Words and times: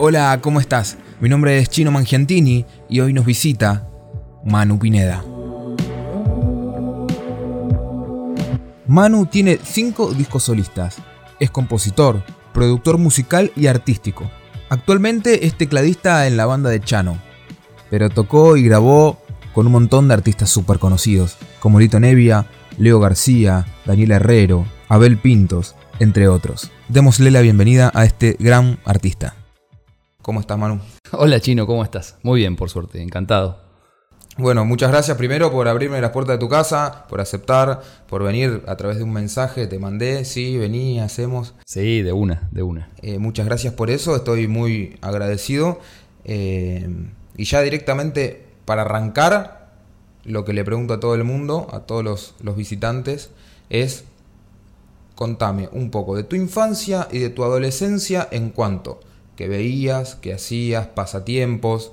Hola, 0.00 0.38
¿cómo 0.40 0.60
estás? 0.60 0.96
Mi 1.18 1.28
nombre 1.28 1.58
es 1.58 1.70
Chino 1.70 1.90
Mangiantini 1.90 2.64
y 2.88 3.00
hoy 3.00 3.12
nos 3.12 3.26
visita 3.26 3.88
Manu 4.44 4.78
Pineda. 4.78 5.24
Manu 8.86 9.26
tiene 9.26 9.58
cinco 9.60 10.12
discos 10.12 10.44
solistas. 10.44 10.98
Es 11.40 11.50
compositor, 11.50 12.22
productor 12.54 12.98
musical 12.98 13.50
y 13.56 13.66
artístico. 13.66 14.30
Actualmente 14.68 15.46
es 15.46 15.58
tecladista 15.58 16.28
en 16.28 16.36
la 16.36 16.46
banda 16.46 16.70
de 16.70 16.80
Chano, 16.80 17.18
pero 17.90 18.08
tocó 18.08 18.56
y 18.56 18.62
grabó 18.62 19.18
con 19.52 19.66
un 19.66 19.72
montón 19.72 20.06
de 20.06 20.14
artistas 20.14 20.48
súper 20.48 20.78
conocidos, 20.78 21.38
como 21.58 21.80
Lito 21.80 21.98
Nevia, 21.98 22.46
Leo 22.78 23.00
García, 23.00 23.66
Daniel 23.84 24.12
Herrero, 24.12 24.64
Abel 24.88 25.18
Pintos, 25.18 25.74
entre 25.98 26.28
otros. 26.28 26.70
Démosle 26.88 27.32
la 27.32 27.40
bienvenida 27.40 27.90
a 27.92 28.04
este 28.04 28.36
gran 28.38 28.78
artista. 28.84 29.34
¿Cómo 30.28 30.40
estás, 30.40 30.58
Manu? 30.58 30.78
Hola, 31.12 31.40
Chino, 31.40 31.66
¿cómo 31.66 31.82
estás? 31.82 32.16
Muy 32.22 32.40
bien, 32.40 32.54
por 32.54 32.68
suerte, 32.68 33.00
encantado. 33.00 33.60
Bueno, 34.36 34.66
muchas 34.66 34.90
gracias 34.90 35.16
primero 35.16 35.50
por 35.50 35.68
abrirme 35.68 36.02
las 36.02 36.10
puertas 36.10 36.34
de 36.34 36.38
tu 36.38 36.50
casa, 36.50 37.06
por 37.08 37.22
aceptar, 37.22 37.80
por 38.06 38.22
venir 38.22 38.62
a 38.66 38.76
través 38.76 38.98
de 38.98 39.04
un 39.04 39.12
mensaje, 39.14 39.66
te 39.66 39.78
mandé, 39.78 40.26
sí, 40.26 40.58
vení, 40.58 41.00
hacemos. 41.00 41.54
Sí, 41.64 42.02
de 42.02 42.12
una, 42.12 42.46
de 42.52 42.62
una. 42.62 42.90
Eh, 43.00 43.16
muchas 43.18 43.46
gracias 43.46 43.72
por 43.72 43.88
eso, 43.88 44.16
estoy 44.16 44.48
muy 44.48 44.98
agradecido. 45.00 45.80
Eh, 46.26 46.86
y 47.38 47.44
ya 47.44 47.62
directamente 47.62 48.44
para 48.66 48.82
arrancar, 48.82 49.70
lo 50.24 50.44
que 50.44 50.52
le 50.52 50.62
pregunto 50.62 50.92
a 50.92 51.00
todo 51.00 51.14
el 51.14 51.24
mundo, 51.24 51.68
a 51.72 51.86
todos 51.86 52.04
los, 52.04 52.34
los 52.42 52.54
visitantes, 52.54 53.30
es 53.70 54.04
contame 55.14 55.70
un 55.72 55.90
poco 55.90 56.16
de 56.16 56.24
tu 56.24 56.36
infancia 56.36 57.08
y 57.10 57.18
de 57.18 57.30
tu 57.30 57.44
adolescencia 57.44 58.28
en 58.30 58.50
cuanto 58.50 59.00
que 59.38 59.46
veías, 59.46 60.16
que 60.16 60.34
hacías, 60.34 60.88
pasatiempos, 60.88 61.92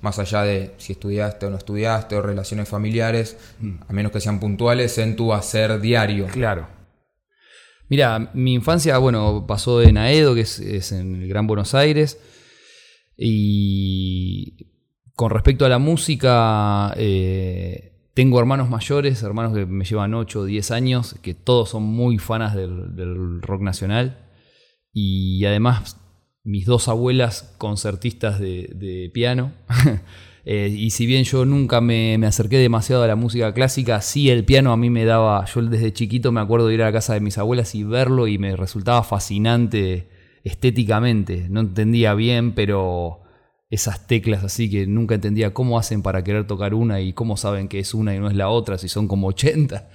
más 0.00 0.20
allá 0.20 0.42
de 0.42 0.74
si 0.78 0.92
estudiaste 0.92 1.44
o 1.44 1.50
no 1.50 1.56
estudiaste 1.56 2.14
o 2.14 2.22
relaciones 2.22 2.68
familiares, 2.68 3.36
mm. 3.58 3.74
a 3.88 3.92
menos 3.92 4.12
que 4.12 4.20
sean 4.20 4.38
puntuales 4.38 4.96
en 4.98 5.16
tu 5.16 5.32
hacer 5.32 5.80
diario. 5.80 6.28
Claro. 6.28 6.68
Mira, 7.88 8.30
mi 8.32 8.54
infancia, 8.54 8.96
bueno, 8.98 9.44
pasó 9.44 9.82
en 9.82 9.98
Aedo, 9.98 10.36
que 10.36 10.42
es, 10.42 10.92
en 10.92 11.16
el 11.16 11.28
Gran 11.28 11.48
Buenos 11.48 11.74
Aires, 11.74 12.16
y 13.16 14.68
con 15.16 15.30
respecto 15.30 15.66
a 15.66 15.68
la 15.68 15.80
música, 15.80 16.94
eh, 16.96 18.08
tengo 18.14 18.38
hermanos 18.38 18.70
mayores, 18.70 19.20
hermanos 19.24 19.52
que 19.52 19.66
me 19.66 19.84
llevan 19.84 20.14
8 20.14 20.40
o 20.40 20.44
10 20.44 20.70
años, 20.70 21.16
que 21.22 21.34
todos 21.34 21.70
son 21.70 21.82
muy 21.82 22.18
fanas 22.18 22.54
del, 22.54 22.94
del 22.94 23.42
rock 23.42 23.62
nacional. 23.62 24.20
Y 24.92 25.44
además 25.44 25.96
mis 26.44 26.66
dos 26.66 26.88
abuelas 26.88 27.54
concertistas 27.58 28.38
de, 28.38 29.10
piano. 29.12 29.52
Eh, 30.46 30.68
y 30.68 30.90
si 30.90 31.06
bien 31.06 31.24
yo 31.24 31.46
nunca 31.46 31.80
me, 31.80 32.16
acerqué 32.26 32.58
demasiado 32.58 33.02
a 33.02 33.06
la 33.06 33.16
música 33.16 33.54
clásica, 33.54 34.02
sí 34.02 34.28
el 34.28 34.44
piano 34.44 34.72
a 34.72 34.76
mí 34.76 34.90
me 34.90 35.06
daba, 35.06 35.46
yo 35.46 35.62
desde 35.62 35.94
chiquito 35.94 36.32
me 36.32 36.40
acuerdo 36.42 36.66
de 36.66 36.74
ir 36.74 36.82
a 36.82 36.84
la 36.84 36.92
casa 36.92 37.14
de 37.14 37.20
mis 37.20 37.38
abuelas 37.38 37.74
y 37.74 37.82
verlo 37.82 38.28
y 38.28 38.36
me 38.36 38.54
resultaba 38.54 39.02
fascinante 39.04 40.06
estéticamente. 40.42 41.46
No 41.48 41.60
entendía 41.60 42.12
bien, 42.12 42.52
pero 42.54 43.22
esas 43.70 44.06
teclas 44.06 44.44
así 44.44 44.70
que 44.70 44.86
nunca 44.86 45.14
entendía 45.14 45.54
cómo 45.54 45.78
hacen 45.78 46.02
para 46.02 46.22
querer 46.22 46.46
tocar 46.46 46.74
una 46.74 47.00
y 47.00 47.14
cómo 47.14 47.38
saben 47.38 47.66
que 47.66 47.78
es 47.78 47.94
una 47.94 48.14
y 48.14 48.18
no 48.18 48.28
es 48.28 48.36
la 48.36 48.50
otra, 48.50 48.76
si 48.76 48.90
son 48.90 49.08
como 49.08 49.28
80. 49.28 49.88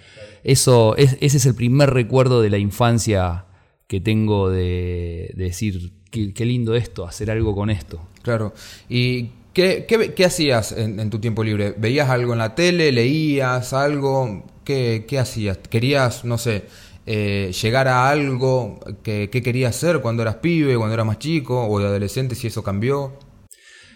Eso, 0.43 0.95
ese 0.97 1.17
es 1.21 1.45
el 1.45 1.53
primer 1.53 1.91
recuerdo 1.91 2.41
de 2.41 2.49
la 2.49 2.57
infancia 2.57 3.45
que 3.89 3.99
tengo 3.99 4.49
de, 4.51 5.33
decir, 5.35 5.98
qué, 6.09 6.45
lindo 6.45 6.75
esto, 6.75 7.05
hacer 7.05 7.31
algo 7.31 7.55
con 7.55 7.69
esto. 7.69 8.01
Claro. 8.21 8.53
¿Y 8.87 9.31
qué, 9.53 9.85
qué, 9.87 10.25
hacías 10.25 10.71
en, 10.71 11.09
tu 11.09 11.19
tiempo 11.19 11.43
libre? 11.43 11.73
¿Veías 11.77 12.09
algo 12.09 12.33
en 12.33 12.39
la 12.39 12.55
tele? 12.55 12.91
¿Leías 12.91 13.73
algo? 13.73 14.45
¿Qué, 14.63 15.05
hacías? 15.19 15.57
¿Querías, 15.57 16.25
no 16.25 16.37
sé, 16.37 16.65
eh, 17.05 17.51
llegar 17.61 17.87
a 17.87 18.09
algo? 18.09 18.79
¿Qué, 19.03 19.29
querías 19.29 19.75
hacer 19.75 20.01
cuando 20.01 20.21
eras 20.21 20.35
pibe, 20.35 20.75
cuando 20.77 20.93
eras 20.93 21.05
más 21.05 21.19
chico 21.19 21.67
o 21.67 21.79
de 21.79 21.85
adolescente, 21.85 22.35
si 22.35 22.47
eso 22.47 22.63
cambió? 22.63 23.17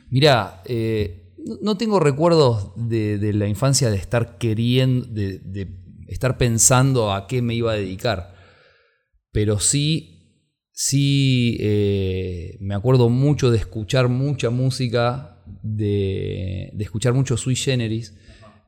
Mira, 0.09 0.61
eh, 0.65 1.33
no 1.61 1.77
tengo 1.77 1.99
recuerdos 1.99 2.71
de, 2.75 3.33
la 3.33 3.47
infancia 3.47 3.89
de 3.89 3.97
estar 3.97 4.38
queriendo, 4.38 5.07
de 5.07 5.67
estar 6.07 6.38
pensando 6.38 7.11
a 7.13 7.27
qué 7.27 7.41
me 7.41 7.55
iba 7.55 7.71
a 7.71 7.75
dedicar 7.75 8.33
pero 9.33 9.59
sí, 9.59 10.12
sí 10.73 11.56
eh, 11.59 12.57
me 12.59 12.75
acuerdo 12.75 13.07
mucho 13.09 13.51
de 13.51 13.59
escuchar 13.59 14.09
mucha 14.09 14.50
música, 14.50 15.38
de, 15.61 16.73
escuchar 16.79 17.13
mucho 17.13 17.38
sui 17.38 17.56
generis, 17.56 18.16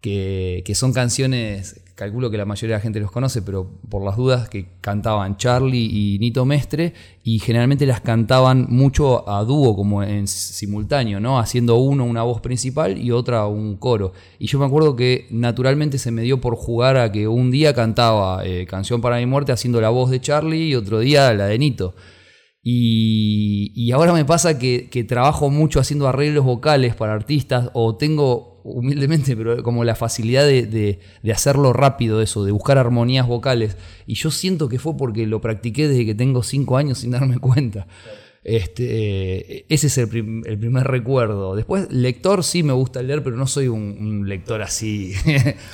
que, 0.02 0.62
que, 0.66 0.76
son 0.76 0.94
canciones, 0.94 1.82
calculo 1.96 2.30
que 2.30 2.38
la 2.38 2.46
mayoría 2.46 2.76
de 2.76 2.80
la 2.80 2.84
gente 2.84 3.00
los 3.00 3.10
conoce, 3.10 3.42
pero 3.42 3.80
por 3.90 4.04
las 4.04 4.18
dudas, 4.18 4.50
que 4.50 4.68
cantaban 4.82 5.38
Charlie 5.38 5.90
y 5.92 6.20
Nito 6.20 6.46
Mestre, 6.46 6.94
y 7.24 7.40
generalmente 7.40 7.86
las 7.86 8.02
cantaban 8.02 8.68
mucho 8.70 9.28
a 9.30 9.44
dúo, 9.46 9.76
como 9.76 10.04
en 10.04 10.28
simultáneo, 10.28 11.22
¿no? 11.22 11.40
Haciendo 11.40 11.78
uno 11.78 12.04
una 12.04 12.24
voz 12.24 12.42
principal 12.42 12.98
y 12.98 13.12
otra 13.12 13.48
un 13.48 13.78
coro. 13.78 14.12
Y 14.40 14.48
yo 14.48 14.60
me 14.60 14.66
acuerdo 14.66 14.98
que 14.98 15.28
naturalmente 15.32 15.98
se 15.98 16.12
me 16.12 16.22
dio 16.22 16.42
por 16.42 16.56
jugar 16.58 16.98
a 16.98 17.12
que 17.12 17.30
un 17.30 17.50
día 17.50 17.74
cantaba 17.74 18.46
eh, 18.46 18.66
Canción 18.66 19.00
para 19.00 19.18
mi 19.18 19.26
muerte 19.26 19.54
haciendo 19.54 19.80
la 19.80 19.90
voz 19.90 20.10
de 20.10 20.20
Charlie 20.20 20.68
y 20.68 20.76
otro 20.76 21.00
día 21.00 21.34
la 21.34 21.46
de 21.46 21.58
Nito. 21.58 21.96
Y, 22.62 23.92
ahora 23.92 24.12
me 24.12 24.26
pasa 24.26 24.58
que 24.58 25.06
trabajo 25.08 25.50
mucho 25.50 25.80
haciendo 25.80 26.08
arreglos 26.08 26.44
vocales 26.44 26.96
para 26.96 27.14
artistas 27.14 27.70
o 27.74 27.96
tengo 27.96 28.55
humildemente, 28.66 29.38
pero 29.38 29.62
como 29.62 29.84
la 29.84 29.96
facilidad 29.96 30.46
de, 30.46 31.00
hacerlo 31.32 31.72
rápido 31.72 32.22
eso, 32.22 32.44
de 32.44 32.52
buscar 32.52 32.78
armonías 32.78 33.28
vocales. 33.28 33.78
Y 34.08 34.16
yo 34.16 34.32
siento 34.32 34.68
que 34.68 34.80
fue 34.80 34.98
porque 34.98 35.28
lo 35.28 35.40
practiqué 35.40 35.88
desde 35.88 36.06
que 36.06 36.16
tengo 36.16 36.44
cinco 36.44 36.78
años 36.78 37.00
sin 37.00 37.12
darme 37.12 37.38
cuenta. 37.38 37.88
Este, 38.44 39.66
ese 39.74 39.88
es 39.88 39.98
el, 39.98 40.08
primer 40.08 40.86
recuerdo. 40.86 41.56
Después, 41.56 41.92
lector 41.92 42.44
sí 42.44 42.64
me 42.64 42.74
gusta 42.74 43.02
leer, 43.02 43.24
pero 43.24 43.36
no 43.38 43.48
soy 43.48 43.68
un, 43.68 44.28
lector 44.28 44.62
así. 44.62 45.14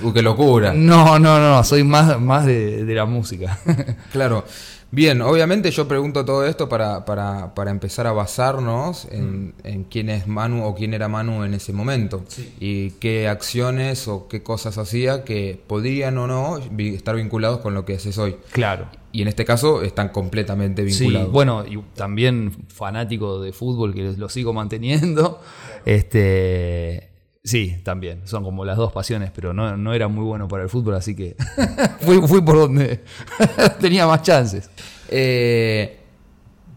Uy, 0.02 0.14
qué 0.14 0.22
locura. 0.22 0.74
No, 0.76 1.18
no, 1.20 1.40
no, 1.40 1.64
soy 1.64 1.84
más, 1.84 2.20
más 2.20 2.46
de, 2.46 2.86
de 2.86 2.96
la 2.96 3.06
música. 3.06 3.60
claro. 4.12 4.46
Bien, 4.94 5.22
obviamente 5.22 5.72
yo 5.72 5.88
pregunto 5.88 6.26
todo 6.26 6.46
esto 6.46 6.68
para, 6.68 7.06
para, 7.06 7.56
para 7.56 7.72
empezar 7.72 8.08
a 8.08 8.12
basarnos 8.12 9.08
en, 9.10 9.48
mm. 9.48 9.54
en, 9.64 9.84
quién 9.86 10.10
es 10.10 10.28
Manu 10.28 10.66
o 10.66 10.76
quién 10.76 10.94
era 10.94 11.08
Manu 11.08 11.46
en 11.46 11.54
ese 11.54 11.72
momento 11.72 12.26
y 12.60 12.92
qué 12.92 13.30
acciones 13.30 14.10
o 14.10 14.28
qué 14.28 14.44
cosas 14.44 14.78
hacía 14.78 15.24
que 15.24 15.62
podrían 15.66 16.18
o 16.18 16.28
no 16.28 16.60
estar 16.78 17.16
vinculados 17.16 17.60
con 17.60 17.74
lo 17.74 17.86
que 17.86 17.96
haces 17.96 18.18
hoy. 18.18 18.36
Claro. 18.52 18.88
Y 19.14 19.22
en 19.22 19.30
este 19.30 19.46
caso 19.46 19.82
están 19.82 20.10
completamente 20.10 20.84
vinculados. 20.84 21.28
Sí, 21.28 21.34
bueno, 21.34 21.66
y 21.66 21.82
también 21.96 22.52
fanático 22.68 23.42
de 23.42 23.54
fútbol 23.54 23.94
que 23.94 24.14
lo 24.18 24.30
sigo 24.30 24.54
manteniendo. 24.54 25.40
Este, 25.84 27.11
Sí, 27.44 27.78
también. 27.84 28.28
Son 28.28 28.44
como 28.44 28.66
las 28.66 28.78
dos 28.78 28.92
pasiones, 28.92 29.32
pero 29.34 29.54
no, 29.54 29.76
no 29.76 29.94
era 29.94 30.08
muy 30.08 30.24
bueno 30.24 30.48
para 30.48 30.64
el 30.64 30.70
fútbol, 30.70 30.96
así 30.96 31.16
que 31.16 31.36
fui, 32.02 32.42
por 32.42 32.56
donde 32.56 33.02
tenía 33.80 34.06
más 34.06 34.22
chances. 34.22 34.70
Eh, 35.10 36.00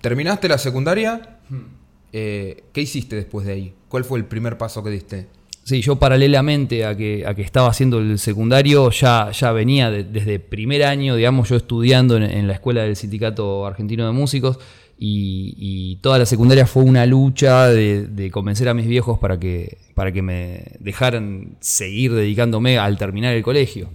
¿Terminaste 0.00 0.48
la 0.48 0.58
secundaria? 0.58 1.38
Hmm. 1.48 1.64
Eh, 2.12 2.64
¿Qué 2.72 2.80
hiciste 2.80 3.16
después 3.16 3.46
de 3.46 3.52
ahí? 3.52 3.74
¿Cuál 3.88 4.04
fue 4.04 4.18
el 4.18 4.24
primer 4.24 4.56
paso 4.56 4.82
que 4.82 4.90
diste? 4.90 5.28
Sí, 5.64 5.80
yo 5.80 5.96
paralelamente 5.96 6.84
a 6.84 6.94
que, 6.94 7.24
a 7.26 7.34
que 7.34 7.40
estaba 7.40 7.68
haciendo 7.68 7.98
el 7.98 8.18
secundario, 8.18 8.90
ya, 8.90 9.30
ya 9.30 9.50
venía 9.50 9.90
desde 9.90 10.38
primer 10.38 10.84
año, 10.84 11.16
digamos, 11.16 11.48
yo 11.48 11.56
estudiando 11.56 12.18
en, 12.18 12.46
la 12.46 12.52
escuela 12.52 12.82
del 12.82 12.96
Sindicato 12.96 13.66
Argentino 13.66 14.04
de 14.04 14.12
Músicos, 14.12 14.58
y, 14.98 15.98
toda 16.00 16.18
la 16.18 16.26
secundaria 16.26 16.66
fue 16.66 16.82
una 16.82 17.06
lucha 17.06 17.68
de, 17.68 18.30
convencer 18.32 18.68
a 18.68 18.74
mis 18.74 18.86
viejos 18.86 19.18
para 19.18 19.38
que, 19.38 19.78
para 19.94 20.12
que 20.12 20.22
me 20.22 20.64
dejaran 20.80 21.56
seguir 21.60 22.12
dedicándome 22.12 22.78
al 22.78 22.98
terminar 22.98 23.34
el 23.34 23.42
colegio. 23.42 23.88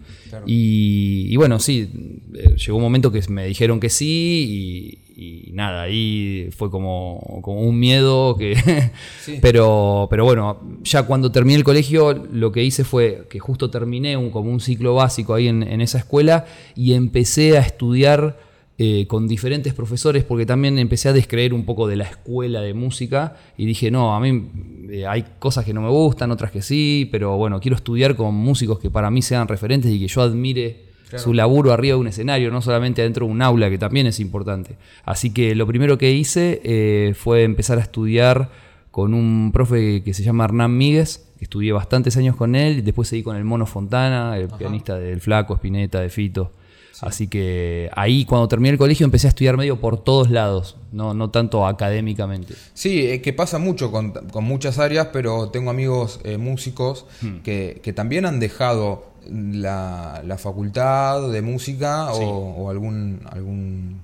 Y, 0.46 1.36
bueno, 1.36 1.60
sí, 1.60 1.90
eh, 2.36 2.56
llegó 2.56 2.78
un 2.78 2.84
momento 2.84 3.12
que 3.12 3.22
me 3.30 3.46
dijeron 3.46 3.80
que 3.80 3.90
sí 3.90 5.00
y, 5.18 5.52
nada, 5.52 5.82
ahí 5.82 6.50
fue 6.56 6.72
como, 6.72 7.40
como 7.42 7.62
un 7.62 7.78
miedo 7.78 8.38
que... 8.38 8.56
pero, 9.42 10.08
pero 10.10 10.24
bueno, 10.24 10.62
ya 10.84 11.04
cuando 11.04 11.30
terminé 11.32 11.58
el 11.58 11.66
colegio 11.66 12.14
lo 12.14 12.54
que 12.54 12.64
hice 12.64 12.86
fue 12.86 13.28
que 13.30 13.40
justo 13.40 13.70
terminé 13.70 14.16
un, 14.16 14.30
como 14.30 14.50
un 14.50 14.62
ciclo 14.62 14.96
básico 14.96 15.34
ahí 15.34 15.50
en, 15.50 15.64
en 15.64 15.82
esa 15.82 15.98
escuela 15.98 16.46
y 16.74 16.94
empecé 16.94 17.58
a 17.58 17.62
estudiar 17.62 18.38
eh, 18.82 19.08
con 19.08 19.28
diferentes 19.28 19.74
profesores, 19.74 20.24
porque 20.24 20.46
también 20.46 20.80
empecé 20.80 21.10
a 21.10 21.14
descreer 21.14 21.54
un 21.54 21.66
poco 21.66 21.86
de 21.86 21.98
la 21.98 22.06
escuela 22.06 22.62
de 22.62 22.74
música 22.74 23.36
y 23.58 23.66
dije, 23.66 23.92
no, 23.92 24.16
a 24.16 24.22
mí 24.22 24.50
eh, 24.90 25.06
hay 25.06 25.26
cosas 25.38 25.66
que 25.66 25.74
no 25.74 25.82
me 25.82 25.90
gustan, 25.90 26.32
otras 26.32 26.50
que 26.50 26.62
sí, 26.62 27.06
pero 27.12 27.36
bueno, 27.36 27.60
quiero 27.60 27.76
estudiar 27.76 28.16
con 28.16 28.34
músicos 28.36 28.80
que 28.80 28.90
para 28.90 29.12
mí 29.12 29.22
sean 29.22 29.50
referentes 29.50 29.92
y 29.92 30.00
que 30.00 30.08
yo 30.08 30.22
admire 30.22 30.86
su 31.18 31.34
laburo 31.34 31.74
arriba 31.74 31.96
de 31.96 32.00
un 32.00 32.08
escenario, 32.08 32.52
no 32.52 32.62
solamente 32.62 33.02
adentro 33.02 33.26
de 33.26 33.34
un 33.34 33.42
aula, 33.42 33.70
que 33.70 33.78
también 33.78 34.08
es 34.08 34.22
importante. 34.22 34.78
Así 35.04 35.34
que 35.34 35.56
lo 35.56 35.68
primero 35.68 35.98
que 35.98 36.12
hice 36.14 36.62
eh, 36.64 37.14
fue 37.16 37.44
empezar 37.44 37.80
a 37.80 37.82
estudiar 37.82 38.50
con 38.92 39.14
un 39.14 39.52
profe 39.52 40.04
que 40.04 40.14
se 40.14 40.24
llama 40.24 40.46
Hernán 40.46 40.78
Míguez, 40.78 41.28
que 41.38 41.44
estudié 41.44 41.74
bastantes 41.74 42.16
años 42.16 42.38
con 42.38 42.56
él, 42.56 42.78
y 42.78 42.82
después 42.82 43.10
seguí 43.10 43.24
con 43.24 43.36
el 43.36 43.44
Mono 43.44 43.66
Fontana, 43.66 44.38
el 44.38 44.48
pianista 44.48 44.98
del 44.98 45.20
Flaco, 45.20 45.56
Spinetta, 45.56 46.00
de 46.00 46.10
Fito. 46.10 46.54
Así 47.02 47.28
que 47.28 47.90
ahí 47.96 48.26
cuando 48.26 48.48
terminé 48.48 48.72
el 48.72 48.78
colegio 48.78 49.06
empecé 49.06 49.28
a 49.28 49.30
estudiar 49.30 49.58
medio 49.58 49.80
por 49.80 50.04
todos 50.04 50.30
lados, 50.30 50.76
no, 50.92 51.14
no 51.14 51.30
tanto 51.30 51.66
académicamente. 51.66 52.56
Sí, 52.74 53.06
es 53.06 53.22
que 53.22 53.34
pasa 53.34 53.58
mucho 53.58 53.92
con, 53.92 54.14
muchas 54.42 54.80
áreas, 54.80 55.10
pero 55.14 55.50
tengo 55.50 55.70
amigos 55.70 56.20
eh, 56.24 56.38
músicos 56.38 57.06
hmm. 57.22 57.38
que, 57.40 57.94
también 57.96 58.26
han 58.26 58.40
dejado 58.40 59.12
la, 59.28 60.38
facultad 60.38 61.30
de 61.30 61.42
música 61.42 62.12
o, 62.12 62.70
algún, 62.70 63.22
algún, 63.30 64.02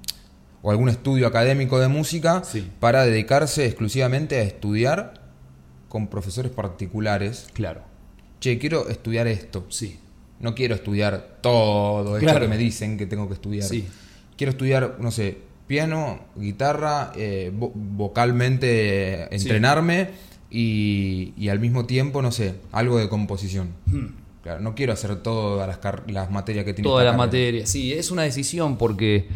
o 0.62 0.72
algún 0.72 0.90
estudio 0.90 1.28
académico 1.28 1.80
de 1.80 1.88
música 1.88 2.44
para 2.80 3.06
dedicarse 3.06 3.66
exclusivamente 3.66 4.38
a 4.38 4.44
estudiar 4.44 5.26
con 5.90 6.08
profesores 6.08 6.52
particulares. 6.52 7.48
Claro. 7.54 7.82
Che, 8.40 8.58
quiero 8.58 8.90
estudiar 8.90 9.28
esto. 9.28 9.66
Sí 9.70 10.00
no 10.40 10.56
quiero 10.56 10.76
estudiar 10.76 11.38
todo 11.42 12.18
esto 12.18 12.40
que 12.40 12.48
me 12.48 12.58
dicen 12.58 12.98
que 12.98 13.06
tengo 13.06 13.28
que 13.28 13.36
estudiar. 13.36 13.68
Sí. 13.68 13.88
Quiero 14.38 14.52
estudiar, 14.52 14.98
no 15.00 15.12
sé, 15.12 15.38
piano, 15.68 16.20
guitarra, 16.36 17.12
eh, 17.16 17.52
vocalmente 17.54 19.34
entrenarme 19.34 20.10
y, 20.50 21.48
al 21.50 21.60
mismo 21.60 21.86
tiempo, 21.86 22.22
no 22.22 22.32
sé, 22.32 22.56
algo 22.72 23.00
de 23.00 23.10
composición. 23.10 23.70
Hmm. 23.86 24.08
Claro, 24.44 24.60
no 24.60 24.76
quiero 24.76 24.94
hacer 24.94 25.16
todas 25.24 25.68
las, 25.68 25.80
las 26.08 26.30
materias 26.30 26.66
que 26.66 26.74
tiene 26.74 26.88
Todas 26.88 27.06
las 27.06 27.18
materias, 27.18 27.68
sí, 27.68 27.94
es 27.94 28.12
una 28.12 28.22
decisión 28.22 28.78
porque 28.78 29.28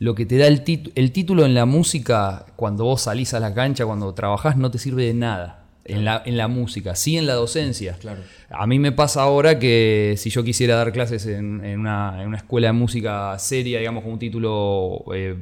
lo 0.00 0.16
que 0.16 0.26
te 0.26 0.38
da 0.38 0.48
el, 0.48 0.64
el 0.96 1.12
título 1.12 1.46
en 1.46 1.54
la 1.54 1.66
música, 1.66 2.46
cuando 2.56 2.84
vos 2.84 3.02
salís 3.02 3.32
a 3.32 3.38
la 3.38 3.54
cancha, 3.54 3.86
cuando 3.86 4.12
trabajás, 4.12 4.56
no 4.56 4.72
te 4.72 4.78
sirve 4.78 5.04
de 5.04 5.14
nada 5.14 5.65
en, 5.88 6.04
la, 6.04 6.22
en 6.24 6.36
la 6.36 6.48
música, 6.48 6.94
sí 6.94 7.16
en 7.16 7.26
la 7.26 7.34
docencia. 7.34 7.96
Claro. 8.00 8.20
A 8.50 8.66
mí 8.66 8.78
me 8.78 8.92
pasa 8.92 9.22
ahora 9.22 9.58
que 9.58 10.14
si 10.18 10.30
yo 10.30 10.44
quisiera 10.44 10.76
dar 10.76 10.92
clases 10.92 11.26
en, 11.26 11.60
una, 11.60 12.22
escuela 12.36 12.68
de 12.68 12.72
música 12.72 13.36
seria, 13.38 13.80
digamos, 13.80 14.04
con 14.04 14.12
un 14.12 14.18
título 14.18 15.04
eh, 15.14 15.36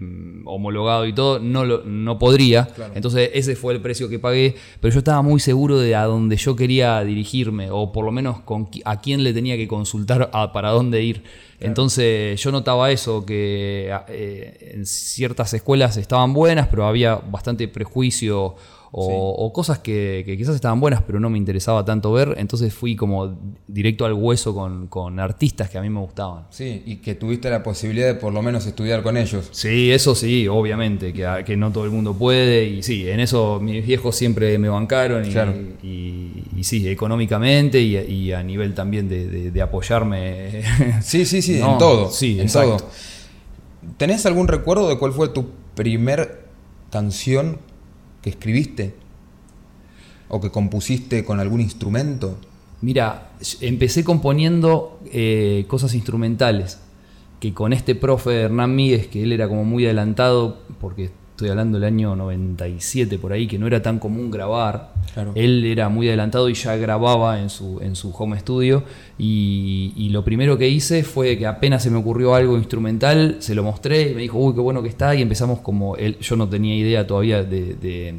homologado 0.47 1.07
y 1.07 1.13
todo, 1.13 1.39
no, 1.39 1.65
lo, 1.65 1.85
no 1.85 2.19
podría. 2.19 2.69
Entonces 2.95 3.31
ese 3.35 3.57
fue 3.57 3.75
el 3.75 3.81
precio 3.81 4.09
que 4.09 4.19
pagué, 4.19 4.55
pero 4.81 4.93
yo 4.93 4.99
estaba 4.99 5.21
muy 5.21 5.39
seguro 5.41 5.79
de 5.79 5.95
a 5.95 6.05
dónde 6.05 6.37
yo 6.37 6.57
quería 6.57 7.03
dirigirme, 7.05 7.71
o 7.71 7.93
por 7.93 8.07
lo 8.07 8.13
menos 8.13 8.41
con, 8.41 8.69
a 8.85 9.01
quién 9.01 9.23
le 9.23 9.35
tenía 9.35 9.57
que 9.57 9.69
consultar 9.69 10.31
para 10.53 10.71
dónde 10.71 11.03
ir. 11.03 11.23
Entonces 11.61 12.41
yo 12.43 12.53
notaba 12.53 12.91
eso, 12.91 13.25
que 13.25 13.95
eh, 14.09 14.73
en 14.75 14.87
ciertas 14.87 15.53
escuelas 15.55 15.97
estaban 15.97 16.33
buenas, 16.33 16.69
pero 16.69 16.87
había 16.87 17.17
bastante 17.17 17.69
prejuicio 17.69 18.57
o, 18.97 19.53
cosas 19.53 19.81
que, 19.81 20.25
quizás 20.39 20.55
estaban 20.55 20.79
buenas 20.79 21.03
pero 21.03 21.19
no 21.19 21.29
me 21.29 21.37
interesaba 21.37 21.85
tanto 21.85 22.13
ver, 22.13 22.35
entonces 22.39 22.73
fui 22.73 22.95
como 22.95 23.37
directo 23.67 24.05
al 24.05 24.13
hueso 24.13 24.55
con, 24.55 25.19
artistas 25.19 25.69
que 25.69 25.79
a 25.79 25.83
mí 25.83 25.91
me 25.91 26.01
gustaban. 26.01 26.45
Sí, 26.51 26.83
y 26.87 26.97
que 26.97 27.15
tuviste 27.15 27.51
la 27.51 27.63
posibilidad 27.63 28.07
de 28.07 28.15
por 28.15 28.33
lo 28.33 28.41
menos 28.43 28.67
estudiar 28.67 29.03
con 29.03 29.17
ellos. 29.17 29.49
Sí, 29.51 29.91
eso 29.91 30.15
sí, 30.15 30.47
obviamente, 30.47 31.13
que, 31.13 31.43
que 31.45 31.57
no 31.57 31.73
todo 31.73 31.85
el 31.85 31.91
mundo 31.91 32.15
puede, 32.15 32.67
y 32.67 32.83
sí, 32.83 33.09
en 33.09 33.21
eso 33.21 33.59
mis 33.61 33.85
viejos 33.85 34.15
siempre 34.15 34.57
me 34.59 34.69
bancaron, 34.69 35.25
y, 35.83 36.45
y, 36.57 36.63
sí, 36.63 36.89
económicamente 36.89 37.81
y, 37.81 38.33
a 38.33 38.43
nivel 38.43 38.75
también 38.75 39.09
de, 39.09 39.63
apoyarme. 39.63 40.63
Sí, 41.03 41.25
sí, 41.27 41.43
sí, 41.43 41.61
en 41.61 41.79
todo. 41.79 42.11
Sí, 42.11 42.39
en 42.41 42.51
todo. 42.51 42.77
¿Tenés 43.97 44.25
algún 44.27 44.49
recuerdo 44.49 44.89
de 44.89 44.99
cuál 44.99 45.13
fue 45.13 45.29
tu 45.29 45.47
primer 45.75 46.45
canción 46.91 47.59
que 48.25 48.31
escribiste 48.31 48.95
o 50.29 50.41
que 50.41 50.51
compusiste 50.51 51.27
con 51.27 51.41
algún 51.41 51.61
instrumento? 51.61 52.39
Mira, 52.81 53.33
empecé 53.61 54.03
componiendo 54.03 54.99
eh, 55.13 55.67
cosas 55.69 55.95
instrumentales, 55.95 56.81
que 57.39 57.53
con 57.53 57.75
este 57.75 57.95
profe 57.95 58.41
Hernán 58.41 58.75
Míguez, 58.75 59.09
que 59.09 59.23
él 59.23 59.33
era 59.33 59.47
como 59.47 59.65
muy 59.65 59.85
adelantado, 59.85 60.63
porque 60.81 61.11
estoy 61.35 61.49
hablando 61.49 61.81
del 61.81 61.89
año 61.89 62.15
97 62.15 63.19
por 63.19 63.33
ahí, 63.33 63.49
que 63.49 63.59
no 63.59 63.67
era 63.67 63.83
tan 63.83 63.99
común 63.99 64.31
grabar. 64.31 64.93
Él 65.35 65.65
era 65.65 65.89
muy 65.89 66.07
adelantado 66.07 66.49
y 66.49 66.55
ya 66.55 66.77
grababa 66.77 67.41
en 67.41 67.51
su, 67.51 67.81
en 67.81 67.97
su 67.97 68.15
home 68.17 68.39
studio. 68.39 68.85
Y, 69.19 70.11
lo 70.13 70.23
primero 70.23 70.57
que 70.57 70.69
hice 70.69 71.03
fue 71.03 71.37
que 71.37 71.49
apenas 71.49 71.83
se 71.83 71.91
me 71.91 71.99
ocurrió 71.99 72.37
algo 72.37 72.57
instrumental, 72.57 73.39
se 73.41 73.57
lo 73.57 73.65
mostré 73.65 74.13
y 74.13 74.15
me 74.15 74.23
dijo, 74.23 74.39
uy, 74.39 74.55
qué 74.55 74.61
bueno 74.61 74.81
que 74.81 74.89
está. 74.89 75.13
Y 75.17 75.23
empezamos 75.23 75.59
como, 75.59 75.97
él, 75.97 76.19
yo 76.21 76.37
no 76.37 76.49
tenía 76.49 76.77
idea 76.77 77.05
todavía 77.05 77.43
de, 77.43 78.15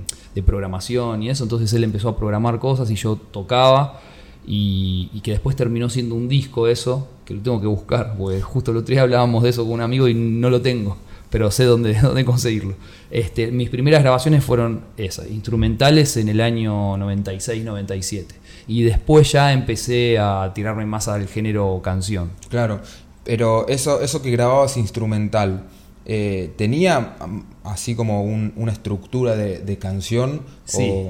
programación 0.46 1.24
y 1.24 1.30
eso, 1.30 1.46
entonces 1.46 1.72
él 1.72 1.86
empezó 1.86 2.10
a 2.10 2.18
programar 2.18 2.60
cosas 2.60 2.92
y 2.92 2.96
yo 2.96 3.16
tocaba. 3.16 4.02
Y, 4.46 5.10
y, 5.14 5.22
que 5.22 5.32
después 5.32 5.56
terminó 5.56 5.90
siendo 5.90 6.16
un 6.16 6.28
disco 6.28 6.68
eso, 6.68 7.08
que 7.24 7.34
lo 7.34 7.40
tengo 7.40 7.62
que 7.62 7.68
buscar, 7.68 8.16
porque 8.18 8.42
justo 8.42 8.72
el 8.72 8.78
otro 8.78 8.92
día 8.92 9.04
hablábamos 9.04 9.42
de 9.42 9.50
eso 9.52 9.64
con 9.64 9.76
un 9.76 9.82
amigo 9.82 10.10
y 10.10 10.14
no 10.14 10.50
lo 10.50 10.62
tengo 10.62 10.98
pero 11.36 11.52
sé 11.52 11.66
dónde, 11.66 11.94
dónde 12.02 12.24
conseguirlo. 12.24 12.76
Este, 13.12 13.52
mis 13.52 13.70
primeras 13.70 14.02
grabaciones 14.02 14.42
fueron 14.42 14.86
esas, 14.96 15.30
instrumentales 15.30 16.16
en 16.16 16.30
el 16.30 16.40
año 16.40 16.96
96-97. 16.96 18.28
Y 18.68 18.84
después 18.84 19.34
ya 19.34 19.52
empecé 19.52 20.18
a 20.18 20.54
tirarme 20.56 20.86
más 20.86 21.10
al 21.10 21.28
género 21.28 21.82
canción. 21.84 22.32
Claro, 22.48 22.80
pero 23.26 23.68
eso, 23.68 24.00
eso 24.00 24.22
que 24.22 24.32
grababas 24.32 24.78
instrumental, 24.78 25.66
eh, 26.06 26.54
¿tenía 26.56 27.18
así 27.66 27.96
como 27.96 28.24
una 28.24 28.72
estructura 28.72 29.36
de, 29.36 29.78
canción? 29.78 30.40
Sí. 30.64 31.10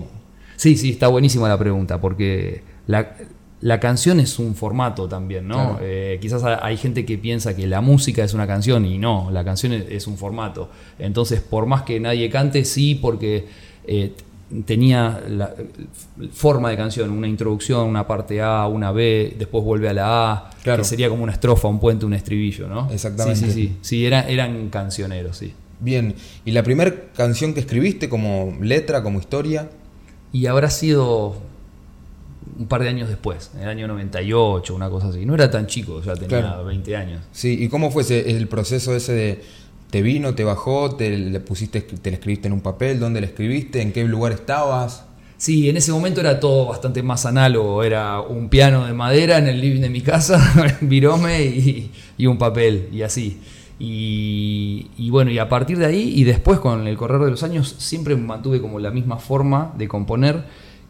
sí, 0.56 0.76
sí, 0.76 0.90
está 0.90 1.08
buenísima 1.08 1.48
la 1.48 1.60
pregunta, 1.60 2.02
porque 2.02 2.64
la, 2.88 3.16
la 3.62 3.80
canción 3.80 4.20
es 4.20 4.38
un 4.38 4.54
formato 4.56 5.08
también, 5.08 5.48
¿no? 5.48 5.80
Eh, 5.82 6.20
quizás 6.22 6.44
hay 6.44 6.78
gente 6.78 7.06
que 7.06 7.18
piensa 7.18 7.56
que 7.56 7.66
la 7.68 7.82
música 7.82 8.24
es 8.24 8.34
una 8.34 8.46
canción 8.46 8.86
y 8.86 8.98
no, 8.98 9.30
la 9.32 9.44
canción 9.44 9.74
es 9.74 10.08
un 10.08 10.18
formato. 10.18 10.70
Entonces, 11.00 11.42
por 11.42 11.66
más 11.66 11.84
que 11.84 12.00
nadie 12.00 12.30
cante, 12.30 12.66
sí, 12.66 12.96
porque 12.96 13.48
eh, 13.88 14.14
tenía 14.66 15.24
la 15.28 15.54
forma 16.32 16.70
de 16.70 16.78
canción, 16.78 17.10
una 17.10 17.28
introducción, 17.28 17.88
una 17.88 18.06
parte 18.06 18.42
A, 18.42 18.68
una 18.68 18.92
B, 18.92 19.36
después 19.38 19.64
vuelve 19.64 19.90
a 19.90 19.94
la 19.94 20.32
A, 20.32 20.50
que 20.64 20.84
sería 20.84 21.10
como 21.10 21.24
una 21.24 21.34
estrofa, 21.34 21.68
un 21.68 21.80
puente, 21.80 22.06
un 22.06 22.14
estribillo, 22.14 22.68
¿no? 22.68 22.92
Exactamente. 22.92 23.40
Sí, 23.40 23.52
sí, 23.52 23.52
sí, 23.52 23.78
sí 23.82 24.06
eran 24.06 24.70
cancioneros, 24.70 25.38
sí. 25.38 25.54
Bien, 25.80 26.16
¿y 26.46 26.52
la 26.52 26.64
primera 26.64 26.94
canción 27.16 27.54
que 27.54 27.60
escribiste 27.62 28.10
como 28.10 28.56
letra, 28.62 29.04
como 29.04 29.20
historia? 29.20 29.70
Y 30.32 30.48
habrá 30.48 30.70
sido 30.70 31.36
un 32.58 32.68
par 32.68 32.82
de 32.82 32.90
años 32.90 33.10
después, 33.10 33.52
en 33.56 33.64
el 33.64 33.70
año 33.70 33.88
98, 33.88 34.76
una 34.76 34.90
cosa 34.90 35.10
así. 35.10 35.26
No 35.26 35.36
era 35.36 35.50
tan 35.50 35.68
chico, 35.68 36.02
ya 36.02 36.16
tenía 36.16 36.58
20 36.58 36.96
años. 36.96 37.22
Sí, 37.32 37.58
¿y 37.60 37.68
cómo 37.70 37.92
fue 37.92 38.04
el 38.10 38.48
proceso 38.48 38.96
ese 38.96 39.14
de 39.14 39.42
te 39.90 40.02
vino, 40.02 40.36
te 40.36 40.44
bajó, 40.44 40.96
te 40.96 41.18
le 41.18 41.40
pusiste, 41.40 41.82
te 41.82 42.10
le 42.10 42.16
escribiste 42.16 42.48
en 42.48 42.54
un 42.54 42.62
papel, 42.62 43.00
dónde 43.00 43.22
le 43.22 43.28
escribiste, 43.28 43.82
en 43.82 43.94
qué 43.94 44.04
lugar 44.04 44.32
estabas? 44.32 45.06
Sí, 45.38 45.70
en 45.70 45.78
ese 45.78 45.92
momento 45.92 46.22
era 46.22 46.40
todo 46.40 46.68
bastante 46.68 47.04
más 47.04 47.26
análogo. 47.26 47.84
Era 47.84 48.22
un 48.22 48.50
piano 48.50 48.86
de 48.86 48.94
madera 48.94 49.38
en 49.38 49.48
el 49.48 49.60
living 49.60 49.82
de 49.82 49.90
mi 49.90 50.02
casa, 50.02 50.40
virome 50.82 51.44
y, 51.44 51.92
y 52.18 52.26
un 52.26 52.38
papel, 52.38 52.90
y 52.92 53.02
así. 53.02 53.40
Y, 53.78 54.88
y, 54.98 55.10
bueno, 55.10 55.32
y 55.32 55.40
a 55.40 55.50
partir 55.50 55.78
de 55.78 55.86
ahí, 55.86 56.14
y 56.16 56.24
después 56.24 56.60
con 56.60 56.88
el 56.88 56.96
correr 56.96 57.22
de 57.22 57.32
los 57.32 57.44
años, 57.44 57.76
siempre 57.78 58.16
mantuve 58.16 58.62
como 58.62 58.80
la 58.80 58.92
misma 58.92 59.18
forma 59.18 59.74
de 59.78 59.88
componer 59.90 60.46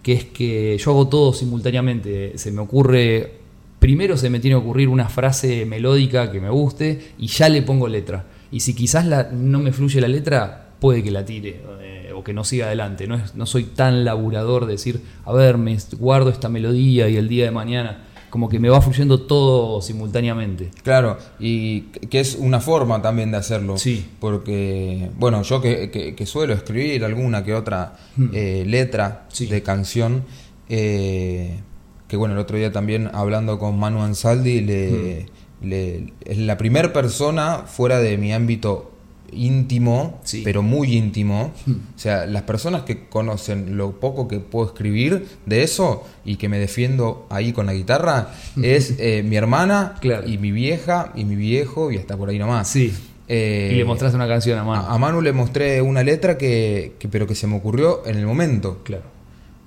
que 0.05 0.13
es 0.13 0.25
que 0.25 0.77
yo 0.77 0.91
hago 0.91 1.07
todo 1.07 1.33
simultáneamente. 1.33 2.37
Se 2.37 2.51
me 2.51 2.61
ocurre, 2.61 3.39
primero 3.79 4.15
se 4.17 4.29
me 4.29 4.39
tiene 4.39 4.55
que 4.55 4.61
ocurrir 4.61 4.87
una 4.87 5.09
frase 5.09 5.65
melódica 5.65 6.31
que 6.31 6.39
me 6.39 6.51
guste 6.51 7.13
y 7.17 7.25
ya 7.25 7.49
le 7.49 7.63
pongo 7.63 7.87
letra. 7.87 8.23
Y 8.51 8.59
si 8.59 8.75
quizás 8.75 9.07
la, 9.07 9.31
no 9.31 9.57
me 9.57 9.71
fluye 9.71 9.99
la 9.99 10.07
letra, 10.07 10.73
puede 10.79 11.01
que 11.01 11.09
la 11.09 11.25
tire 11.25 11.59
eh, 11.81 12.11
o 12.15 12.23
que 12.23 12.33
no 12.33 12.43
siga 12.43 12.67
adelante. 12.67 13.07
No, 13.07 13.15
es, 13.15 13.33
no 13.33 13.47
soy 13.47 13.63
tan 13.63 14.05
laburador 14.05 14.67
de 14.67 14.73
decir, 14.73 15.01
a 15.25 15.33
ver, 15.33 15.57
me 15.57 15.75
guardo 15.97 16.29
esta 16.29 16.49
melodía 16.49 17.09
y 17.09 17.17
el 17.17 17.27
día 17.27 17.45
de 17.45 17.51
mañana 17.51 18.03
como 18.35 18.49
que 18.49 18.59
me 18.59 18.67
va 18.67 18.81
fluyendo 18.81 19.21
todo 19.21 19.81
simultáneamente. 19.81 20.69
Claro, 20.83 21.17
y 21.39 21.83
que 22.09 22.19
es 22.19 22.35
una 22.35 22.59
forma 22.59 23.01
también 23.01 23.31
de 23.31 23.37
hacerlo. 23.37 23.77
Sí. 23.77 24.05
Porque, 24.19 25.09
bueno, 25.17 25.41
yo 25.43 25.61
que, 25.61 26.21
suelo 26.25 26.53
escribir 26.53 27.05
alguna 27.05 27.45
que 27.45 27.53
otra 27.53 27.95
hmm. 28.17 28.27
eh, 28.33 28.65
letra 28.67 29.25
de 29.39 29.63
canción, 29.63 30.25
eh, 30.67 31.61
que 32.09 32.17
bueno, 32.17 32.33
el 32.33 32.41
otro 32.41 32.57
día 32.57 32.73
también 32.73 33.09
hablando 33.13 33.57
con 33.57 33.79
Manu 33.79 34.01
Ansaldi, 34.01 34.59
le, 34.59 35.27
hmm. 35.61 36.11
es 36.25 36.37
la 36.37 36.57
primera 36.57 36.91
persona 36.91 37.59
fuera 37.59 37.99
de 37.99 38.17
mi 38.17 38.33
ámbito 38.33 38.91
íntimo, 39.31 40.19
Sí. 40.23 40.41
pero 40.43 40.61
muy 40.61 40.95
íntimo. 40.95 41.51
O 41.67 41.99
sea, 41.99 42.25
las 42.25 42.43
personas 42.43 42.83
que 42.83 43.07
conocen 43.07 43.77
lo 43.77 43.99
poco 43.99 44.27
que 44.27 44.39
puedo 44.39 44.67
escribir 44.67 45.27
de 45.45 45.63
eso 45.63 46.03
y 46.23 46.35
que 46.37 46.49
me 46.49 46.59
defiendo 46.59 47.25
ahí 47.29 47.51
con 47.53 47.65
la 47.65 47.73
guitarra 47.73 48.31
es 48.61 48.95
eh, 48.99 49.23
mi 49.23 49.35
hermana 49.35 49.95
Claro. 50.01 50.27
y 50.27 50.37
mi 50.37 50.51
vieja 50.51 51.11
y 51.15 51.25
mi 51.25 51.35
viejo 51.35 51.91
y 51.91 51.97
hasta 51.97 52.15
por 52.17 52.29
ahí 52.29 52.39
nomás. 52.39 52.67
Sí. 52.67 52.93
Eh, 53.27 53.71
y 53.73 53.75
le 53.77 53.85
mostraste 53.85 54.15
una 54.15 54.27
canción 54.27 54.57
a 54.59 54.61
a, 54.61 54.65
mano. 54.65 54.87
a 54.87 54.97
Manu 54.99 55.19
le 55.21 55.31
mostré 55.33 55.81
una 55.81 56.03
letra 56.03 56.37
que, 56.37 56.93
que- 56.99 57.07
pero 57.07 57.25
que 57.25 57.33
se 57.35 57.47
me 57.47 57.55
ocurrió 57.57 58.05
en 58.05 58.17
el 58.17 58.25
momento. 58.27 58.81
Claro. 58.83 59.03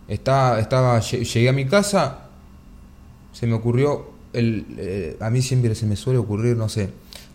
Estaba, 0.06 0.60
estaba, 0.60 0.98
lle- 1.00 1.24
llegué 1.24 1.48
a 1.48 1.52
mi 1.52 1.66
casa, 1.66 2.28
se 3.32 3.46
me 3.46 3.54
ocurrió, 3.54 4.10
el, 4.32 4.64
eh, 4.78 5.16
a 5.20 5.28
mí 5.30 5.42
siempre 5.42 5.74
se 5.74 5.86
me 5.86 5.96
suele 5.96 6.18
ocurrir, 6.18 6.56
no 6.56 6.68
sé, 6.68 6.88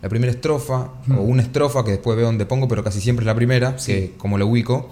la 0.04 0.10
primera 0.10 0.30
estrofa 0.30 0.90
o 1.16 1.22
una 1.22 1.40
estrofa 1.40 1.82
que 1.82 1.92
después 1.92 2.14
veo 2.14 2.26
dónde 2.26 2.44
pongo, 2.44 2.68
pero 2.68 2.84
casi 2.84 3.00
siempre 3.00 3.22
es 3.22 3.26
la 3.26 3.34
primera, 3.34 3.78
Sí. 3.78 3.92
que 3.92 4.12
como 4.18 4.36
lo 4.36 4.46
ubico. 4.46 4.90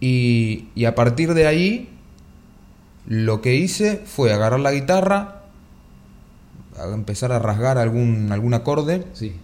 Y, 0.00 0.68
y 0.74 0.86
a 0.86 0.94
partir 0.94 1.34
de 1.34 1.46
ahí, 1.46 1.90
lo 3.06 3.42
que 3.42 3.56
hice 3.56 4.00
fue 4.06 4.32
agarrar 4.32 4.60
la 4.60 4.72
guitarra, 4.72 5.42
a 6.78 6.94
empezar 6.94 7.30
a 7.32 7.38
rasgar 7.38 7.76
algún, 7.76 8.32
algún 8.32 8.54
acorde 8.54 9.04
Sí. 9.12 9.34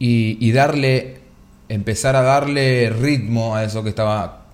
y, 0.00 0.36
y 0.44 0.50
darle, 0.50 1.20
empezar 1.68 2.16
a 2.16 2.22
darle 2.22 2.90
ritmo 2.90 3.54
a 3.54 3.62
eso 3.62 3.84
que 3.84 3.90
estaba 3.90 4.46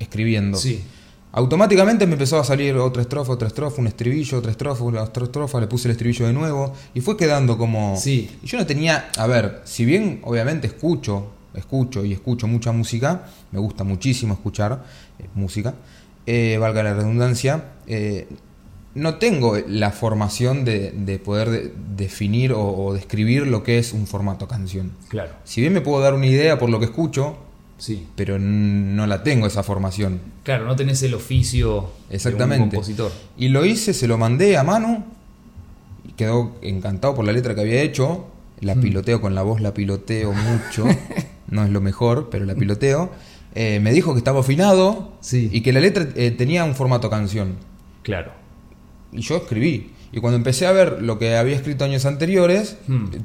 escribiendo. 0.00 0.58
Sí. 0.58 0.82
Automáticamente 1.36 2.06
me 2.06 2.14
empezó 2.14 2.38
a 2.40 2.44
salir 2.44 2.74
otra 2.76 3.02
estrofa, 3.02 3.32
otra 3.32 3.48
estrofa, 3.48 3.78
un 3.82 3.88
estribillo, 3.88 4.38
otra 4.38 4.50
estrofa, 4.52 4.82
otra 4.84 5.24
estrofa, 5.24 5.60
le 5.60 5.66
puse 5.66 5.86
el 5.86 5.92
estribillo 5.92 6.26
de 6.26 6.32
nuevo 6.32 6.72
y 6.94 7.02
fue 7.02 7.14
quedando 7.18 7.58
como... 7.58 7.94
Sí. 7.98 8.30
Yo 8.42 8.56
no 8.56 8.64
tenía, 8.64 9.10
a 9.18 9.26
ver, 9.26 9.60
si 9.64 9.84
bien 9.84 10.20
obviamente 10.24 10.66
escucho, 10.66 11.26
escucho 11.54 12.06
y 12.06 12.14
escucho 12.14 12.46
mucha 12.46 12.72
música, 12.72 13.26
me 13.52 13.58
gusta 13.60 13.84
muchísimo 13.84 14.32
escuchar 14.32 14.82
eh, 15.18 15.26
música, 15.34 15.74
eh, 16.24 16.56
valga 16.58 16.82
la 16.82 16.94
redundancia, 16.94 17.64
eh, 17.86 18.28
no 18.94 19.16
tengo 19.16 19.58
la 19.68 19.90
formación 19.90 20.64
de, 20.64 20.90
de 20.92 21.18
poder 21.18 21.50
de- 21.50 21.72
definir 21.96 22.54
o, 22.54 22.62
o 22.66 22.94
describir 22.94 23.46
lo 23.46 23.62
que 23.62 23.76
es 23.78 23.92
un 23.92 24.06
formato 24.06 24.48
canción. 24.48 24.92
Claro. 25.08 25.32
Si 25.44 25.60
bien 25.60 25.74
me 25.74 25.82
puedo 25.82 26.00
dar 26.00 26.14
una 26.14 26.26
idea 26.28 26.58
por 26.58 26.70
lo 26.70 26.78
que 26.78 26.86
escucho, 26.86 27.36
Sí. 27.78 28.06
pero 28.16 28.38
no 28.38 29.06
la 29.06 29.22
tengo 29.22 29.46
esa 29.46 29.62
formación. 29.62 30.20
Claro, 30.44 30.64
no 30.64 30.76
tenés 30.76 31.02
el 31.02 31.12
oficio 31.14 31.90
de 32.08 32.16
Exactamente. 32.16 32.64
un 32.64 32.70
compositor. 32.70 33.12
Y 33.36 33.48
lo 33.48 33.64
hice, 33.66 33.92
se 33.92 34.06
lo 34.08 34.16
mandé 34.16 34.56
a 34.56 34.62
Manu 34.64 35.04
y 36.08 36.12
quedó 36.12 36.56
encantado 36.62 37.14
por 37.14 37.24
la 37.24 37.32
letra 37.32 37.54
que 37.54 37.60
había 37.60 37.82
hecho. 37.82 38.26
La 38.60 38.74
Mm. 38.74 38.80
piloteo 38.80 39.20
con 39.20 39.34
la 39.34 39.42
voz, 39.42 39.60
la 39.60 39.74
piloteo 39.74 40.32
mucho. 40.32 40.84
no 41.50 41.64
es 41.64 41.70
lo 41.70 41.80
mejor, 41.82 42.28
pero 42.30 42.46
la 42.46 42.54
piloteo. 42.54 43.10
Eh, 43.54 43.80
me 43.80 43.92
dijo 43.92 44.12
que 44.14 44.18
estaba 44.18 44.40
afinado 44.40 45.12
Sí. 45.20 45.50
y 45.52 45.60
que 45.60 45.72
la 45.72 45.80
letra 45.80 46.08
eh, 46.16 46.30
tenía 46.30 46.64
un 46.64 46.74
formato 46.74 47.10
canción. 47.10 47.56
Claro. 48.02 48.32
Y 49.12 49.20
yo 49.20 49.36
escribí. 49.36 49.92
Y 50.12 50.20
cuando 50.20 50.36
empecé 50.38 50.66
a 50.66 50.72
ver 50.72 51.02
lo 51.02 51.18
que 51.18 51.36
había 51.36 51.56
escrito 51.56 51.84
años 51.84 52.06
anteriores, 52.06 52.78
Hmm. 52.86 53.04
eh, 53.12 53.18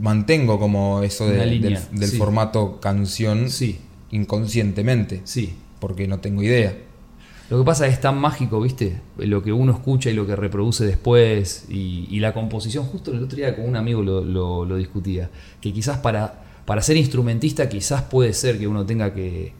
mantengo 0.00 0.58
como 0.58 1.02
eso 1.02 1.26
de- 1.26 1.36
del, 1.38 1.50
línea, 1.50 1.88
del 1.92 2.10
sí. 2.10 2.18
formato 2.18 2.78
canción 2.80 3.48
Sí. 3.50 3.78
Inconscientemente. 4.10 5.20
Sí. 5.24 5.54
Porque 5.80 6.06
no 6.08 6.20
tengo 6.20 6.42
idea. 6.42 6.76
Lo 7.48 7.58
que 7.58 7.64
pasa 7.64 7.86
es 7.86 8.00
tan 8.00 8.18
mágico, 8.18 8.60
¿viste? 8.60 9.00
Lo 9.18 9.42
que 9.42 9.52
uno 9.52 9.72
escucha 9.72 10.10
y 10.10 10.14
lo 10.14 10.26
que 10.26 10.34
reproduce 10.34 10.84
después 10.84 11.66
y, 11.68 12.08
y 12.10 12.18
la 12.20 12.32
composición. 12.34 12.84
Justo 12.86 13.12
el 13.12 13.22
otro 13.22 13.36
día 13.36 13.54
con 13.54 13.68
un 13.68 13.76
amigo 13.76 14.02
lo, 14.02 14.24
lo- 14.24 14.64
lo 14.64 14.76
discutía. 14.76 15.30
Que 15.60 15.72
quizás 15.72 15.98
para, 15.98 16.42
para 16.64 16.82
ser 16.82 16.96
instrumentista 16.96 17.68
quizás 17.68 18.02
puede 18.02 18.32
ser 18.32 18.58
que 18.58 18.66
uno 18.66 18.84
tenga 18.84 19.14
que... 19.14 19.52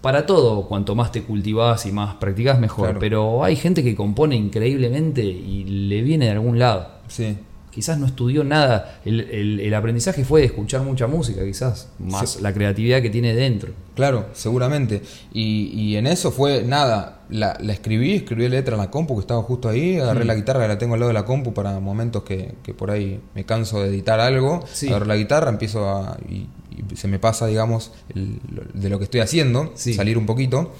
Para 0.00 0.26
todo, 0.26 0.66
cuanto 0.66 0.94
más 0.96 1.12
te 1.12 1.22
cultivás 1.22 1.86
y 1.86 1.92
más 1.92 2.14
practicás, 2.14 2.58
mejor. 2.58 2.86
Claro. 2.86 2.98
Pero 3.00 3.44
hay 3.44 3.54
gente 3.56 3.84
que 3.84 3.94
compone 3.94 4.34
increíblemente 4.34 5.22
y 5.22 5.64
le 5.64 6.02
viene 6.02 6.24
de 6.24 6.30
algún 6.32 6.58
lado. 6.58 6.88
Sí. 7.08 7.36
Quizás 7.72 7.98
no 7.98 8.04
estudió 8.06 8.44
nada. 8.44 9.00
El, 9.04 9.20
el- 9.20 9.58
el 9.60 9.74
aprendizaje 9.74 10.24
fue 10.26 10.40
de 10.40 10.46
escuchar 10.46 10.82
mucha 10.82 11.06
música, 11.06 11.42
quizás. 11.42 11.88
Más 11.98 12.32
Sí. 12.32 12.38
la 12.42 12.52
creatividad 12.52 13.00
que 13.00 13.08
tiene 13.08 13.34
dentro. 13.34 13.72
Claro, 13.94 14.26
seguramente. 14.34 15.02
Y, 15.32 15.68
y 15.74 15.96
en 15.96 16.06
eso 16.06 16.30
fue 16.30 16.62
nada. 16.64 17.20
La, 17.30 17.56
la 17.60 17.72
escribí, 17.72 18.12
escribí 18.14 18.42
la 18.42 18.50
letra 18.56 18.74
en 18.74 18.80
la 18.82 18.90
compu 18.90 19.14
que 19.14 19.20
estaba 19.22 19.42
justo 19.42 19.70
ahí. 19.70 19.98
Agarré 19.98 20.24
la 20.26 20.34
guitarra 20.34 20.60
que 20.60 20.68
la 20.68 20.76
tengo 20.78 20.94
al 20.94 21.00
lado 21.00 21.08
de 21.08 21.14
la 21.14 21.24
compu 21.24 21.54
para 21.54 21.80
momentos 21.80 22.24
que, 22.24 22.56
que 22.62 22.74
por 22.74 22.90
ahí 22.90 23.20
me 23.34 23.44
canso 23.44 23.82
de 23.82 23.88
editar 23.88 24.20
algo. 24.20 24.62
Sí. 24.70 24.88
Agarro 24.88 25.06
la 25.06 25.16
guitarra, 25.16 25.48
empiezo 25.48 25.88
a. 25.88 26.18
Y, 26.28 26.46
y 26.92 26.96
se 26.96 27.08
me 27.08 27.18
pasa, 27.18 27.46
digamos, 27.46 27.90
el- 28.14 28.38
de 28.74 28.88
lo 28.90 28.98
que 28.98 29.04
estoy 29.04 29.20
haciendo, 29.20 29.72
Sí. 29.76 29.94
salir 29.94 30.18
un 30.18 30.26
poquito. 30.26 30.72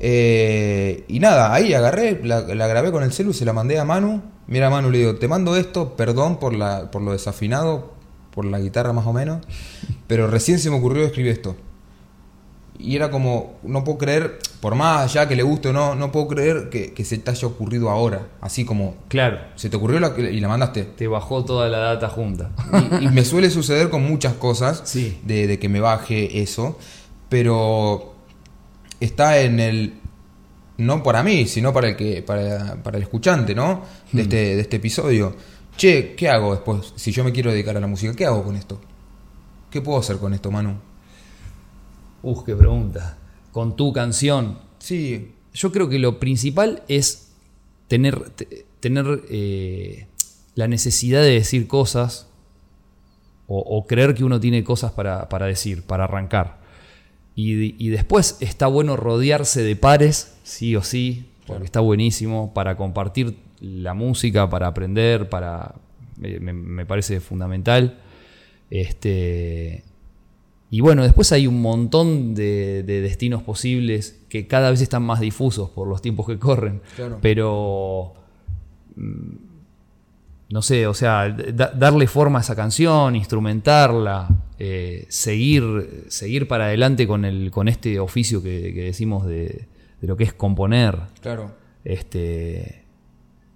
Eh, 0.00 1.04
y 1.08 1.20
nada, 1.20 1.52
ahí 1.54 1.72
agarré, 1.74 2.20
la, 2.24 2.40
la 2.42 2.66
grabé 2.66 2.90
con 2.92 3.02
el 3.02 3.12
celu, 3.12 3.32
se 3.32 3.44
la 3.44 3.52
mandé 3.52 3.78
a 3.78 3.84
Manu. 3.84 4.22
Mira, 4.46 4.68
Manu, 4.70 4.90
le 4.90 4.98
digo, 4.98 5.14
te 5.16 5.28
mando 5.28 5.56
esto, 5.56 5.96
perdón 5.96 6.38
por, 6.38 6.54
la, 6.54 6.90
por 6.90 7.00
lo 7.02 7.12
desafinado, 7.12 7.92
por 8.30 8.44
la 8.44 8.58
guitarra 8.60 8.92
más 8.92 9.06
o 9.06 9.12
menos, 9.12 9.46
pero 10.06 10.26
recién 10.26 10.58
se 10.58 10.70
me 10.70 10.76
ocurrió 10.76 11.04
escribir 11.04 11.32
esto. 11.32 11.56
Y 12.76 12.96
era 12.96 13.08
como, 13.10 13.54
no 13.62 13.84
puedo 13.84 13.98
creer, 13.98 14.40
por 14.60 14.74
más 14.74 15.04
allá 15.04 15.28
que 15.28 15.36
le 15.36 15.44
guste 15.44 15.68
o 15.68 15.72
no, 15.72 15.94
no 15.94 16.10
puedo 16.10 16.26
creer 16.26 16.70
que, 16.70 16.92
que 16.92 17.04
se 17.04 17.18
te 17.18 17.30
haya 17.30 17.46
ocurrido 17.46 17.88
ahora. 17.88 18.26
Así 18.40 18.64
como, 18.64 18.96
Claro. 19.08 19.38
se 19.54 19.70
te 19.70 19.76
ocurrió 19.76 20.00
la- 20.00 20.12
y 20.18 20.40
la 20.40 20.48
mandaste. 20.48 20.82
Te 20.82 21.06
bajó 21.06 21.44
toda 21.44 21.68
la 21.68 21.78
data 21.78 22.08
junta. 22.08 22.50
Y, 23.00 23.04
y 23.04 23.08
me 23.10 23.24
suele 23.24 23.48
suceder 23.50 23.90
con 23.90 24.02
muchas 24.02 24.34
cosas 24.34 24.82
Sí. 24.84 25.20
de, 25.24 25.46
de 25.46 25.58
que 25.60 25.68
me 25.68 25.78
baje 25.78 26.42
eso, 26.42 26.76
pero 27.28 28.13
está 29.04 29.40
en 29.40 29.60
el 29.60 29.94
no 30.78 31.02
para 31.02 31.22
mí, 31.22 31.46
sino 31.46 31.72
para 31.72 31.88
el 31.90 31.96
que 31.96 32.22
para, 32.22 32.82
para 32.82 32.96
el 32.96 33.02
escuchante, 33.04 33.54
¿no? 33.54 33.82
De 34.12 34.22
este 34.22 34.36
de 34.56 34.60
este 34.60 34.76
episodio. 34.76 35.34
Che, 35.76 36.14
¿qué 36.14 36.28
hago 36.28 36.52
después 36.54 36.92
si 36.96 37.10
yo 37.12 37.24
me 37.24 37.32
quiero 37.32 37.50
dedicar 37.50 37.76
a 37.76 37.80
la 37.80 37.86
música? 37.86 38.14
¿Qué 38.14 38.26
hago 38.26 38.42
con 38.44 38.56
esto? 38.56 38.80
¿Qué 39.70 39.80
puedo 39.80 39.98
hacer 39.98 40.18
con 40.18 40.32
esto, 40.34 40.50
Manu? 40.50 40.76
Uf, 42.22 42.44
qué 42.44 42.54
pregunta. 42.56 43.18
Con 43.52 43.76
tu 43.76 43.92
canción. 43.92 44.58
Sí, 44.78 45.32
Yo 45.52 45.70
creo 45.72 45.88
que 45.88 45.98
lo 45.98 46.18
principal 46.18 46.82
es 46.88 47.32
tener, 47.88 48.30
te- 48.30 48.66
tener 48.80 49.22
eh, 49.30 50.06
la 50.54 50.66
necesidad 50.68 51.22
de 51.22 51.30
decir 51.30 51.66
cosas 51.68 52.26
o, 53.46 53.58
o 53.58 53.86
creer 53.86 54.14
que 54.14 54.24
uno 54.24 54.40
tiene 54.40 54.64
cosas 54.64 54.92
para, 54.92 55.28
para 55.28 55.46
decir, 55.46 55.82
para 55.82 56.04
arrancar. 56.04 56.58
Y, 57.36 57.84
y 57.84 57.88
después 57.88 58.36
está 58.40 58.66
bueno 58.66 58.96
rodearse 58.96 59.62
de 59.62 59.76
pares, 59.76 60.36
sí 60.44 60.76
o 60.76 60.82
sí, 60.82 61.26
porque 61.46 61.64
está 61.64 61.80
buenísimo 61.80 62.52
para 62.54 62.76
compartir 62.76 63.36
la 63.60 63.94
música, 63.94 64.48
para 64.48 64.68
aprender, 64.68 65.28
para 65.28 65.74
me, 66.16 66.86
parece 66.86 67.20
fundamental. 67.20 67.98
Este, 68.70 69.84
y 70.70 70.80
bueno, 70.80 71.02
después 71.02 71.32
hay 71.32 71.46
un 71.46 71.60
montón 71.60 72.34
de, 72.34 72.82
de 72.82 73.00
destinos 73.00 73.42
posibles 73.42 74.20
que 74.28 74.46
cada 74.46 74.70
vez 74.70 74.80
están 74.80 75.02
más 75.02 75.20
difusos 75.20 75.70
por 75.70 75.88
los 75.88 76.02
tiempos 76.02 76.26
que 76.26 76.38
corren. 76.38 76.80
Claro. 76.96 77.18
Pero 77.20 78.14
no 80.50 80.62
sé, 80.62 80.86
o 80.86 80.94
sea, 80.94 81.28
da- 81.30 81.72
darle 81.74 82.06
forma 82.06 82.38
a 82.38 82.42
esa 82.42 82.54
canción, 82.54 83.16
instrumentarla, 83.16 84.28
eh, 84.58 85.06
seguir, 85.08 86.04
seguir 86.08 86.46
para 86.48 86.66
adelante 86.66 87.06
con, 87.06 87.24
el, 87.24 87.50
con 87.50 87.66
este 87.68 87.98
oficio 87.98 88.42
que, 88.42 88.72
que 88.74 88.82
decimos 88.84 89.26
de, 89.26 89.66
de 90.00 90.06
lo 90.06 90.16
que 90.16 90.24
es 90.24 90.32
componer. 90.32 90.96
claro. 91.20 91.52
Este, 91.84 92.84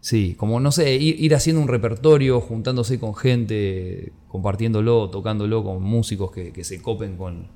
sí, 0.00 0.34
como 0.36 0.60
no 0.60 0.70
sé, 0.70 0.94
ir, 0.96 1.18
ir 1.18 1.34
haciendo 1.34 1.62
un 1.62 1.68
repertorio, 1.68 2.40
juntándose 2.42 2.98
con 3.00 3.14
gente, 3.14 4.12
compartiéndolo, 4.28 5.08
tocándolo 5.10 5.64
con 5.64 5.82
músicos 5.82 6.30
que, 6.30 6.52
que 6.52 6.62
se 6.64 6.82
copen 6.82 7.16
con, 7.16 7.46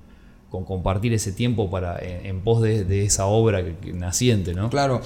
con 0.51 0.65
compartir 0.65 1.13
ese 1.13 1.33
tiempo 1.33 1.71
para, 1.71 1.99
en, 1.99 2.25
en 2.27 2.41
pos 2.41 2.63
de, 2.63 2.85
de 2.85 3.05
esa 3.05 3.27
obra 3.27 3.63
naciente, 3.95 4.55
¿no? 4.55 4.71
Claro. 4.71 5.01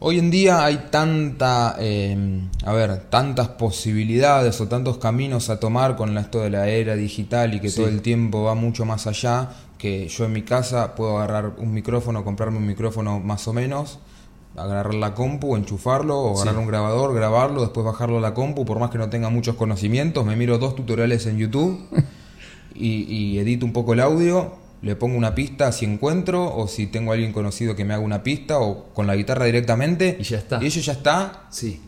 Hoy 0.00 0.18
en 0.20 0.30
día 0.30 0.64
hay 0.64 0.86
tanta, 0.92 1.74
eh, 1.80 2.16
a 2.64 2.72
ver, 2.72 3.10
tantas 3.10 3.48
posibilidades 3.48 4.60
o 4.60 4.68
tantos 4.68 4.98
caminos 4.98 5.50
a 5.50 5.58
tomar 5.58 5.96
con 5.96 6.16
esto 6.18 6.40
de 6.40 6.50
la 6.50 6.68
era 6.68 6.94
digital 6.94 7.54
y 7.54 7.60
que 7.60 7.68
Sí. 7.68 7.76
todo 7.76 7.88
el 7.88 8.00
tiempo 8.00 8.44
va 8.44 8.54
mucho 8.54 8.84
más 8.84 9.08
allá, 9.08 9.48
que 9.76 10.06
yo 10.06 10.24
en 10.26 10.32
mi 10.32 10.42
casa 10.42 10.94
puedo 10.94 11.18
agarrar 11.18 11.54
un 11.58 11.72
micrófono, 11.72 12.24
comprarme 12.24 12.58
un 12.58 12.66
micrófono 12.66 13.18
más 13.18 13.48
o 13.48 13.52
menos, 13.52 13.98
agarrar 14.56 14.94
la 14.94 15.14
compu, 15.14 15.56
enchufarlo, 15.56 16.16
o 16.16 16.34
agarrar 16.36 16.54
Sí. 16.54 16.60
un 16.60 16.66
grabador, 16.68 17.12
grabarlo, 17.12 17.60
después 17.62 17.84
bajarlo 17.84 18.18
a 18.18 18.20
la 18.20 18.34
compu, 18.34 18.64
por 18.64 18.78
más 18.78 18.90
que 18.90 18.98
no 18.98 19.08
tenga 19.10 19.30
muchos 19.30 19.56
conocimientos, 19.56 20.24
me 20.24 20.36
miro 20.36 20.58
dos 20.58 20.76
tutoriales 20.76 21.26
en 21.26 21.38
YouTube 21.38 21.76
y, 22.74 23.02
y 23.12 23.38
edito 23.40 23.66
un 23.66 23.72
poco 23.72 23.94
el 23.94 24.00
audio, 24.00 24.52
le 24.80 24.96
pongo 24.96 25.16
una 25.16 25.34
pista 25.34 25.72
si 25.72 25.84
encuentro 25.84 26.54
o 26.54 26.68
si 26.68 26.86
tengo 26.86 27.10
a 27.10 27.14
alguien 27.14 27.32
conocido 27.32 27.74
que 27.74 27.84
me 27.84 27.94
haga 27.94 28.02
una 28.02 28.22
pista 28.22 28.60
o 28.60 28.86
con 28.94 29.06
la 29.06 29.16
guitarra 29.16 29.44
directamente. 29.46 30.16
Y 30.20 30.22
ya 30.22 30.38
está. 30.38 30.62
Y 30.62 30.66
eso 30.66 30.80
ya 30.80 30.92
está. 30.92 31.46
Sí. 31.50 31.80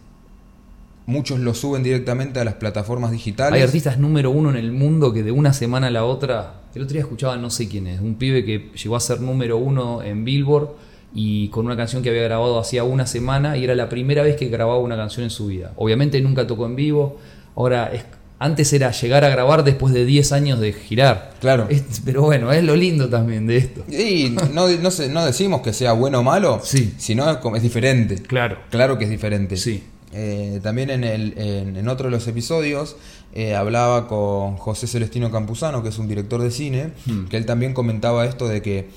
Muchos 1.07 1.41
lo 1.41 1.55
suben 1.55 1.83
directamente 1.83 2.41
a 2.41 2.45
las 2.45 2.55
plataformas 2.55 3.11
digitales. 3.11 3.55
Hay 3.55 3.63
artistas 3.63 3.99
número 3.99 4.31
uno 4.31 4.51
en 4.51 4.57
el 4.57 4.73
mundo 4.73 5.13
que 5.13 5.23
de 5.23 5.33
una 5.33 5.53
semana 5.53 5.89
a 5.89 5.91
la 5.91 6.05
otra 6.05 6.63
El 6.75 6.83
otro 6.83 6.93
día 6.93 7.03
escuchaba, 7.03 7.37
no 7.37 7.51
sé 7.51 7.69
quién 7.69 7.87
es, 7.87 8.01
un 8.01 8.15
pibe 8.15 8.45
que 8.45 8.71
llegó 8.81 8.97
a 8.97 9.01
ser 9.01 9.21
número 9.21 9.57
uno 9.57 10.03
en 10.03 10.25
Billboard 10.25 10.69
y 11.13 11.49
con 11.49 11.67
una 11.67 11.77
canción 11.77 12.03
que 12.03 12.11
había 12.11 12.23
grabado 12.23 12.59
hacía 12.61 12.85
una 12.85 13.07
semana 13.07 13.57
y 13.57 13.65
era 13.65 13.75
la 13.75 13.89
primera 13.89 14.23
vez 14.23 14.37
que 14.37 14.49
grababa 14.49 14.79
una 14.79 14.97
canción 14.97 15.25
en 15.25 15.31
su 15.31 15.47
vida. 15.47 15.73
Obviamente 15.77 16.21
nunca 16.21 16.47
tocó 16.47 16.67
en 16.67 16.77
vivo, 16.77 17.19
ahora 17.57 17.91
es, 17.93 18.05
antes 18.41 18.73
era 18.73 18.91
llegar 18.91 19.23
a 19.25 19.29
grabar 19.29 19.63
después 19.63 19.95
de 19.95 20.05
10 20.05 20.33
años 20.33 20.59
de 20.61 20.73
girar. 20.73 21.35
Claro. 21.41 21.67
Es- 21.69 22.01
pero 22.05 22.23
bueno, 22.23 22.51
es 22.53 22.65
lo 22.65 22.75
lindo 22.75 23.09
también 23.09 23.47
de 23.47 23.59
esto. 23.59 23.85
Y 23.89 24.31
no, 24.31 24.67
no, 24.69 25.25
decimos 25.25 25.61
que 25.61 25.73
sea 25.73 25.93
bueno 25.93 26.19
o 26.21 26.23
malo, 26.25 26.61
Sí. 26.65 26.95
sino 26.99 27.31
es, 27.31 27.63
diferente. 27.63 28.17
Claro. 28.23 28.57
Claro 28.71 28.99
que 28.99 29.05
es 29.05 29.11
diferente. 29.11 29.57
Sí. 29.57 29.85
Eh, 30.13 30.59
también 30.63 30.91
en, 30.91 31.05
el, 31.05 31.35
en, 31.39 31.77
en 31.77 31.89
otro 31.89 32.07
de 32.07 32.11
los 32.11 32.27
episodios 32.27 32.97
eh, 33.33 33.55
hablaba 33.55 34.09
con 34.09 34.57
José 34.57 34.89
Celestino 34.89 35.31
Campuzano, 35.31 35.83
que 35.85 35.91
es 35.91 35.99
un 35.99 36.09
director 36.09 36.43
de 36.43 36.51
cine, 36.51 36.93
Hmm. 37.07 37.27
que 37.27 37.37
él 37.37 37.47
también 37.47 37.75
comentaba 37.75 38.25
esto 38.25 38.49
de 38.49 38.61
que 38.63 38.89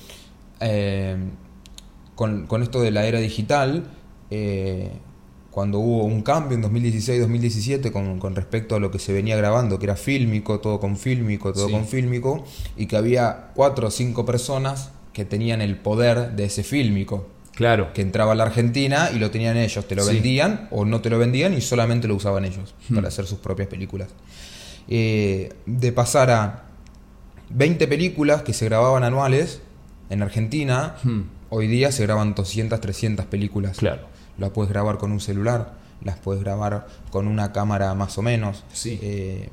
eh, 0.60 1.16
con, 2.16 2.46
con 2.46 2.62
esto 2.62 2.80
de 2.80 2.90
la 2.90 3.04
era 3.06 3.20
digital, 3.20 3.84
cuando 5.54 5.78
hubo 5.78 6.02
un 6.02 6.22
cambio 6.22 6.56
en 6.56 6.64
2016-2017 6.64 7.92
con, 7.92 8.18
con 8.18 8.34
respecto 8.34 8.74
a 8.74 8.80
lo 8.80 8.90
que 8.90 8.98
se 8.98 9.12
venía 9.12 9.36
grabando, 9.36 9.78
que 9.78 9.86
era 9.86 9.94
fílmico, 9.94 10.58
todo 10.58 10.80
con 10.80 10.96
fílmico, 10.96 11.52
todo 11.52 11.66
Sí. 11.68 11.72
con 11.72 11.86
fílmico, 11.86 12.44
y 12.76 12.86
que 12.86 12.96
había 12.96 13.50
cuatro 13.54 13.86
o 13.86 13.90
cinco 13.92 14.26
personas 14.26 14.90
que 15.12 15.24
tenían 15.24 15.62
el 15.62 15.76
poder 15.76 16.32
de 16.32 16.46
ese 16.46 16.64
fílmico 16.64 17.28
Claro. 17.54 17.92
que 17.92 18.02
entraba 18.02 18.32
a 18.32 18.34
la 18.34 18.42
Argentina 18.42 19.10
y 19.14 19.20
lo 19.20 19.30
tenían 19.30 19.56
ellos, 19.56 19.86
te 19.86 19.94
lo 19.94 20.02
Sí. 20.02 20.14
vendían 20.14 20.66
o 20.72 20.84
no 20.84 21.00
te 21.00 21.08
lo 21.08 21.20
vendían 21.20 21.54
y 21.54 21.60
solamente 21.60 22.08
lo 22.08 22.16
usaban 22.16 22.44
ellos 22.44 22.74
Hmm. 22.88 22.96
para 22.96 23.06
hacer 23.06 23.24
sus 23.26 23.38
propias 23.38 23.68
películas. 23.68 24.08
Eh, 24.88 25.52
de 25.66 25.92
pasar 25.92 26.30
a 26.32 26.64
20 27.50 27.86
películas 27.86 28.42
que 28.42 28.52
se 28.52 28.64
grababan 28.64 29.04
anuales 29.04 29.60
en 30.10 30.20
Argentina, 30.22 30.96
Hmm. 31.04 31.20
hoy 31.50 31.68
día 31.68 31.92
se 31.92 32.02
graban 32.02 32.34
200, 32.34 32.80
300 32.80 33.26
películas. 33.26 33.76
Claro. 33.78 34.12
Las 34.38 34.50
puedes 34.50 34.70
grabar 34.70 34.98
con 34.98 35.12
un 35.12 35.20
celular, 35.20 35.72
las 36.02 36.18
puedes 36.18 36.42
grabar 36.42 36.86
con 37.10 37.28
una 37.28 37.52
cámara 37.52 37.94
más 37.94 38.18
o 38.18 38.22
menos. 38.22 38.64
Sí. 38.72 38.98
Eh, 39.02 39.48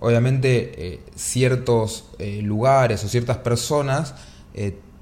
obviamente 0.00 0.72
eh, 0.94 1.00
ciertos 1.14 2.06
eh, 2.18 2.40
lugares 2.42 3.02
o 3.04 3.08
ciertas 3.08 3.38
personas 3.38 4.14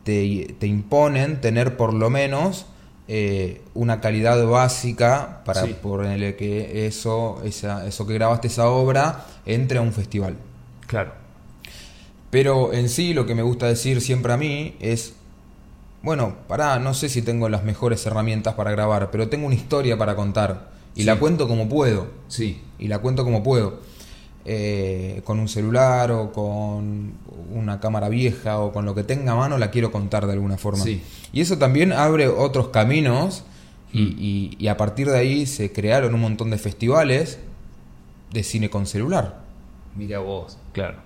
te, 0.05 0.55
te 0.59 0.67
imponen 0.67 1.41
tener 1.41 1.77
por 1.77 1.93
lo 1.95 2.09
menos 2.11 2.67
una 3.75 4.01
calidad 4.01 4.47
básica 4.47 5.43
para 5.45 5.67
Sí. 5.67 5.77
ponerle 5.83 6.35
que 6.35 6.87
eso, 6.87 7.43
esa- 7.45 7.87
eso 7.87 8.07
que 8.07 8.15
grabaste 8.15 8.47
esa 8.49 8.71
obra 8.71 9.27
entre 9.45 9.77
a 9.79 9.83
un 9.83 9.93
festival. 9.93 10.37
Claro. 10.87 11.13
Pero 12.31 12.73
en 12.73 12.89
sí 12.89 13.13
lo 13.13 13.27
que 13.27 13.35
me 13.35 13.43
gusta 13.43 13.67
decir 13.67 14.01
siempre 14.01 14.33
a 14.33 14.39
mí 14.39 14.77
es, 14.81 15.15
bueno, 16.03 16.35
pará, 16.49 16.79
no 16.79 16.95
sé 16.95 17.09
si 17.09 17.23
tengo 17.23 17.49
las 17.49 17.65
mejores 17.65 18.05
herramientas 18.07 18.55
para 18.55 18.71
grabar, 18.73 19.11
pero 19.11 19.29
tengo 19.29 19.47
una 19.47 19.55
historia 19.55 19.97
para 19.97 20.17
contar 20.17 20.71
y 20.95 21.01
Sí. 21.01 21.07
la 21.07 21.19
cuento 21.19 21.47
como 21.49 21.69
puedo 21.69 22.09
Sí. 22.29 22.61
y 22.79 22.89
la 22.89 22.99
cuento 22.99 23.25
como 23.25 23.43
puedo. 23.43 23.81
Eh, 24.45 25.21
con 25.23 25.39
un 25.39 25.47
celular 25.49 26.11
o 26.11 26.33
con 26.33 27.13
una 27.55 27.79
cámara 27.79 28.09
vieja 28.09 28.59
o 28.59 28.73
con 28.73 28.85
lo 28.85 28.93
que 28.93 29.05
tenga 29.05 29.33
a 29.33 29.37
mano 29.37 29.57
la 29.57 29.71
quiero 29.71 29.93
contar 29.93 30.27
de 30.27 30.33
alguna 30.33 30.59
forma. 30.59 30.83
Sí. 30.83 31.01
Y 31.33 31.41
eso 31.43 31.59
también 31.59 31.93
abre 31.93 32.27
otros 32.27 32.69
caminos 32.71 33.45
y, 33.93 34.01
Mm. 34.03 34.17
y- 34.19 34.57
y 34.59 34.67
a 34.67 34.77
partir 34.77 35.09
de 35.09 35.17
ahí 35.17 35.47
se 35.47 35.71
crearon 35.73 36.13
un 36.17 36.21
montón 36.23 36.51
de 36.51 36.59
festivales 36.59 37.39
de 38.33 38.43
cine 38.43 38.69
con 38.69 38.87
celular. 38.87 39.43
Mira 39.95 40.19
vos. 40.19 40.59
Claro. 40.73 40.97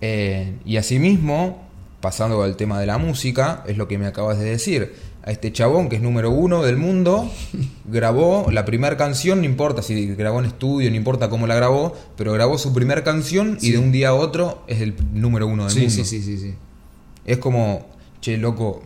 Eh, 0.00 0.54
y 0.64 0.78
asimismo, 0.78 1.62
pasando 2.04 2.42
al 2.42 2.54
tema 2.54 2.78
de 2.78 2.84
la 2.84 2.98
música, 2.98 3.64
es 3.66 3.78
lo 3.78 3.88
que 3.88 3.96
me 3.96 4.04
acabas 4.06 4.38
de 4.38 4.44
decir. 4.44 4.94
A 5.26 5.30
este 5.30 5.50
chabón 5.52 5.88
que 5.88 5.96
es 5.96 6.02
número 6.02 6.30
uno 6.30 6.62
del 6.62 6.76
mundo, 6.76 7.30
grabó 7.86 8.50
la 8.50 8.66
primera 8.66 8.98
canción, 8.98 9.38
no 9.38 9.46
importa 9.46 9.80
si 9.80 10.08
grabó 10.14 10.38
en 10.40 10.44
estudio, 10.44 10.90
no 10.90 10.96
importa 10.96 11.30
cómo 11.30 11.46
la 11.46 11.54
grabó, 11.54 11.96
pero 12.14 12.34
grabó 12.34 12.58
su 12.58 12.74
primera 12.74 13.02
canción 13.04 13.56
y 13.62 13.70
de 13.70 13.78
un 13.78 13.90
día 13.90 14.10
a 14.10 14.14
otro 14.14 14.62
es 14.66 14.82
el 14.82 14.94
número 15.14 15.46
uno 15.46 15.62
del 15.64 15.72
Sí, 15.72 15.80
mundo. 15.80 15.94
sí, 15.94 16.04
sí, 16.04 16.22
sí, 16.22 16.36
sí. 16.36 16.54
Es 17.24 17.38
como, 17.38 17.86
che, 18.20 18.36
loco, 18.36 18.82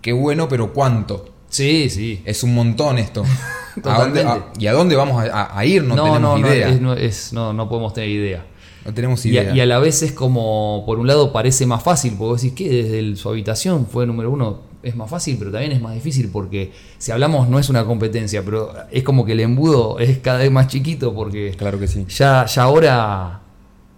qué 0.00 0.14
bueno, 0.14 0.48
pero 0.48 0.72
¿cuánto? 0.72 1.34
Sí, 1.50 1.90
sí. 1.90 2.22
Es 2.24 2.42
un 2.42 2.54
montón 2.54 2.98
esto. 2.98 3.22
¿A 3.72 3.80
Totalmente. 3.80 4.22
dónde- 4.24 4.44
a- 4.44 4.60
¿Y 4.60 4.66
a 4.66 4.72
dónde 4.72 4.96
vamos 4.96 5.24
a, 5.32 5.64
ir? 5.64 5.82
No, 5.84 5.96
no, 5.96 6.04
tenemos 6.04 6.20
no, 6.20 6.38
no, 6.38 6.54
idea. 6.54 6.70
no, 6.80 6.92
es- 6.94 7.32
no, 7.32 7.52
no 7.52 7.68
podemos 7.68 7.92
tener 7.94 8.10
idea. 8.10 8.46
no 8.84 8.92
tenemos 8.92 9.24
Y 9.24 9.30
idea. 9.30 9.52
a, 9.52 9.56
y 9.56 9.60
a 9.60 9.66
la 9.66 9.78
vez 9.78 10.02
es 10.02 10.10
como, 10.12 10.82
por 10.84 10.98
un 10.98 11.06
lado 11.06 11.32
parece 11.32 11.66
más 11.66 11.82
fácil, 11.84 12.14
porque 12.18 12.28
vos 12.32 12.42
decís 12.42 12.56
que 12.56 12.68
desde 12.82 12.98
el- 12.98 13.16
su 13.16 13.28
habitación 13.28 13.86
fue 13.86 14.06
número 14.06 14.30
uno, 14.30 14.72
es 14.82 14.96
más 14.96 15.08
fácil, 15.08 15.36
pero 15.38 15.52
también 15.52 15.70
es 15.70 15.80
más 15.80 15.94
difícil 15.94 16.28
porque 16.32 16.72
si 16.98 17.12
hablamos 17.12 17.48
no 17.48 17.60
es 17.60 17.68
una 17.70 17.84
competencia, 17.84 18.42
pero 18.44 18.72
es 18.90 19.04
como 19.04 19.24
que 19.24 19.32
el 19.32 19.40
embudo 19.40 20.00
es 20.00 20.18
cada 20.18 20.38
vez 20.38 20.50
más 20.50 20.66
chiquito 20.66 21.14
porque 21.14 21.54
Claro 21.56 21.78
que 21.78 21.86
sí. 21.86 22.04
ya, 22.08 22.44
ya 22.46 22.62
ahora, 22.64 23.42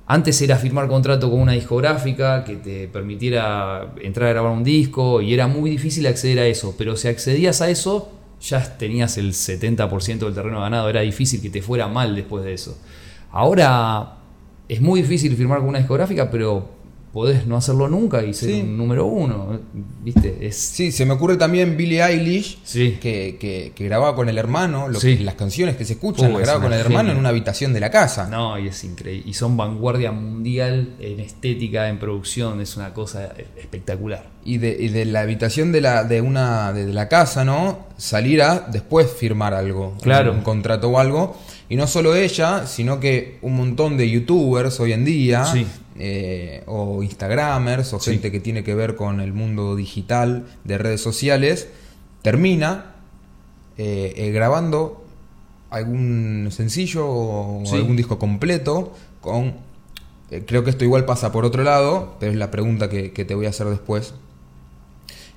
antes 0.06 0.42
era 0.42 0.56
firmar 0.56 0.86
contrato 0.86 1.30
con 1.30 1.40
una 1.40 1.52
discográfica 1.52 2.44
que 2.44 2.56
te 2.56 2.86
permitiera 2.88 3.94
entrar 4.02 4.28
a 4.28 4.32
grabar 4.34 4.52
un 4.52 4.62
disco 4.64 5.22
y 5.22 5.32
era 5.32 5.46
muy 5.46 5.70
difícil 5.70 6.06
acceder 6.06 6.38
a 6.40 6.46
eso, 6.46 6.74
pero 6.76 6.94
si 6.98 7.08
accedías 7.08 7.62
a 7.62 7.70
eso 7.70 8.10
ya 8.48 8.76
tenías 8.78 9.16
el 9.18 9.32
70% 9.32 10.18
del 10.18 10.34
terreno 10.34 10.60
ganado, 10.60 10.88
era 10.88 11.00
difícil 11.00 11.40
que 11.40 11.50
te 11.50 11.62
fuera 11.62 11.88
mal 11.88 12.14
después 12.14 12.44
de 12.44 12.52
eso. 12.52 12.78
Ahora 13.30 14.16
es 14.68 14.80
muy 14.80 15.02
difícil 15.02 15.36
firmar 15.36 15.58
con 15.58 15.68
una 15.68 15.78
discográfica, 15.78 16.30
pero 16.30 16.68
podés 17.14 17.46
no 17.46 17.56
hacerlo 17.56 17.88
nunca 17.88 18.22
y 18.24 18.34
ser 18.34 18.50
Sí. 18.50 18.60
un 18.62 18.76
número 18.76 19.06
uno, 19.06 19.60
¿viste? 20.02 20.36
Es, 20.46 20.56
Sí, 20.56 20.90
se 20.92 21.06
me 21.06 21.12
ocurre 21.12 21.36
también 21.36 21.76
Billie 21.76 22.02
Eilish, 22.04 22.58
Sí. 22.64 22.98
que, 23.00 23.36
que- 23.40 23.72
que 23.74 23.84
grababa 23.84 24.16
con 24.16 24.28
el 24.28 24.36
hermano, 24.36 24.88
lo 24.88 24.98
Sí. 25.00 25.16
que- 25.18 25.22
las 25.24 25.36
canciones 25.36 25.76
que 25.76 25.84
se 25.84 25.92
escuchan, 25.92 26.26
Uh, 26.26 26.32
las 26.32 26.40
es 26.40 26.46
grababa 26.48 26.64
con 26.64 26.72
el 26.74 26.80
hermano 26.80 27.12
en 27.12 27.16
una 27.18 27.28
habitación 27.28 27.72
de 27.72 27.78
la 27.80 27.90
casa. 27.90 28.28
No, 28.28 28.58
y 28.58 28.66
es 28.66 28.82
increíble. 28.82 29.22
Y 29.30 29.32
son 29.34 29.56
vanguardia 29.56 30.10
mundial 30.10 30.96
en 30.98 31.20
estética, 31.20 31.88
en 31.88 31.98
producción, 32.00 32.60
es 32.60 32.76
una 32.76 32.92
cosa 32.92 33.32
espectacular. 33.56 34.28
Y, 34.44 34.58
de, 34.58 34.76
y 34.78 34.88
de 34.88 35.04
la 35.06 35.20
habitación 35.20 35.70
de 35.72 35.80
la, 35.80 36.04
de 36.04 36.20
una, 36.20 36.72
de 36.72 36.92
la 36.92 37.08
casa, 37.08 37.44
¿no? 37.44 37.86
Salir 37.96 38.42
a 38.42 38.58
después 38.58 39.08
firmar 39.10 39.54
algo. 39.54 39.96
Claro. 40.02 40.32
Un, 40.32 40.38
un 40.38 40.44
contrato 40.44 40.88
o 40.90 40.98
algo. 40.98 41.36
Y 41.68 41.76
no 41.76 41.86
solo 41.86 42.14
ella, 42.14 42.66
sino 42.66 43.00
que 43.00 43.38
un 43.40 43.54
montón 43.56 43.96
de 43.96 44.10
youtubers 44.10 44.80
hoy 44.80 44.92
en 44.92 45.04
día, 45.06 45.44
Sí. 45.46 45.66
Eh, 45.98 46.62
o 46.66 47.02
instagramers, 47.02 47.92
o 47.92 48.00
Sí. 48.00 48.12
gente 48.12 48.32
que 48.32 48.40
tiene 48.40 48.64
que 48.64 48.74
ver 48.74 48.94
con 48.96 49.20
el 49.20 49.32
mundo 49.32 49.76
digital 49.76 50.44
de 50.64 50.78
redes 50.78 51.00
sociales, 51.00 51.68
termina 52.22 52.94
eh, 53.76 54.12
eh, 54.16 54.30
grabando 54.30 55.04
algún 55.70 56.48
sencillo 56.52 57.06
o 57.08 57.62
Sí. 57.66 57.74
algún 57.76 57.96
disco 57.96 58.18
completo 58.18 58.92
con... 59.20 59.54
creo 60.46 60.62
que 60.64 60.70
esto 60.70 60.84
igual 60.84 61.04
pasa 61.04 61.30
por 61.32 61.44
otro 61.44 61.62
lado, 61.64 62.16
pero 62.20 62.30
es 62.32 62.38
la 62.38 62.50
pregunta 62.50 62.88
que, 62.88 63.12
que 63.12 63.24
te 63.24 63.34
voy 63.34 63.46
a 63.46 63.50
hacer 63.50 63.66
después. 63.68 64.14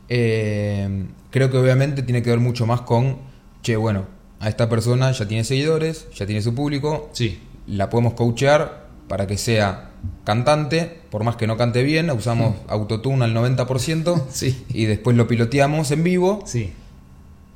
Creo 0.08 1.52
que 1.52 1.58
obviamente 1.58 2.02
tiene 2.04 2.22
que 2.24 2.30
ver 2.30 2.40
mucho 2.40 2.66
más 2.66 2.82
con, 2.82 3.18
che, 3.62 3.76
bueno, 3.76 4.06
a 4.40 4.50
esta 4.50 4.70
persona 4.70 5.12
ya 5.12 5.28
tiene 5.28 5.44
seguidores, 5.44 6.08
ya 6.16 6.26
tiene 6.26 6.42
su 6.42 6.54
público, 6.56 7.10
Sí, 7.14 7.40
la 7.68 7.90
podemos 7.90 8.14
coachear 8.14 8.87
para 9.08 9.28
que 9.28 9.38
sea 9.38 9.92
cantante, 10.24 11.00
por 11.10 11.24
más 11.24 11.36
que 11.38 11.48
no 11.48 11.58
cante 11.58 11.84
bien, 11.84 12.10
usamos 12.12 12.56
autotune 12.68 13.24
al 13.26 13.34
90% 13.36 14.24
Sí. 14.30 14.66
y 14.70 14.86
después 14.86 15.16
lo 15.18 15.28
piloteamos 15.28 15.92
en 15.92 16.04
vivo, 16.04 16.44
sí. 16.46 16.74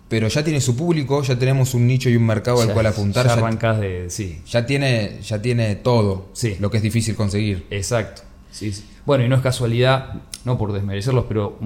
pero 0.07 0.27
ya 0.27 0.43
tiene 0.43 0.61
su 0.61 0.75
público, 0.75 1.21
ya 1.23 1.37
tenemos 1.37 1.73
un 1.73 1.87
nicho 1.87 2.09
y 2.09 2.15
un 2.15 2.25
mercado 2.25 2.61
al 2.61 2.73
cual 2.73 2.85
apuntar, 2.87 3.27
Ya 3.27 3.73
de. 3.73 4.09
Sí, 4.09 4.41
ya 4.47 4.65
tiene, 4.65 5.19
ya 5.21 5.41
tiene 5.41 5.75
todo 5.75 6.29
Sí. 6.33 6.55
lo 6.59 6.71
que 6.71 6.77
es 6.77 6.83
difícil 6.83 7.15
conseguir. 7.15 7.65
exacto. 7.69 8.23
Sí, 8.51 8.73
sí. 8.73 8.83
Bueno, 9.05 9.23
y 9.23 9.29
no 9.29 9.35
es 9.35 9.41
casualidad, 9.41 10.13
no 10.45 10.57
por 10.57 10.73
desmerecerlos, 10.73 11.25
pero 11.27 11.57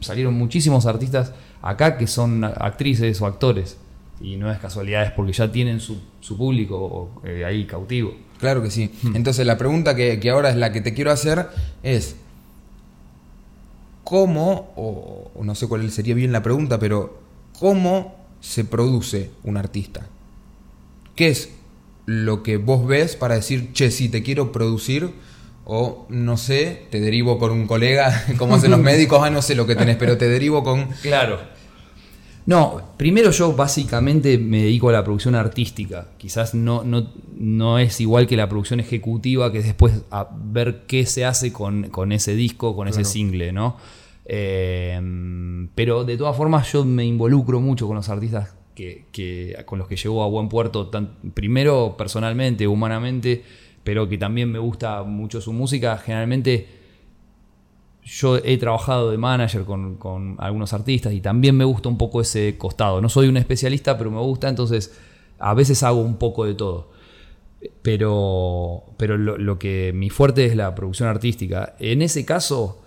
salieron 0.00 0.34
muchísimos 0.34 0.86
artistas 0.86 1.32
acá 1.62 1.98
que 1.98 2.06
son 2.06 2.42
actrices 2.44 3.20
o 3.20 3.26
actores. 3.26 3.76
Y 4.22 4.36
no 4.36 4.50
es 4.50 4.58
casualidad, 4.58 5.04
es 5.04 5.12
porque 5.12 5.32
ya 5.32 5.52
tienen 5.52 5.80
su, 5.80 5.98
su 6.20 6.36
público 6.36 7.22
eh, 7.24 7.44
ahí 7.44 7.64
cautivo. 7.66 8.14
Claro 8.40 8.62
que 8.62 8.70
sí. 8.70 8.90
Hmm. 9.02 9.16
Entonces 9.16 9.46
la 9.46 9.58
pregunta 9.58 9.94
que, 9.94 10.18
que 10.18 10.30
ahora 10.30 10.50
es 10.50 10.56
la 10.56 10.72
que 10.72 10.80
te 10.80 10.94
quiero 10.94 11.12
hacer 11.12 11.48
es, 11.82 12.16
¿cómo, 14.02 14.72
o, 14.76 15.30
o 15.34 15.44
no 15.44 15.54
sé 15.54 15.68
cuál 15.68 15.90
sería 15.90 16.14
bien 16.14 16.32
la 16.32 16.42
pregunta, 16.42 16.78
pero 16.78 17.20
¿cómo 17.58 18.16
se 18.40 18.64
produce 18.64 19.30
un 19.44 19.56
artista? 19.56 20.06
¿Qué 21.14 21.28
es 21.28 21.50
lo 22.06 22.42
que 22.42 22.56
vos 22.56 22.86
ves 22.86 23.14
para 23.14 23.34
decir, 23.36 23.72
che, 23.72 23.90
sí, 23.90 24.08
te 24.08 24.22
quiero 24.22 24.52
producir? 24.52 25.12
O 25.64 26.06
no 26.08 26.36
sé, 26.36 26.86
te 26.90 26.98
derivo 26.98 27.38
con 27.38 27.52
un 27.52 27.66
colega, 27.66 28.24
como 28.38 28.54
hacen 28.56 28.70
los 28.70 28.80
médicos, 28.90 29.20
ah, 29.22 29.30
no 29.30 29.42
sé 29.42 29.54
lo 29.54 29.66
que 29.66 29.76
tenés, 29.76 29.96
pero 29.96 30.16
te 30.16 30.28
derivo 30.28 30.64
con... 30.64 30.88
Claro. 31.02 31.38
No, 32.50 32.82
primero 32.96 33.30
yo 33.30 33.52
básicamente 33.52 34.36
me 34.36 34.62
dedico 34.64 34.88
a 34.88 34.92
la 34.92 35.04
producción 35.04 35.36
artística. 35.36 36.08
Quizás 36.18 36.52
no, 36.52 36.82
no, 36.82 37.06
no 37.38 37.78
es 37.78 38.00
igual 38.00 38.26
que 38.26 38.36
la 38.36 38.48
producción 38.48 38.80
ejecutiva, 38.80 39.52
que 39.52 39.58
es 39.58 39.64
después 39.66 40.02
a 40.10 40.28
ver 40.34 40.82
qué 40.88 41.06
se 41.06 41.24
hace 41.24 41.52
con, 41.52 41.90
con 41.90 42.10
ese 42.10 42.34
disco, 42.34 42.74
con 42.74 42.88
ese 42.88 43.04
single, 43.04 43.52
¿no? 43.52 43.76
Eh, 44.24 45.00
pero 45.76 46.02
de 46.04 46.16
todas 46.16 46.36
formas 46.36 46.72
yo 46.72 46.84
me 46.84 47.04
involucro 47.04 47.60
mucho 47.60 47.86
con 47.86 47.94
los 47.94 48.08
artistas 48.08 48.52
que, 48.74 49.04
que- 49.12 49.56
con 49.64 49.78
los 49.78 49.86
que 49.86 49.94
llevo 49.94 50.24
a 50.24 50.26
buen 50.26 50.48
puerto, 50.48 50.88
tan- 50.88 51.10
primero 51.34 51.94
personalmente, 51.96 52.66
humanamente, 52.66 53.44
pero 53.84 54.08
que 54.08 54.18
también 54.18 54.50
me 54.50 54.58
gusta 54.58 55.04
mucho 55.04 55.40
su 55.40 55.52
música. 55.52 55.96
Generalmente 55.98 56.66
yo 58.12 58.38
he 58.38 58.58
trabajado 58.58 59.12
de 59.12 59.18
manager 59.18 59.62
con, 59.64 59.94
con 59.96 60.34
algunos 60.40 60.72
artistas 60.72 61.12
y 61.12 61.20
también 61.20 61.56
me 61.56 61.64
gusta 61.64 61.88
un 61.88 61.96
poco 61.96 62.20
ese 62.20 62.56
costado. 62.58 63.00
No 63.00 63.08
soy 63.08 63.28
un 63.28 63.36
especialista, 63.36 63.96
pero 63.96 64.10
me 64.10 64.18
gusta, 64.20 64.48
entonces 64.48 64.92
a 65.38 65.54
veces 65.54 65.82
hago 65.84 66.00
un 66.00 66.16
poco 66.16 66.44
de 66.44 66.54
todo. 66.54 66.90
Pero, 67.82 68.82
pero 68.96 69.16
lo, 69.16 69.38
lo 69.38 69.58
que 69.58 69.92
mi 69.94 70.10
fuerte 70.10 70.44
es 70.46 70.56
la 70.56 70.74
producción 70.74 71.08
artística. 71.08 71.76
En 71.78 72.02
ese 72.02 72.24
caso, 72.24 72.82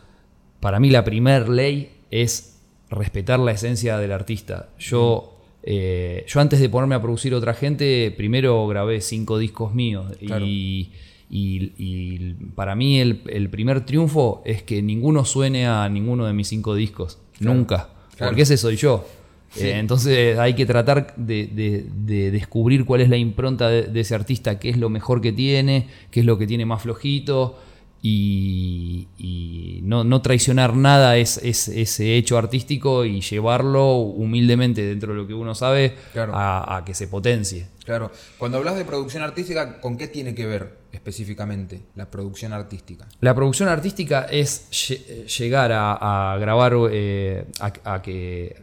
para 0.59 0.79
mí 0.79 0.89
la 0.89 1.03
primer 1.03 1.47
ley 1.47 1.91
es 2.11 2.59
respetar 2.89 3.39
la 3.39 3.51
esencia 3.53 3.97
del 3.97 4.11
artista. 4.11 4.69
Yo, 4.77 5.39
eh, 5.63 6.25
yo 6.27 6.39
antes 6.41 6.59
de 6.59 6.69
ponerme 6.69 6.95
a 6.95 7.01
producir 7.01 7.33
otra 7.33 7.53
gente, 7.53 8.13
primero 8.15 8.67
grabé 8.67 8.99
cinco 9.01 9.37
discos 9.37 9.73
míos 9.73 10.05
Claro. 10.25 10.45
y, 10.45 10.91
y- 11.35 11.73
y 11.77 12.33
para 12.55 12.75
mí 12.75 12.99
el, 12.99 13.21
el 13.27 13.49
primer 13.49 13.85
triunfo 13.85 14.41
es 14.45 14.61
que 14.61 14.81
ninguno 14.81 15.25
suene 15.25 15.65
a 15.65 15.89
ninguno 15.89 16.25
de 16.25 16.33
mis 16.33 16.47
cinco 16.47 16.75
discos. 16.75 17.17
Claro. 17.39 17.55
Nunca. 17.57 17.89
Claro. 18.15 18.29
Porque 18.29 18.43
ese 18.43 18.57
soy 18.57 18.75
yo. 18.75 19.05
Sí. 19.49 19.65
Eh, 19.67 19.77
entonces 19.79 20.37
hay 20.37 20.53
que 20.55 20.65
tratar 20.65 21.15
de, 21.15 21.47
de- 21.47 21.85
de 22.05 22.31
descubrir 22.31 22.85
cuál 22.85 23.01
es 23.01 23.09
la 23.09 23.17
impronta 23.17 23.67
de, 23.69 23.83
de 23.83 23.99
ese 24.01 24.13
artista, 24.15 24.59
qué 24.59 24.69
es 24.69 24.77
lo 24.77 24.89
mejor 24.89 25.21
que 25.21 25.31
tiene, 25.31 25.87
qué 26.11 26.19
es 26.21 26.25
lo 26.25 26.37
que 26.37 26.45
tiene 26.47 26.65
más 26.65 26.81
flojito 26.83 27.57
y, 28.01 29.07
y 29.17 29.79
no, 29.83 30.03
no 30.03 30.21
traicionar 30.21 30.75
nada 30.75 31.17
es, 31.17 31.37
es- 31.43 31.67
ese 31.69 32.15
hecho 32.17 32.37
artístico 32.37 33.05
y 33.05 33.21
llevarlo 33.21 33.95
humildemente 33.97 34.83
dentro 34.85 35.13
de 35.13 35.19
lo 35.21 35.27
que 35.27 35.33
uno 35.33 35.55
sabe 35.55 35.93
Claro. 36.13 36.33
a, 36.35 36.77
a 36.77 36.85
que 36.85 36.93
se 36.93 37.07
potencie. 37.07 37.67
Claro. 37.85 38.11
Cuando 38.37 38.57
hablas 38.59 38.75
de 38.77 38.85
producción 38.85 39.23
artística, 39.23 39.81
¿con 39.81 39.97
qué 39.97 40.07
tiene 40.07 40.33
que 40.33 40.45
ver 40.45 40.77
específicamente 40.91 41.81
la 41.95 42.09
producción 42.09 42.53
artística? 42.53 43.05
La 43.19 43.35
producción 43.35 43.67
artística 43.69 44.23
es 44.31 44.69
lle- 44.71 45.25
llegar 45.25 45.71
a, 45.73 46.33
a 46.33 46.37
grabar, 46.37 46.73
eh, 46.91 47.45
a, 47.59 47.93
a 47.95 48.01
que 48.01 48.55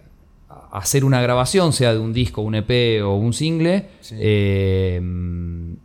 a 0.48 0.78
hacer 0.78 1.04
una 1.04 1.20
grabación, 1.20 1.72
sea 1.72 1.92
de 1.92 1.98
un 1.98 2.12
disco, 2.12 2.42
un 2.42 2.54
EP 2.56 3.02
o 3.04 3.14
un 3.14 3.32
single, 3.32 3.88
Sí. 4.00 4.16
eh, 4.18 5.00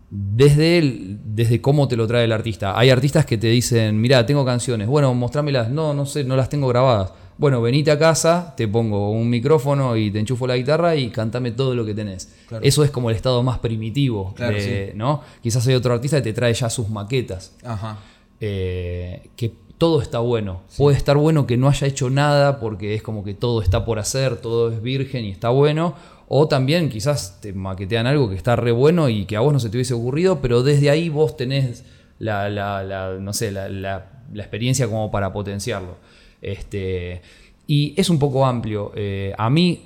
desde, 0.09 0.77
el- 0.77 1.19
desde 1.23 1.61
cómo 1.61 1.87
te 1.87 1.95
lo 1.97 2.07
trae 2.07 2.23
el 2.25 2.31
artista. 2.31 2.77
Hay 2.77 2.89
artistas 2.89 3.25
que 3.25 3.37
te 3.37 3.47
dicen, 3.47 3.99
mira, 3.99 4.25
tengo 4.25 4.45
canciones, 4.45 4.87
bueno, 4.87 5.13
mostrámelas, 5.13 5.69
no, 5.69 5.93
no 5.93 6.05
sé, 6.05 6.23
no 6.23 6.35
las 6.35 6.49
tengo 6.49 6.67
grabadas. 6.67 7.11
Bueno, 7.37 7.61
venite 7.61 7.91
a 7.91 7.99
casa, 7.99 8.53
te 8.55 8.65
pongo 8.67 9.11
un 9.11 9.29
micrófono 9.29 9.97
y 9.97 10.09
te 10.09 10.19
enchufo 10.19 10.47
la 10.47 10.55
guitarra 10.55 10.95
y 10.95 11.09
cantame 11.09 11.51
todo 11.51 11.75
lo 11.75 11.85
que 11.85 11.93
tenés. 11.93 12.33
Claro. 12.47 12.63
Eso 12.65 12.83
es 12.83 12.91
como 12.91 13.09
el 13.09 13.15
estado 13.17 13.43
más 13.43 13.59
primitivo, 13.59 14.33
Claro, 14.35 14.55
de- 14.55 14.93
¿no? 14.95 15.21
Quizás 15.41 15.67
hay 15.67 15.75
otro 15.75 15.93
artista 15.93 16.17
que 16.17 16.23
te 16.23 16.33
trae 16.33 16.53
ya 16.53 16.69
sus 16.69 16.87
maquetas 16.89 17.53
Ajá. 17.63 17.97
eh, 18.39 19.29
que 19.35 19.51
todo 19.77 20.01
está 20.01 20.19
bueno. 20.19 20.61
Puede 20.77 20.95
estar 20.95 21.17
bueno 21.17 21.45
que 21.45 21.57
no 21.57 21.67
haya 21.67 21.85
hecho 21.87 22.09
nada 22.09 22.59
porque 22.61 22.93
es 22.95 23.01
como 23.03 23.23
que 23.25 23.33
todo 23.33 23.61
está 23.61 23.83
por 23.83 23.99
hacer, 23.99 24.37
todo 24.37 24.71
es 24.71 24.81
virgen 24.81 25.25
y 25.25 25.31
está 25.31 25.49
bueno. 25.49 25.95
O 26.29 26.47
también 26.47 26.89
quizás 26.89 27.39
te 27.41 27.51
maquetean 27.53 28.07
algo 28.07 28.29
que 28.29 28.35
está 28.35 28.55
re 28.55 28.71
bueno 28.71 29.09
y 29.09 29.25
que 29.25 29.35
a 29.35 29.41
vos 29.41 29.51
no 29.53 29.59
se 29.59 29.69
te 29.69 29.77
hubiese 29.77 29.93
ocurrido, 29.93 30.39
pero 30.41 30.63
desde 30.63 30.89
ahí 30.89 31.09
vos 31.09 31.35
tenés 31.35 31.83
la, 32.17 32.49
la- 32.49 32.81
la- 32.83 33.15
no 33.19 33.33
sé, 33.33 33.51
la, 33.51 33.67
la- 33.67 34.11
la 34.33 34.41
experiencia 34.41 34.87
como 34.87 35.11
para 35.11 35.33
potenciarlo. 35.33 35.97
Este, 36.45 37.23
y 37.65 37.95
es 37.97 38.09
un 38.09 38.19
poco 38.19 38.45
amplio. 38.45 38.91
Eh, 38.95 39.33
a 39.35 39.49
mí 39.49 39.83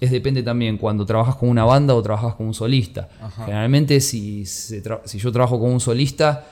es 0.00 0.10
depende 0.10 0.42
también 0.42 0.76
cuando 0.76 1.06
trabajas 1.06 1.36
con 1.36 1.48
una 1.48 1.64
banda 1.64 1.94
o 1.94 2.02
trabajas 2.02 2.34
con 2.34 2.46
un 2.46 2.54
solista. 2.54 3.08
Ajá. 3.20 3.46
Generalmente 3.46 4.00
si, 4.00 4.44
se 4.44 4.82
si 5.04 5.18
yo 5.18 5.32
trabajo 5.32 5.58
con 5.58 5.72
un 5.72 5.80
solista, 5.80 6.44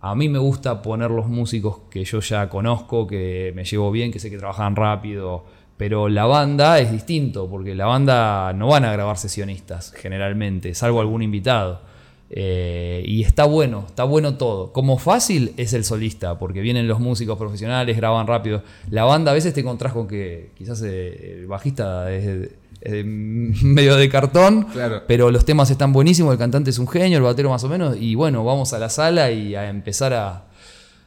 a 0.00 0.16
mí 0.16 0.28
me 0.28 0.40
gusta 0.40 0.82
poner 0.82 1.12
los 1.12 1.28
músicos 1.28 1.82
que 1.88 2.04
yo 2.04 2.18
ya 2.18 2.48
conozco, 2.48 3.06
que 3.06 3.52
me 3.54 3.64
llevo 3.64 3.92
bien, 3.92 4.10
que 4.10 4.18
sé 4.18 4.30
que 4.30 4.38
trabajan 4.38 4.74
rápido. 4.74 5.44
Pero 5.76 6.08
la 6.08 6.26
banda 6.26 6.80
es 6.80 6.90
distinto, 6.90 7.48
porque 7.48 7.74
la 7.74 7.86
banda 7.86 8.52
no 8.52 8.68
van 8.68 8.84
a 8.84 8.92
grabar 8.92 9.16
sesionistas 9.16 9.92
generalmente, 9.92 10.74
salvo 10.74 11.00
algún 11.00 11.22
invitado. 11.22 11.91
Eh, 12.34 13.02
y 13.06 13.22
está 13.24 13.44
bueno, 13.44 13.84
está 13.86 14.04
bueno 14.04 14.36
todo. 14.38 14.72
Como 14.72 14.96
fácil 14.98 15.52
es 15.58 15.74
el 15.74 15.84
solista, 15.84 16.38
porque 16.38 16.62
vienen 16.62 16.88
los 16.88 16.98
músicos 16.98 17.36
profesionales, 17.36 17.94
graban 17.96 18.26
rápido. 18.26 18.62
La 18.90 19.04
banda 19.04 19.32
a 19.32 19.34
veces 19.34 19.52
te 19.52 19.60
encontrás 19.60 19.92
con 19.92 20.08
que 20.08 20.50
quizás 20.56 20.82
eh, 20.82 21.36
el 21.40 21.46
bajista 21.46 22.10
es, 22.10 22.48
medio 23.04 23.96
de 23.96 24.08
cartón, 24.08 24.64
Claro. 24.72 25.02
pero 25.06 25.30
los 25.30 25.44
temas 25.44 25.70
están 25.70 25.92
buenísimos, 25.92 26.32
el 26.32 26.38
cantante 26.38 26.70
es 26.70 26.78
un 26.78 26.88
genio, 26.88 27.18
el 27.18 27.22
batero 27.22 27.50
más 27.50 27.62
o 27.64 27.68
menos, 27.68 27.96
y 28.00 28.14
bueno, 28.16 28.44
vamos 28.44 28.72
a 28.72 28.78
la 28.78 28.88
sala 28.88 29.30
y 29.30 29.54
a 29.54 29.68
empezar 29.68 30.12
a... 30.14 30.46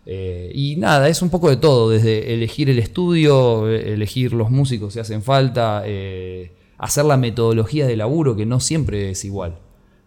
eh, 0.05 0.51
y 0.53 0.75
nada, 0.77 1.09
es 1.09 1.21
un 1.21 1.29
poco 1.29 1.49
de 1.49 1.57
todo, 1.57 1.89
desde 1.89 2.33
elegir 2.35 2.69
el 2.69 2.79
estudio, 2.79 3.67
elegir 3.67 4.31
los 4.31 4.51
músicos 4.51 4.93
si 4.93 4.99
hacen 4.99 5.21
falta, 5.21 5.81
eh, 5.85 6.53
hacer 6.77 7.03
la 7.05 7.17
metodología 7.17 7.87
de 7.87 7.97
laburo, 7.97 8.35
que 8.37 8.45
no 8.45 8.59
siempre 8.61 9.09
es 9.09 9.25
igual. 9.25 9.57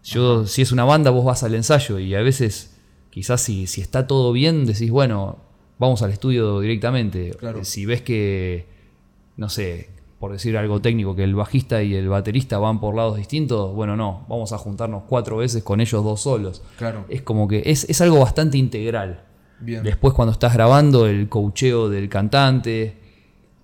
Yo, 0.03 0.47
si 0.47 0.61
es 0.61 0.71
una 0.71 0.85
banda, 0.85 1.11
vos 1.11 1.25
vas 1.25 1.43
al 1.43 1.55
ensayo 1.55 1.99
y 1.99 2.15
a 2.15 2.21
veces, 2.21 2.77
quizás 3.09 3.41
si, 3.41 3.67
si 3.67 3.81
está 3.81 4.07
todo 4.07 4.31
bien, 4.31 4.65
decís, 4.65 4.91
bueno, 4.91 5.37
vamos 5.77 6.01
al 6.01 6.11
estudio 6.11 6.59
directamente. 6.59 7.31
Claro. 7.31 7.63
Si 7.63 7.85
ves 7.85 8.01
que, 8.01 8.65
no 9.37 9.49
sé, 9.49 9.89
por 10.19 10.31
decir 10.31 10.57
algo 10.57 10.81
técnico, 10.81 11.15
que 11.15 11.23
el 11.23 11.35
bajista 11.35 11.81
y 11.81 11.95
el 11.95 12.09
baterista 12.09 12.59
van 12.59 12.79
por 12.79 12.95
lados 12.95 13.17
distintos, 13.17 13.73
bueno, 13.73 13.95
no, 13.95 14.25
vamos 14.29 14.51
a 14.51 14.57
juntarnos 14.57 15.03
cuatro 15.07 15.37
veces 15.37 15.63
con 15.63 15.79
ellos 15.79 16.03
dos 16.03 16.21
solos. 16.21 16.61
Claro. 16.77 17.05
Es 17.09 17.21
como 17.21 17.47
que 17.47 17.63
es, 17.65 17.85
es 17.89 18.01
algo 18.01 18.19
bastante 18.19 18.57
integral. 18.57 19.23
Bien. 19.61 19.83
Después 19.83 20.13
cuando 20.13 20.31
estás 20.33 20.53
grabando 20.53 21.07
el 21.07 21.27
coacheo 21.29 21.89
del 21.89 22.09
cantante, 22.09 22.97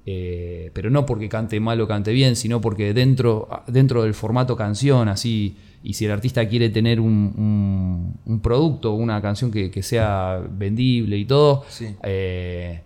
eh, 0.05 0.71
pero 0.73 0.89
no 0.89 1.05
porque 1.05 1.27
cante 1.27 1.59
mal 1.59 1.81
o 1.81 1.87
cante 1.87 2.11
bien, 2.11 2.35
sino 2.35 2.61
porque 2.61 2.93
dentro, 2.93 3.49
dentro 3.67 4.03
del 4.03 4.13
formato 4.13 4.55
canción, 4.55 5.09
así, 5.09 5.57
y 5.85 5.93
si 5.93 6.05
el 6.05 6.11
artista 6.11 6.47
quiere 6.49 6.69
tener 6.69 6.99
un, 6.99 7.33
un- 7.37 8.15
un 8.25 8.39
producto, 8.41 8.93
una 8.93 9.21
canción 9.21 9.51
que, 9.51 9.69
que 9.71 9.83
sea 9.83 10.41
vendible 10.49 11.17
y 11.17 11.25
todo, 11.25 11.63
Sí. 11.69 11.87
eh, 12.03 12.81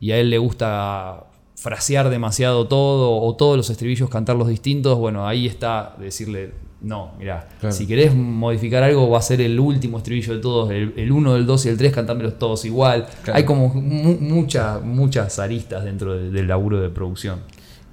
y 0.00 0.10
a 0.12 0.16
él 0.18 0.30
le 0.30 0.38
gusta 0.38 1.24
frasear 1.56 2.08
demasiado 2.08 2.66
todo, 2.68 3.20
o 3.20 3.34
todos 3.36 3.56
los 3.56 3.68
estribillos 3.70 4.08
cantarlos 4.08 4.48
distintos, 4.48 4.96
bueno, 4.98 5.26
ahí 5.26 5.46
está 5.46 5.94
decirle, 5.98 6.52
no, 6.80 7.10
mira, 7.18 7.48
Claro. 7.58 7.74
si 7.74 7.84
querés 7.86 8.14
modificar 8.14 8.84
algo 8.84 9.10
va 9.10 9.18
a 9.18 9.22
ser 9.22 9.40
el 9.40 9.58
último 9.58 9.98
estribillo 9.98 10.34
de 10.36 10.40
todos, 10.40 10.70
el 10.70 11.10
1, 11.12 11.34
el 11.34 11.44
2 11.46 11.66
y 11.66 11.68
el 11.70 11.76
3, 11.76 11.92
cantármelos 11.92 12.38
todos 12.38 12.64
igual. 12.64 13.06
Claro. 13.24 13.36
Hay 13.36 13.44
como 13.44 13.68
mu- 13.74 14.16
mucha- 14.20 14.78
muchas 14.78 15.40
aristas 15.40 15.84
dentro 15.84 16.14
de- 16.16 16.30
del 16.30 16.46
laburo 16.46 16.80
de 16.80 16.88
producción. 16.90 17.40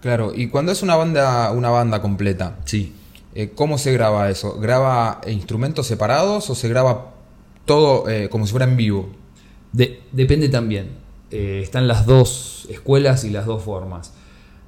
Claro. 0.02 0.32
Y 0.36 0.48
cuando 0.50 0.72
es 0.72 0.84
una 0.84 0.96
banda, 0.96 1.52
una 1.52 1.72
banda 1.72 2.00
completa, 2.04 2.58
Sí. 2.66 2.94
Eh, 3.36 3.52
¿cómo 3.54 3.78
se 3.78 3.92
graba 3.94 4.30
eso? 4.30 4.58
¿Graba 4.60 5.22
instrumentos 5.28 5.86
separados 5.88 6.50
o 6.50 6.56
se 6.56 6.68
graba 6.70 7.12
todo 7.66 8.10
eh, 8.10 8.30
como 8.30 8.46
si 8.46 8.52
fuera 8.52 8.66
en 8.66 8.78
vivo? 8.78 9.10
De- 9.72 10.00
depende 10.12 10.50
también. 10.50 10.90
Eh, 11.32 11.60
están 11.64 11.88
las 11.88 12.06
dos 12.06 12.68
escuelas 12.70 13.24
y 13.26 13.30
las 13.30 13.46
dos 13.46 13.62
formas. 13.64 14.14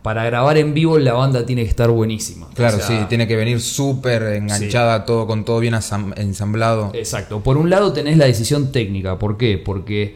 Para 0.02 0.24
grabar 0.26 0.58
en 0.58 0.74
vivo 0.74 0.98
la 1.00 1.14
banda 1.14 1.46
tiene 1.46 1.64
que 1.64 1.70
estar 1.70 1.90
buenísima. 1.90 2.48
Claro, 2.54 2.78
O 2.78 2.80
sea, 2.80 2.88
sí, 2.88 3.06
tiene 3.10 3.28
que 3.28 3.36
venir 3.36 3.60
súper 3.60 4.24
enganchada, 4.24 5.06
todo 5.06 5.28
con 5.28 5.44
todo 5.44 5.60
bien 5.60 5.76
ensamblado. 6.16 6.92
Exacto. 6.94 7.42
Por 7.42 7.58
un 7.58 7.70
lado 7.70 7.94
tenés 7.94 8.18
la 8.18 8.26
decisión 8.26 8.72
técnica. 8.72 9.18
¿Por 9.20 9.38
qué? 9.38 9.58
Porque 9.58 10.16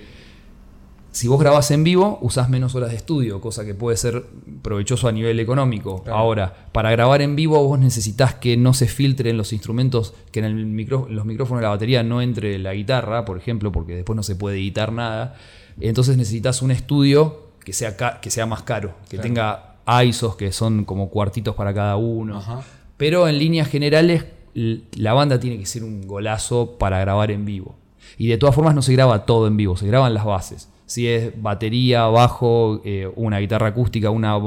si 1.12 1.28
vos 1.28 1.40
grabás 1.40 1.72
en 1.72 1.84
vivo, 1.84 2.18
usás 2.22 2.50
menos 2.50 2.74
horas 2.76 2.90
de 2.92 2.96
estudio, 2.96 3.42
cosa 3.42 3.66
que 3.66 3.74
puede 3.76 3.98
ser 3.98 4.24
provechoso 4.62 5.08
a 5.08 5.12
nivel 5.12 5.40
económico. 5.40 6.04
Claro. 6.04 6.18
Ahora, 6.18 6.68
para 6.72 6.90
grabar 6.92 7.22
en 7.22 7.36
vivo 7.36 7.62
vos 7.68 7.78
necesitas 7.80 8.34
que 8.36 8.56
no 8.58 8.74
se 8.74 8.88
filtren 8.88 9.36
los 9.38 9.52
instrumentos, 9.52 10.14
que 10.32 10.40
en 10.40 10.46
el 10.46 10.66
micro- 10.66 11.08
los 11.10 11.26
micrófonos 11.26 11.60
de 11.60 11.64
la 11.66 11.70
batería 11.72 12.02
no 12.04 12.22
entre 12.22 12.58
la 12.60 12.74
guitarra, 12.74 13.26
por 13.26 13.38
ejemplo, 13.38 13.72
porque 13.72 13.96
después 13.96 14.16
no 14.16 14.24
se 14.24 14.36
puede 14.36 14.58
editar 14.58 14.92
nada. 14.94 15.36
Entonces 15.80 16.16
necesitas 16.18 16.62
un 16.62 16.72
estudio 16.72 17.52
que 17.66 17.74
sea, 17.74 17.98
ca- 17.98 18.20
que 18.22 18.30
sea 18.32 18.46
más 18.46 18.64
caro, 18.64 18.94
que 19.10 19.18
Claro. 19.18 19.24
tenga 19.24 20.04
ISOs 20.06 20.36
que 20.36 20.52
son 20.52 20.86
como 20.86 21.10
cuartitos 21.10 21.56
para 21.56 21.74
cada 21.74 21.98
uno. 21.98 22.38
Ajá. 22.38 22.62
Pero 22.98 23.28
en 23.28 23.38
líneas 23.38 23.68
generales, 23.68 24.26
la 24.54 25.14
banda 25.14 25.40
tiene 25.40 25.58
que 25.60 25.66
ser 25.66 25.84
un 25.84 26.08
golazo 26.08 26.78
para 26.78 27.00
grabar 27.00 27.32
en 27.32 27.46
vivo. 27.46 27.76
Y 28.18 28.28
de 28.28 28.38
todas 28.38 28.54
formas 28.56 28.76
no 28.76 28.82
se 28.82 28.94
graba 28.94 29.26
todo 29.26 29.48
en 29.48 29.58
vivo, 29.58 29.76
se 29.78 29.88
graban 29.88 30.14
las 30.14 30.26
bases. 30.26 30.70
Si 30.92 31.08
es 31.08 31.42
batería, 31.42 32.04
bajo, 32.08 32.82
eh, 32.84 33.10
una 33.16 33.40
guitarra 33.40 33.68
acústica, 33.68 34.10
una 34.10 34.38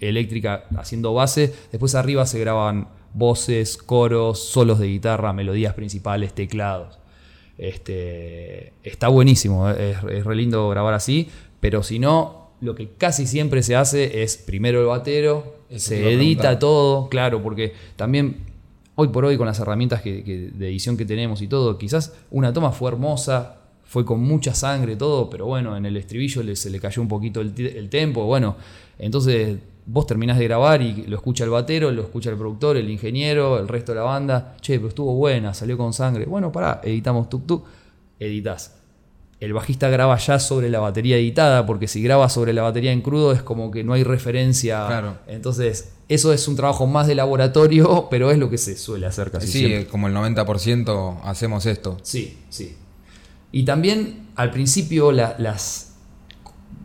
eléctrica 0.00 0.64
haciendo 0.78 1.12
base. 1.12 1.52
Después 1.72 1.94
arriba 1.94 2.24
se 2.24 2.38
graban 2.40 2.88
voces, 3.12 3.76
coros, 3.76 4.38
solos 4.42 4.78
de 4.78 4.86
guitarra, 4.86 5.34
melodías 5.34 5.74
principales, 5.74 6.32
teclados. 6.32 6.98
Este, 7.58 8.72
está 8.82 9.08
buenísimo, 9.08 9.68
es, 9.68 9.98
es 10.10 10.24
re 10.24 10.36
lindo 10.36 10.70
grabar 10.70 10.94
así, 10.94 11.28
pero 11.60 11.82
si 11.82 11.98
no, 11.98 12.52
lo 12.62 12.74
que 12.74 12.88
casi 12.96 13.26
siempre 13.26 13.62
se 13.62 13.76
hace 13.76 14.22
es 14.22 14.38
primero 14.38 14.80
el 14.80 14.86
batero, 14.86 15.56
Eso 15.68 15.88
se 15.90 16.12
edita 16.14 16.58
todo, 16.58 17.10
claro, 17.10 17.42
porque 17.42 17.74
también 17.96 18.38
hoy 18.94 19.08
por 19.08 19.26
hoy 19.26 19.36
con 19.36 19.46
las 19.46 19.58
herramientas 19.60 20.00
que- 20.00 20.24
que- 20.24 20.50
de 20.50 20.68
edición 20.68 20.96
que 20.96 21.04
tenemos 21.04 21.42
y 21.42 21.46
todo, 21.48 21.76
quizás 21.76 22.14
una 22.30 22.54
toma 22.54 22.72
fue 22.72 22.90
hermosa, 22.90 23.58
fue 23.94 24.04
con 24.04 24.20
mucha 24.20 24.52
sangre 24.54 24.96
todo, 24.96 25.30
pero 25.30 25.46
bueno, 25.46 25.76
en 25.76 25.86
el 25.86 25.96
estribillo 25.96 26.42
le- 26.42 26.56
se 26.56 26.68
le 26.68 26.80
cayó 26.80 27.00
un 27.00 27.06
poquito 27.06 27.40
el, 27.40 27.54
el 27.58 27.88
tempo, 27.88 28.24
bueno, 28.24 28.56
entonces 28.98 29.56
vos 29.86 30.04
terminás 30.04 30.36
de 30.38 30.44
grabar 30.44 30.82
y 30.82 31.04
lo 31.06 31.14
escucha 31.16 31.44
el 31.44 31.50
batero, 31.50 31.92
lo 31.92 32.02
escucha 32.02 32.28
el 32.30 32.36
productor, 32.36 32.76
el 32.76 32.90
ingeniero, 32.90 33.60
el 33.60 33.68
resto 33.68 33.92
de 33.92 33.98
la 34.00 34.04
banda, 34.04 34.56
che, 34.60 34.76
pero 34.78 34.88
estuvo 34.88 35.14
buena, 35.14 35.54
salió 35.54 35.78
con 35.78 35.92
sangre, 35.92 36.24
bueno, 36.26 36.50
pará, 36.50 36.80
editamos 36.82 37.28
tuk 37.28 37.46
tuk, 37.46 37.64
editas. 38.18 38.74
El 39.38 39.52
bajista 39.52 39.88
graba 39.90 40.16
ya 40.16 40.38
sobre 40.40 40.70
la 40.70 40.80
batería 40.80 41.16
editada, 41.16 41.66
porque 41.66 41.86
si 41.86 42.02
graba 42.02 42.28
sobre 42.30 42.52
la 42.52 42.62
batería 42.62 42.90
en 42.92 43.00
crudo 43.02 43.30
es 43.32 43.42
como 43.42 43.70
que 43.70 43.84
no 43.84 43.92
hay 43.92 44.02
referencia. 44.02 44.86
Claro. 44.88 45.18
Entonces, 45.26 45.92
eso 46.08 46.32
es 46.32 46.48
un 46.48 46.56
trabajo 46.56 46.86
más 46.86 47.06
de 47.06 47.14
laboratorio, 47.14 48.06
pero 48.10 48.30
es 48.30 48.38
lo 48.38 48.48
que 48.48 48.58
se 48.58 48.76
suele 48.76 49.06
hacer 49.06 49.30
casi 49.30 49.46
Sí, 49.48 49.58
siempre. 49.58 49.80
eh, 49.82 49.86
como 49.86 50.08
el 50.08 50.14
90% 50.14 51.20
hacemos 51.24 51.66
esto. 51.66 51.98
Sí, 52.02 52.38
sí. 52.48 52.74
Y 53.56 53.62
también 53.64 54.26
al 54.34 54.50
principio 54.50 55.12
la- 55.12 55.36
las, 55.38 55.94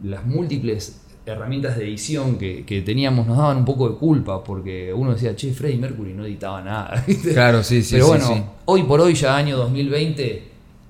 las 0.03 0.23
múltiples 0.25 1.01
herramientas 1.25 1.77
de 1.77 1.83
edición 1.85 2.37
que, 2.37 2.63
que 2.63 2.81
teníamos 2.81 3.25
nos 3.25 3.37
daban 3.37 3.57
un 3.57 3.65
poco 3.65 3.89
de 3.89 3.95
culpa, 3.95 4.43
porque 4.43 4.93
uno 4.93 5.13
decía, 5.13 5.35
che, 5.35 5.51
Freddie 5.51 5.77
Mercury 5.79 6.13
no 6.13 6.25
editaba 6.25 6.61
nada. 6.61 7.03
Claro, 7.33 7.63
sí, 7.63 7.81
sí, 7.81 7.95
Pero 7.95 8.07
bueno, 8.07 8.27
sí. 8.27 8.43
hoy 8.65 8.83
por 8.83 9.01
hoy, 9.01 9.15
ya 9.15 9.35
año 9.35 9.57
2020, 9.57 10.43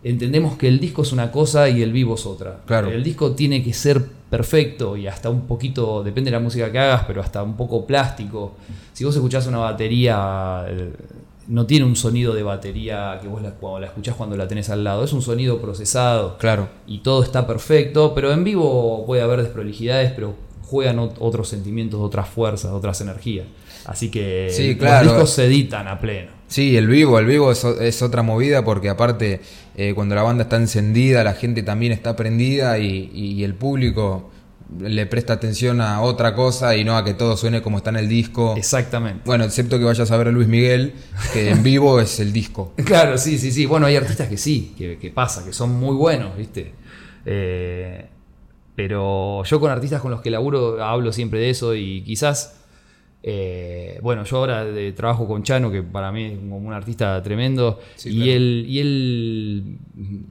entendemos 0.03 0.57
que 0.57 0.67
el 0.67 0.79
disco 0.81 1.03
es 1.03 1.13
una 1.13 1.31
cosa 1.31 1.69
y 1.69 1.81
el 1.81 1.93
vivo 1.93 2.15
es 2.15 2.25
otra. 2.25 2.59
Claro. 2.65 2.89
El 2.91 3.01
disco 3.03 3.31
tiene 3.31 3.63
que 3.63 3.71
ser 3.73 4.03
perfecto 4.29 4.97
y 4.97 5.07
hasta 5.07 5.29
un 5.29 5.41
poquito, 5.47 6.03
depende 6.03 6.29
de 6.29 6.37
la 6.37 6.43
música 6.43 6.69
que 6.71 6.79
hagas, 6.79 7.03
pero 7.07 7.21
hasta 7.21 7.41
un 7.41 7.55
poco 7.55 7.85
plástico. 7.85 8.55
Si 8.93 9.03
vos 9.05 9.15
escuchás 9.15 9.47
una 9.47 9.57
batería, 9.59 10.65
eh, 10.67 10.91
no 11.49 11.65
tiene 11.65 11.85
un 11.85 11.95
sonido 11.95 12.33
de 12.33 12.43
batería 12.43 13.19
que 13.21 13.27
vos 13.27 13.41
la, 13.41 13.49
cuando 13.51 13.79
la 13.81 13.87
escuchás 13.87 14.15
cuando 14.15 14.37
la 14.37 14.47
tenés 14.47 14.69
al 14.69 14.83
lado, 14.83 15.03
es 15.03 15.11
un 15.13 15.21
sonido 15.21 15.59
procesado 15.59 16.37
Claro. 16.37 16.69
y 16.87 16.99
todo 16.99 17.23
está 17.23 17.45
perfecto, 17.47 18.13
pero 18.15 18.31
en 18.31 18.43
vivo 18.43 19.03
puede 19.05 19.21
haber 19.21 19.41
desprolijidades, 19.41 20.11
pero 20.11 20.35
juegan 20.63 20.97
ot- 20.99 21.15
otros 21.19 21.49
sentimientos, 21.49 21.99
otras 21.99 22.29
fuerzas, 22.29 22.71
otras 22.71 23.01
energías. 23.01 23.47
Así 23.85 24.09
que 24.11 24.49
Sí, 24.51 24.69
los 24.69 24.77
claro. 24.77 25.09
discos 25.09 25.31
se 25.31 25.45
editan 25.45 25.87
a 25.87 25.99
pleno. 25.99 26.31
Sí, 26.47 26.77
el 26.77 26.87
vivo, 26.87 27.17
el 27.19 27.25
vivo 27.25 27.51
es, 27.51 27.63
es 27.63 28.01
otra 28.01 28.21
movida 28.23 28.63
porque 28.63 28.89
aparte 28.89 29.41
eh, 29.75 29.93
cuando 29.95 30.13
la 30.15 30.23
banda 30.23 30.43
está 30.43 30.57
encendida, 30.57 31.23
la 31.23 31.33
gente 31.33 31.63
también 31.63 31.91
está 31.91 32.15
prendida 32.15 32.77
y, 32.79 33.09
y 33.13 33.43
el 33.43 33.55
público 33.55 34.29
le 34.77 35.05
presta 35.05 35.33
atención 35.33 35.81
a 35.81 36.01
otra 36.01 36.35
cosa 36.35 36.75
y 36.75 36.83
no 36.83 36.95
a 36.95 37.03
que 37.03 37.13
todo 37.13 37.35
suene 37.37 37.61
como 37.61 37.77
está 37.77 37.89
en 37.89 37.97
el 37.97 38.09
disco. 38.09 38.55
Exactamente. 38.55 39.23
Bueno, 39.25 39.43
excepto 39.43 39.79
que 39.79 39.85
vayas 39.85 40.11
a 40.11 40.17
ver 40.17 40.27
a 40.27 40.31
Luis 40.31 40.47
Miguel, 40.47 40.93
que 41.33 41.49
en 41.49 41.63
vivo 41.63 41.99
es 41.99 42.19
el 42.19 42.31
disco. 42.33 42.73
Claro, 42.89 43.17
sí, 43.17 43.37
sí, 43.37 43.51
sí. 43.51 43.65
Bueno, 43.65 43.85
hay 43.85 43.95
artistas 43.95 44.27
que 44.27 44.37
sí, 44.37 44.73
que, 44.77 44.97
que 44.97 45.11
pasa, 45.11 45.45
que 45.45 45.53
son 45.53 45.71
muy 45.71 45.95
buenos, 45.95 46.35
¿viste? 46.35 46.73
Eh, 47.25 48.07
pero 48.75 49.43
yo 49.43 49.59
con 49.59 49.71
artistas 49.71 50.01
con 50.01 50.09
los 50.09 50.21
que 50.21 50.29
laburo 50.29 50.83
hablo 50.83 51.11
siempre 51.11 51.39
de 51.39 51.49
eso 51.49 51.75
y 51.75 52.01
quizás, 52.03 52.58
eh, 53.21 53.99
bueno, 54.01 54.23
yo 54.23 54.37
ahora 54.37 54.63
de- 54.65 54.93
trabajo 54.93 55.27
con 55.27 55.43
Chano, 55.43 55.69
que 55.71 55.83
para 55.83 56.11
mí 56.11 56.23
es 56.23 56.37
como 56.39 56.57
un 56.57 56.73
artista 56.73 57.21
tremendo, 57.21 57.79
Sí, 57.95 58.09
y, 58.09 58.15
claro. 58.15 58.31
él, 58.31 58.65
y 58.69 58.79
él 58.79 59.77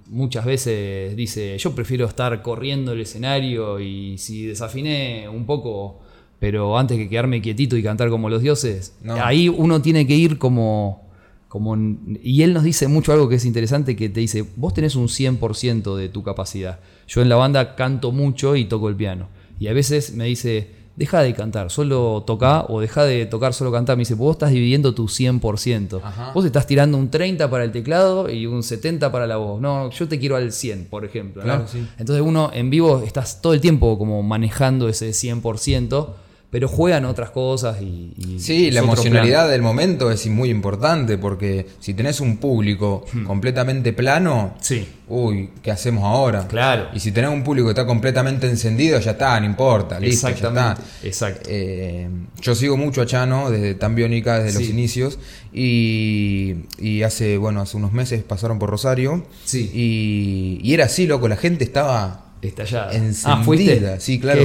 muchas 0.09 0.45
veces 0.45 1.15
dice, 1.17 1.57
yo 1.59 1.75
prefiero 1.75 2.07
estar 2.07 2.41
corriendo 2.43 2.93
el 2.93 3.01
escenario 3.01 3.79
y 3.81 4.17
si 4.19 4.47
desafiné 4.47 5.29
un 5.29 5.45
poco, 5.45 6.01
pero 6.39 6.79
antes 6.79 6.97
que 6.97 7.09
quedarme 7.09 7.43
quietito 7.43 7.77
y 7.77 7.83
cantar 7.83 8.09
como 8.11 8.31
los 8.31 8.43
dioses, 8.43 8.97
No. 9.03 9.15
ahí 9.23 9.49
uno 9.49 9.83
tiene 9.83 10.07
que 10.07 10.15
ir 10.15 10.39
como... 10.39 11.07
Como, 11.49 11.75
y 12.23 12.43
él 12.43 12.53
nos 12.53 12.63
dice 12.63 12.89
mucho 12.89 13.11
algo 13.11 13.27
que 13.27 13.37
es 13.37 13.47
interesante, 13.47 13.97
que 13.97 14.11
te 14.11 14.21
dice, 14.21 14.45
vos 14.57 14.75
tenés 14.75 14.97
un 14.97 15.09
100% 15.09 15.97
de 15.97 16.11
tu 16.11 16.23
capacidad. 16.23 16.79
Yo 17.07 17.23
en 17.23 17.31
la 17.31 17.37
banda 17.37 17.75
canto 17.75 18.13
mucho 18.13 18.55
y 18.55 18.67
toco 18.67 18.91
el 18.91 18.97
piano. 18.97 19.29
Y 19.59 19.69
a 19.69 19.73
veces 19.73 20.15
me 20.15 20.25
dice, 20.27 20.69
deja 20.99 21.23
de 21.23 21.33
cantar, 21.33 21.71
solo 21.71 22.25
toca 22.27 22.65
o 22.69 22.81
deja 22.81 23.05
de 23.05 23.25
tocar, 23.27 23.55
solo 23.55 23.71
cantar. 23.71 23.97
Me 23.97 24.01
dice, 24.01 24.15
vos 24.15 24.33
estás 24.33 24.51
dividiendo 24.51 24.95
tu 24.95 25.07
100%. 25.07 26.01
Ajá. 26.03 26.33
Vos 26.35 26.45
estás 26.45 26.67
tirando 26.67 26.99
un 26.99 27.09
30 27.09 27.49
para 27.49 27.65
el 27.65 27.71
teclado 27.71 28.29
y 28.29 28.47
un 28.47 28.65
70 28.65 29.13
para 29.13 29.27
la 29.27 29.37
voz. 29.37 29.61
No, 29.61 29.91
yo 29.91 30.09
te 30.09 30.19
quiero 30.19 30.35
al 30.37 30.53
100, 30.53 30.87
por 30.91 31.05
ejemplo. 31.05 31.43
¿no? 31.43 31.47
Claro, 31.47 31.69
sí. 31.69 31.87
Entonces 31.99 32.25
uno 32.27 32.51
en 32.53 32.69
vivo 32.69 33.03
estás 33.07 33.41
todo 33.41 33.55
el 33.55 33.61
tiempo 33.61 33.97
como 33.97 34.23
manejando 34.25 34.89
ese 34.89 35.11
100%, 35.11 36.09
pero 36.51 36.67
juegan 36.67 37.05
otras 37.05 37.31
cosas 37.31 37.83
y... 37.83 38.15
y 38.17 38.41
Sí, 38.41 38.71
la 38.71 38.81
emocionalidad 38.81 39.41
plan. 39.43 39.51
del 39.51 39.61
momento 39.63 40.11
es 40.11 40.27
muy 40.29 40.49
importante 40.49 41.19
porque 41.19 41.67
si 41.79 41.93
tenés 41.93 42.21
un 42.21 42.39
público 42.39 43.05
completamente 43.27 43.93
plano, 43.93 44.55
Sí. 44.61 44.89
uy, 45.09 45.51
¿qué 45.63 45.71
hacemos 45.71 46.05
ahora? 46.05 46.49
Claro. 46.49 46.89
Y 46.95 47.01
si 47.01 47.13
tenés 47.13 47.31
un 47.31 47.45
público 47.45 47.67
que 47.69 47.73
está 47.73 47.85
completamente 47.85 48.49
encendido, 48.49 48.99
ya 48.99 49.11
está, 49.11 49.39
no 49.41 49.45
importa, 49.45 50.01
listo, 50.01 50.29
ya 50.31 50.49
está. 50.49 50.79
Exacto. 51.03 51.49
Eh, 51.53 52.09
yo 52.41 52.55
sigo 52.55 52.79
mucho 52.79 53.03
a 53.03 53.07
Chano 53.07 53.51
desde 53.51 53.75
tan 53.75 53.95
biónica, 53.95 54.39
desde 54.43 54.59
los 54.59 54.69
inicios, 54.71 55.19
y, 55.53 56.55
y 56.79 57.03
hace, 57.03 57.37
bueno, 57.37 57.61
hace 57.61 57.77
unos 57.77 57.93
meses 57.93 58.23
pasaron 58.23 58.59
por 58.59 58.71
Rosario, 58.71 59.27
Sí. 59.45 59.71
y, 59.75 60.61
y 60.67 60.73
era 60.75 60.87
así, 60.87 61.07
loco, 61.07 61.29
la 61.29 61.37
gente 61.37 61.65
estaba 61.65 62.25
Estallada. 62.41 62.93
encendida, 62.93 63.33
Ah, 63.35 63.43
¿fuiste? 63.45 64.01
sí, 64.01 64.21
claro. 64.21 64.43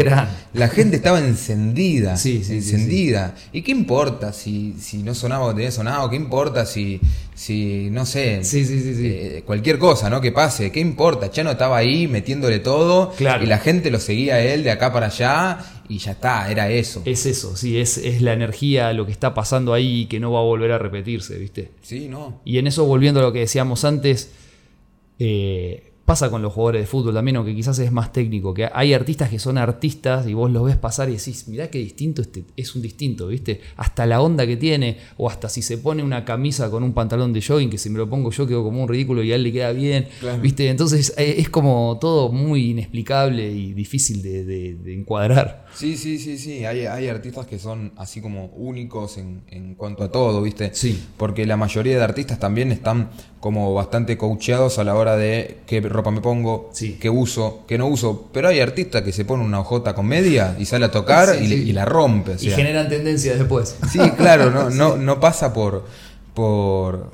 La 0.54 0.68
gente 0.68 0.96
estaba 0.96 1.20
encendida, 1.20 2.18
Sí, 2.18 2.44
sí, 2.44 2.62
sí, 2.62 2.72
encendida. 2.76 3.36
¿Y 3.52 3.62
qué 3.62 3.72
importa 3.72 4.34
si, 4.34 4.74
si 4.80 5.04
no 5.04 5.14
sonaba 5.14 5.46
o 5.46 5.54
tenía 5.54 5.72
sonado? 5.72 6.10
¿Qué 6.10 6.16
importa 6.16 6.66
si, 6.66 7.00
si 7.36 7.90
no 7.92 8.06
sé, 8.06 8.44
Sí, 8.44 8.66
sí, 8.66 8.80
sí, 8.82 8.96
sí. 8.96 9.06
eh, 9.08 9.44
cualquier 9.46 9.78
cosa, 9.78 10.10
¿no? 10.10 10.22
Que 10.22 10.32
pase, 10.32 10.72
¿qué 10.72 10.80
importa? 10.80 11.30
Chano 11.30 11.52
estaba 11.52 11.78
ahí 11.78 12.08
metiéndole 12.08 12.60
todo 12.60 13.12
Claro. 13.18 13.44
y 13.44 13.48
la 13.48 13.60
gente 13.60 13.92
lo 13.92 14.00
seguía 14.00 14.36
a 14.36 14.40
él 14.42 14.64
de 14.64 14.72
acá 14.72 14.92
para 14.92 15.08
allá 15.08 15.60
y 15.88 15.98
ya 16.00 16.12
está, 16.14 16.50
era 16.50 16.70
eso. 16.72 17.02
Es 17.06 17.26
eso, 17.28 17.56
sí, 17.56 17.78
es, 17.80 17.98
es 17.98 18.22
la 18.22 18.34
energía, 18.34 18.92
lo 18.94 19.06
que 19.06 19.12
está 19.12 19.34
pasando 19.34 19.74
ahí 19.74 20.02
y 20.02 20.06
que 20.08 20.20
no 20.20 20.32
va 20.32 20.40
a 20.40 20.44
volver 20.44 20.72
a 20.72 20.78
repetirse, 20.80 21.38
¿viste? 21.38 21.72
Sí, 21.82 22.08
no. 22.10 22.42
Y 22.46 22.58
en 22.58 22.68
eso, 22.68 22.86
volviendo 22.86 23.20
a 23.20 23.24
lo 23.24 23.32
que 23.34 23.40
decíamos 23.40 23.84
antes, 23.86 24.32
eh, 25.20 25.92
pasa 26.06 26.30
con 26.30 26.42
los 26.42 26.52
jugadores 26.52 26.82
de 26.82 26.88
fútbol 26.88 27.14
también, 27.14 27.38
aunque 27.38 27.56
quizás 27.56 27.80
es 27.80 27.92
más 27.92 28.12
técnico, 28.12 28.54
que 28.54 28.68
hay 28.74 28.94
artistas 28.94 29.30
que 29.30 29.40
son 29.40 29.58
artistas 29.58 30.28
y 30.28 30.34
vos 30.34 30.52
los 30.52 30.66
ves 30.66 30.76
pasar 30.76 31.10
y 31.10 31.14
decís, 31.14 31.48
mirá 31.48 31.70
qué 31.70 31.78
distinto 31.80 32.22
este, 32.22 32.44
es 32.58 32.76
un 32.76 32.82
distinto, 32.82 33.28
¿viste? 33.28 33.62
Hasta 33.78 34.06
la 34.06 34.22
onda 34.22 34.46
que 34.46 34.58
tiene, 34.58 34.98
o 35.18 35.30
hasta 35.30 35.48
si 35.48 35.62
se 35.62 35.78
pone 35.78 36.04
una 36.04 36.26
camisa 36.26 36.70
con 36.70 36.84
un 36.84 36.94
pantalón 36.94 37.32
de 37.32 37.42
jogging, 37.42 37.70
que 37.70 37.78
si 37.78 37.90
me 37.90 37.98
lo 38.00 38.10
pongo 38.10 38.32
yo 38.32 38.46
quedo 38.46 38.64
como 38.64 38.84
un 38.84 38.90
ridículo 38.90 39.24
y 39.24 39.32
a 39.32 39.36
él 39.36 39.44
le 39.44 39.52
queda 39.54 39.72
bien, 39.72 40.08
Claro. 40.20 40.42
¿viste? 40.42 40.68
Entonces 40.70 41.14
eh, 41.18 41.36
es 41.38 41.50
como 41.50 41.98
todo 42.02 42.32
muy 42.32 42.72
inexplicable 42.72 43.50
y 43.52 43.74
difícil 43.74 44.22
de, 44.22 44.44
de- 44.44 44.76
de 44.76 44.94
encuadrar. 44.94 45.66
Sí, 45.74 45.98
sí, 45.98 46.20
sí, 46.20 46.38
sí. 46.38 46.66
Hay, 46.66 46.86
hay 46.86 47.08
artistas 47.08 47.48
que 47.48 47.58
son 47.60 47.94
así 47.98 48.22
como 48.22 48.48
únicos 48.48 49.18
en, 49.18 49.42
en 49.50 49.74
cuanto 49.76 50.04
a 50.04 50.12
todo, 50.12 50.42
¿viste? 50.42 50.72
Sí. 50.74 51.02
Porque 51.18 51.46
la 51.46 51.58
mayoría 51.58 51.98
de 51.98 52.04
artistas 52.04 52.40
también 52.40 52.72
están 52.72 53.10
como 53.40 53.74
bastante 53.74 54.18
coacheados 54.18 54.78
a 54.80 54.84
la 54.84 54.96
hora 54.96 55.16
de 55.18 55.58
qué 55.66 55.82
ropa 55.94 56.12
me 56.12 56.20
pongo, 56.22 56.70
Sí. 56.74 56.98
qué 57.00 57.10
uso, 57.10 57.64
qué 57.68 57.78
no 57.78 57.88
uso. 57.88 58.30
Pero 58.34 58.50
hay 58.50 58.60
artistas 58.60 59.02
que 59.04 59.12
se 59.14 59.24
ponen 59.26 59.46
una 59.46 59.60
hojota 59.62 59.94
con 59.96 60.06
media 60.08 60.56
y 60.60 60.66
sale 60.66 60.86
a 60.86 60.92
tocar 60.92 61.30
Sí, 61.38 61.44
y, 61.46 61.48
le- 61.48 61.56
sí. 61.58 61.70
y 61.70 61.74
la 61.74 61.86
rompe. 61.86 62.32
o 62.32 62.36
Y 62.42 62.50
generan 62.50 62.90
tendencias 62.90 63.38
después. 63.40 63.76
Sí, 63.92 64.00
claro, 64.18 64.52
no, 64.52 64.70
no, 64.72 64.98
no 64.98 65.20
pasa 65.20 65.54
por, 65.54 65.86
por, 66.34 67.12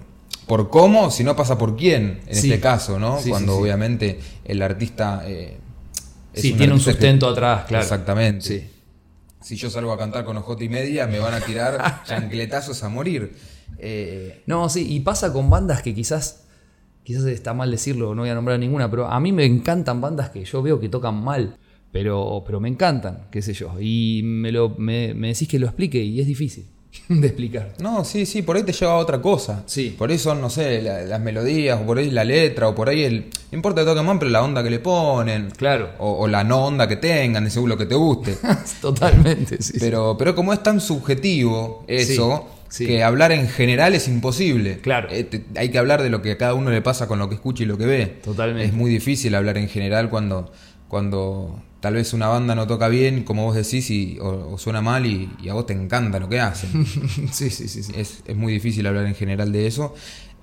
por 0.48 0.70
cómo, 0.70 1.12
sino 1.12 1.36
pasa 1.36 1.58
por 1.58 1.76
quién, 1.76 2.22
en 2.26 2.38
este 2.38 2.60
caso, 2.60 2.98
¿no? 3.00 3.20
Cuando 3.28 3.56
obviamente 3.58 4.20
el 4.46 4.62
artista... 4.62 5.24
eh, 5.26 5.58
es 6.34 6.42
Sí, 6.44 6.54
tiene 6.54 6.74
un 6.74 6.80
que- 6.80 6.86
sustento 6.86 7.28
atrás, 7.28 7.66
claro. 7.68 7.84
Exactamente. 7.84 8.70
Si 9.42 9.56
yo 9.56 9.70
salgo 9.70 9.92
a 9.94 9.98
cantar 9.98 10.26
con 10.26 10.38
ojota 10.38 10.64
y 10.64 10.70
media, 10.70 11.08
me 11.08 11.18
van 11.20 11.34
a 11.34 11.40
tirar 11.42 12.04
chancletazos 12.06 12.84
a 12.84 12.90
morir. 12.90 13.36
Eh, 13.80 14.44
No, 14.46 14.70
sí, 14.70 14.86
y 14.94 15.00
pasa 15.00 15.32
con 15.34 15.50
bandas 15.50 15.82
que 15.82 15.94
quizás, 15.96 16.42
quizás 17.10 17.26
está 17.26 17.56
mal 17.56 17.72
decirlo, 17.72 18.14
no 18.14 18.22
voy 18.22 18.30
a 18.30 18.36
nombrar 18.36 18.60
ninguna, 18.60 18.88
pero 18.92 19.08
a 19.08 19.20
mí 19.20 19.32
me 19.32 19.44
encantan 19.44 20.00
bandas 20.00 20.30
que 20.30 20.46
yo 20.46 20.62
veo 20.62 20.80
que 20.80 20.90
tocan 20.90 21.16
mal, 21.24 21.58
pero, 21.92 22.44
pero 22.46 22.60
me 22.60 22.70
encantan, 22.70 23.26
qué 23.32 23.42
sé 23.42 23.54
yo. 23.54 23.72
Y 23.80 24.22
me, 24.24 24.52
lo, 24.52 24.70
me, 24.78 25.16
me 25.16 25.30
decís 25.30 25.48
que 25.48 25.58
lo 25.58 25.66
explique 25.66 25.98
y 26.04 26.20
es 26.22 26.28
difícil 26.28 26.66
de 27.10 27.26
explicar. 27.26 27.74
no, 27.80 28.06
sí, 28.06 28.28
sí, 28.28 28.44
por 28.44 28.58
ahí 28.58 28.62
te 28.64 28.74
lleva 28.74 28.92
a 28.92 28.98
otra 28.98 29.20
cosa. 29.20 29.64
Sí. 29.66 29.96
Por 29.98 30.12
ahí 30.12 30.20
son, 30.20 30.40
no 30.40 30.52
sé, 30.52 30.84
la- 30.84 31.02
las 31.02 31.20
melodías, 31.20 31.80
o 31.82 31.86
por 31.88 31.98
ahí 31.98 32.12
la 32.12 32.24
letra, 32.24 32.68
o 32.70 32.76
por 32.76 32.90
ahí 32.90 33.04
el, 33.04 33.22
No 33.52 33.56
importa 33.58 33.82
que 33.82 33.88
toquen 33.88 34.06
mal, 34.06 34.20
pero 34.20 34.30
la 34.30 34.44
onda 34.44 34.62
que 34.64 34.70
le 34.70 34.78
ponen. 34.80 35.50
Claro. 35.58 35.90
O, 35.98 36.12
o 36.12 36.28
la 36.28 36.44
no 36.44 36.66
onda 36.66 36.88
que 36.88 36.98
tengan, 36.98 37.50
según 37.50 37.70
lo 37.70 37.78
que 37.78 37.88
te 37.88 37.96
guste. 37.96 38.38
Totalmente, 38.82 39.60
sí. 39.64 39.78
pero, 39.80 40.16
pero 40.16 40.36
como 40.36 40.54
es 40.54 40.62
tan 40.62 40.80
subjetivo 40.80 41.84
eso, 41.88 42.46
Sí, 42.54 42.59
sí. 42.70 42.86
que 42.86 43.04
hablar 43.04 43.32
en 43.32 43.48
general 43.48 43.94
es 43.96 44.08
imposible. 44.08 44.80
Claro. 44.80 45.10
Eh, 45.12 45.24
te- 45.26 45.44
hay 45.60 45.70
que 45.70 45.78
hablar 45.78 46.02
de 46.02 46.10
lo 46.10 46.22
que 46.22 46.32
a 46.32 46.38
cada 46.38 46.54
uno 46.54 46.70
le 46.72 46.82
pasa 46.82 47.08
con 47.08 47.20
lo 47.20 47.28
que 47.30 47.36
escucha 47.36 47.64
y 47.64 47.66
lo 47.66 47.78
que 47.78 47.86
ve. 47.86 48.06
Totalmente. 48.24 48.66
Es 48.66 48.74
muy 48.74 48.90
difícil 48.92 49.36
hablar 49.36 49.58
en 49.58 49.68
general 49.70 50.10
cuando, 50.10 50.52
cuando 50.88 51.62
tal 51.82 51.94
vez 51.96 52.14
una 52.14 52.28
banda 52.28 52.56
no 52.56 52.68
toca 52.68 52.88
bien, 52.90 53.24
como 53.24 53.44
vos 53.46 53.56
decís, 53.56 53.90
y, 53.90 54.18
o, 54.20 54.52
o 54.54 54.58
suena 54.58 54.82
mal 54.82 55.06
y, 55.06 55.30
y 55.42 55.50
a 55.50 55.54
vos 55.54 55.66
te 55.66 55.74
encanta 55.74 56.20
lo 56.20 56.28
que 56.30 56.40
hacen. 56.40 56.86
sí, 57.32 57.50
sí, 57.50 57.68
sí, 57.68 57.84
sí. 57.84 57.94
es, 57.96 58.22
es 58.26 58.36
muy 58.36 58.52
difícil 58.54 58.86
hablar 58.88 59.06
en 59.06 59.16
general 59.16 59.52
de 59.52 59.68
eso. 59.68 59.94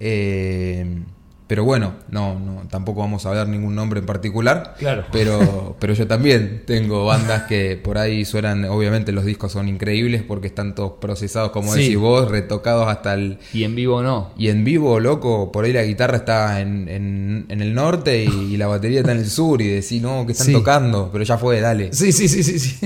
Eh, 0.00 1.02
pero 1.46 1.62
bueno, 1.64 1.92
no, 2.10 2.38
no, 2.40 2.62
tampoco 2.68 3.00
vamos 3.00 3.24
a 3.24 3.28
hablar 3.28 3.46
ningún 3.48 3.74
nombre 3.76 4.00
en 4.00 4.06
particular. 4.06 4.74
Claro. 4.78 5.04
Pero, 5.12 5.76
pero 5.80 5.94
yo 5.94 6.06
también 6.08 6.64
tengo 6.66 7.04
bandas 7.06 7.42
que 7.44 7.76
por 7.76 7.98
ahí 7.98 8.24
suenan, 8.24 8.64
obviamente 8.64 9.12
los 9.12 9.24
discos 9.24 9.52
son 9.52 9.68
increíbles 9.68 10.22
porque 10.26 10.48
están 10.48 10.74
todos 10.74 10.94
procesados, 11.00 11.50
como 11.52 11.72
Sí. 11.72 11.82
decís 11.82 11.98
vos, 11.98 12.28
retocados 12.30 12.88
hasta 12.88 13.14
el... 13.14 13.38
Y 13.52 13.62
en 13.64 13.76
vivo 13.76 14.02
no. 14.02 14.32
Y 14.36 14.48
en 14.48 14.64
vivo, 14.64 14.98
loco, 14.98 15.52
por 15.52 15.64
ahí 15.64 15.72
la 15.72 15.84
guitarra 15.84 16.16
está 16.16 16.60
en, 16.60 16.88
en- 16.88 17.46
en 17.48 17.60
el 17.62 17.74
norte 17.74 18.24
y, 18.24 18.54
y 18.54 18.56
la 18.56 18.66
batería 18.66 19.00
está 19.00 19.12
en 19.12 19.18
el 19.18 19.30
sur 19.30 19.62
y 19.62 19.68
decís, 19.68 20.02
no, 20.02 20.26
que 20.26 20.32
están 20.32 20.48
Sí. 20.48 20.52
tocando, 20.52 21.10
pero 21.12 21.22
ya 21.22 21.38
fue, 21.38 21.60
dale. 21.60 21.92
Sí, 21.92 22.10
sí, 22.10 22.26
sí, 22.28 22.42
sí, 22.42 22.58
sí. 22.58 22.76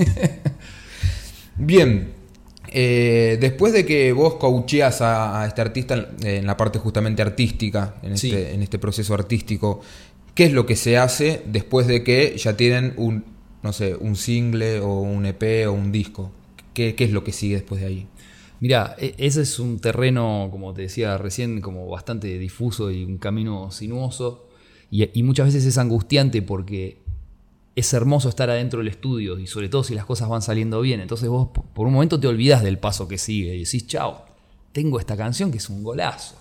Bien, 1.56 2.12
eh, 2.70 3.38
después 3.40 3.72
de 3.72 3.84
que 3.84 4.12
vos 4.12 4.34
coacheás 4.36 5.00
a, 5.00 5.42
a 5.42 5.46
este 5.46 5.60
artista 5.60 5.94
en, 5.94 6.26
en 6.26 6.46
la 6.46 6.56
parte 6.56 6.78
justamente 6.78 7.22
artística, 7.22 7.96
en 8.02 8.16
Sí. 8.16 8.28
este, 8.30 8.54
en 8.54 8.62
este 8.62 8.78
proceso 8.78 9.14
artístico, 9.14 9.80
¿qué 10.34 10.44
es 10.44 10.52
lo 10.52 10.66
que 10.66 10.76
se 10.76 10.96
hace 10.98 11.42
después 11.46 11.86
de 11.86 12.02
que 12.04 12.36
ya 12.36 12.56
tienen 12.56 12.94
un, 12.96 13.24
no 13.62 13.72
sé, 13.72 13.94
un 13.96 14.16
single 14.16 14.80
o 14.80 15.00
un 15.00 15.26
EP 15.26 15.66
o 15.68 15.72
un 15.72 15.92
disco? 15.92 16.30
¿Qué, 16.74 16.94
qué 16.94 17.04
es 17.04 17.12
lo 17.12 17.24
que 17.24 17.32
sigue 17.32 17.54
después 17.56 17.80
de 17.80 17.86
ahí? 17.88 18.06
Mira, 18.60 18.94
e- 18.98 19.14
ese 19.18 19.42
es 19.42 19.58
un 19.58 19.80
terreno, 19.80 20.48
como 20.50 20.72
te 20.74 20.82
decía 20.82 21.18
recién, 21.18 21.60
como 21.60 21.88
bastante 21.88 22.38
difuso 22.38 22.90
y 22.90 23.04
un 23.04 23.18
camino 23.18 23.70
sinuoso. 23.70 24.46
Y, 24.90 25.08
y 25.18 25.22
muchas 25.22 25.46
veces 25.46 25.64
es 25.66 25.78
angustiante 25.78 26.42
porque 26.42 26.98
es 27.76 27.92
hermoso 27.92 28.28
estar 28.28 28.50
adentro 28.50 28.80
del 28.80 28.88
estudio 28.88 29.38
y 29.38 29.46
sobre 29.46 29.68
todo 29.68 29.84
si 29.84 29.94
las 29.94 30.04
cosas 30.04 30.28
van 30.28 30.42
saliendo 30.42 30.80
bien. 30.80 31.00
Entonces 31.00 31.28
vos 31.28 31.48
por 31.74 31.86
un 31.86 31.92
momento 31.92 32.18
te 32.18 32.26
olvidas 32.26 32.62
del 32.62 32.78
paso 32.78 33.08
que 33.08 33.18
sigue 33.18 33.54
y 33.54 33.64
decís, 33.64 33.86
chao, 33.86 34.24
tengo 34.72 34.98
esta 34.98 35.16
canción 35.16 35.50
que 35.50 35.58
es 35.58 35.68
un 35.68 35.82
golazo. 35.82 36.36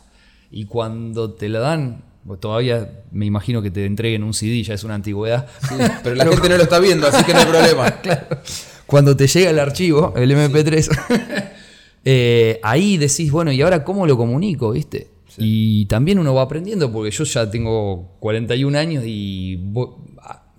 Y 0.52 0.66
cuando 0.66 1.34
te 1.34 1.50
la 1.50 1.60
dan, 1.60 2.04
todavía 2.40 3.04
me 3.12 3.26
imagino 3.26 3.62
que 3.62 3.72
te 3.72 3.86
entreguen 3.86 4.24
un 4.24 4.34
CD, 4.34 4.64
ya 4.64 4.74
es 4.74 4.84
una 4.84 4.96
antigüedad. 4.96 5.48
Pero 6.04 6.16
la 6.16 6.26
gente 6.26 6.50
no 6.50 6.58
lo 6.58 6.64
está 6.64 6.80
viendo, 6.80 7.08
así 7.08 7.24
que 7.24 7.34
no 7.34 7.40
hay 7.40 7.46
problema. 7.46 7.96
Cuando 8.86 9.16
te 9.16 9.28
llega 9.28 9.52
el 9.52 9.60
archivo, 9.60 10.14
el 10.16 10.32
MP3, 10.32 11.52
eh, 12.06 12.60
ahí 12.64 12.98
decís, 12.98 13.32
bueno, 13.32 13.52
¿y 13.52 13.62
ahora 13.62 13.84
cómo 13.84 14.08
lo 14.08 14.18
comunico? 14.18 14.72
¿Viste? 14.72 15.12
Y 15.38 15.86
también 15.86 16.18
uno 16.18 16.34
va 16.34 16.42
aprendiendo, 16.42 16.92
porque 16.92 17.12
yo 17.12 17.24
ya 17.24 17.50
tengo 17.50 18.16
41 18.20 18.78
años 18.78 19.04
y 19.06 19.58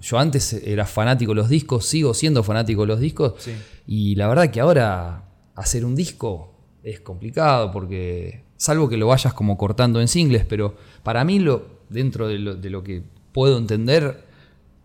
yo 0.01 0.19
antes 0.19 0.53
era 0.53 0.87
fanático 0.87 1.33
de 1.33 1.37
los 1.37 1.49
discos, 1.49 1.87
sigo 1.87 2.15
siendo 2.15 2.43
fanático 2.43 2.83
de 2.83 2.87
los 2.89 3.01
discos, 3.01 3.35
Sí. 3.39 3.53
y 3.87 4.15
la 4.15 4.29
verdad 4.29 4.51
que 4.51 4.61
ahora 4.61 5.25
hacer 5.55 5.85
un 5.85 5.95
disco 5.95 6.55
es 6.83 7.01
complicado, 7.01 7.71
porque 7.71 8.45
salvo 8.57 8.89
que 8.89 8.97
lo 8.97 9.07
vayas 9.09 9.35
como 9.35 9.57
cortando 9.59 10.01
en 10.01 10.09
singles, 10.09 10.45
pero 10.47 10.75
para 11.03 11.25
mí, 11.25 11.39
lo, 11.39 11.67
dentro 11.89 12.29
de 12.29 12.39
lo, 12.39 12.55
de 12.55 12.71
lo 12.71 12.83
que 12.83 13.03
puedo 13.33 13.59
entender, 13.59 14.25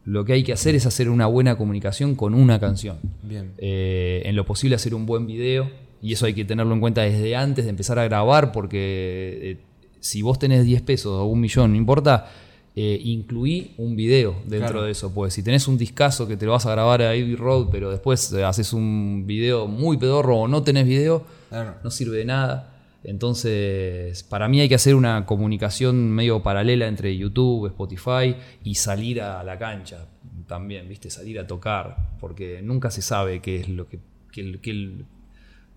lo 0.03 0.23
que 0.25 0.33
hay 0.33 0.43
que 0.43 0.53
hacer 0.53 0.75
es 0.75 0.85
hacer 0.85 1.09
una 1.09 1.25
buena 1.25 1.57
comunicación 1.57 2.15
con 2.15 2.33
una 2.35 2.59
canción. 2.59 2.97
Bien. 3.23 3.53
Eh, 3.57 4.21
en 4.25 4.35
lo 4.35 4.45
posible 4.45 4.75
hacer 4.75 4.93
un 4.93 5.05
buen 5.05 5.25
video. 5.25 5.69
Y 6.01 6.13
eso 6.13 6.27
hay 6.27 6.35
que 6.35 6.45
tenerlo 6.45 6.73
en 6.75 6.79
cuenta 6.79 7.01
desde 7.01 7.35
antes 7.35 7.65
de 7.65 7.71
empezar 7.71 7.97
a 7.97 8.03
grabar, 8.03 8.51
porque 8.51 9.39
eh, 9.41 9.57
si 9.99 10.21
vos 10.21 10.37
tenés 10.37 10.63
10 10.63 10.83
pesos 10.83 11.13
o 11.13 11.23
un 11.25 11.39
millón, 11.41 11.71
no 11.71 11.77
importa, 11.77 12.29
eh, 12.75 12.99
incluí 13.03 13.73
un 13.77 13.95
video 13.95 14.35
dentro 14.45 14.69
Claro. 14.71 14.81
de 14.83 14.91
eso. 14.91 15.13
Pues 15.13 15.33
si 15.33 15.41
tenés 15.43 15.67
un 15.67 15.77
discazo 15.77 16.27
que 16.27 16.35
te 16.37 16.45
lo 16.45 16.51
vas 16.51 16.65
a 16.65 16.71
grabar 16.71 17.01
a 17.01 17.09
Abbey 17.09 17.35
Road, 17.35 17.69
pero 17.71 17.89
después 17.89 18.31
eh, 18.33 18.43
haces 18.43 18.73
un 18.73 19.23
video 19.25 19.67
muy 19.67 19.97
pedorro 19.97 20.39
o 20.39 20.47
no 20.47 20.61
tenés 20.63 20.85
video, 20.85 21.23
Claro. 21.49 21.75
no 21.83 21.89
sirve 21.91 22.17
de 22.17 22.25
nada. 22.25 22.71
Entonces, 23.03 24.23
para 24.23 24.47
mí 24.47 24.59
hay 24.61 24.69
que 24.69 24.75
hacer 24.75 24.95
una 24.95 25.25
comunicación 25.25 26.09
medio 26.11 26.41
paralela 26.43 26.87
entre 26.87 27.15
YouTube, 27.17 27.67
Spotify 27.67 28.35
y 28.63 28.75
salir 28.75 29.21
a 29.21 29.43
la 29.43 29.57
cancha 29.57 30.07
también, 30.47 30.87
¿viste? 30.87 31.09
Salir 31.09 31.39
a 31.39 31.47
tocar, 31.47 31.97
porque 32.19 32.61
nunca 32.63 32.91
se 32.91 33.01
sabe 33.01 33.41
qué 33.41 33.57
es 33.61 33.69
lo 33.69 33.87
que, 33.87 33.99
qué 34.31 34.41
el- 34.71 35.05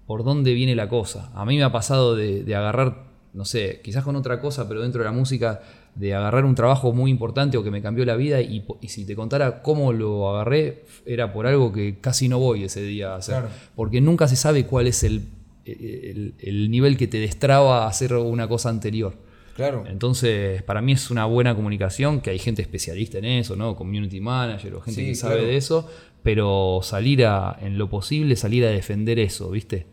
por 0.06 0.24
dónde 0.24 0.54
viene 0.54 0.74
la 0.74 0.88
cosa. 0.88 1.30
A 1.34 1.44
mí 1.44 1.56
me 1.56 1.62
ha 1.64 1.72
pasado 1.72 2.14
de, 2.16 2.44
de 2.44 2.54
agarrar, 2.54 3.04
no 3.34 3.44
sé, 3.44 3.80
quizás 3.82 4.04
con 4.04 4.16
otra 4.16 4.40
cosa, 4.40 4.68
pero 4.68 4.80
dentro 4.82 5.00
de 5.00 5.06
la 5.06 5.12
música, 5.12 5.60
de 5.98 6.14
agarrar 6.14 6.44
un 6.44 6.54
trabajo 6.54 6.92
muy 6.92 7.10
importante 7.10 7.56
o 7.58 7.64
que 7.64 7.70
me 7.70 7.82
cambió 7.82 8.04
la 8.04 8.16
vida 8.16 8.40
y, 8.40 8.64
si 8.88 9.04
te 9.04 9.16
contara 9.16 9.62
cómo 9.62 9.92
lo 9.92 10.28
agarré, 10.30 10.84
era 11.06 11.32
por 11.32 11.46
algo 11.46 11.72
que 11.72 11.98
casi 12.00 12.28
no 12.28 12.38
voy 12.38 12.64
ese 12.64 12.82
día 12.82 13.12
a 13.12 13.16
hacer. 13.16 13.34
Claro. 13.34 13.48
Porque 13.74 14.00
nunca 14.00 14.28
se 14.28 14.36
sabe 14.36 14.64
cuál 14.66 14.86
es 14.86 15.02
el, 15.02 15.22
el- 15.64 16.34
el 16.38 16.70
nivel 16.70 16.96
que 16.96 17.06
te 17.06 17.18
destraba 17.18 17.84
a 17.84 17.88
hacer 17.88 18.14
una 18.14 18.48
cosa 18.48 18.68
anterior. 18.68 19.14
Claro. 19.56 19.84
Entonces, 19.88 20.62
para 20.62 20.80
mí 20.80 20.92
es 20.92 21.10
una 21.10 21.24
buena 21.24 21.54
comunicación, 21.56 22.20
que 22.20 22.30
hay 22.30 22.38
gente 22.38 22.62
especialista 22.62 23.18
en 23.18 23.24
eso, 23.24 23.56
¿no? 23.56 23.74
Community 23.74 24.20
manager 24.20 24.74
o 24.76 24.80
gente 24.80 25.00
Sí, 25.00 25.06
que 25.08 25.14
sabe 25.16 25.34
claro. 25.34 25.48
de 25.48 25.56
eso, 25.56 25.88
pero 26.22 26.80
salir 26.82 27.26
a, 27.26 27.58
en 27.60 27.76
lo 27.76 27.90
posible, 27.90 28.36
salir 28.36 28.64
a 28.64 28.68
defender 28.70 29.18
eso, 29.18 29.50
¿viste? 29.50 29.86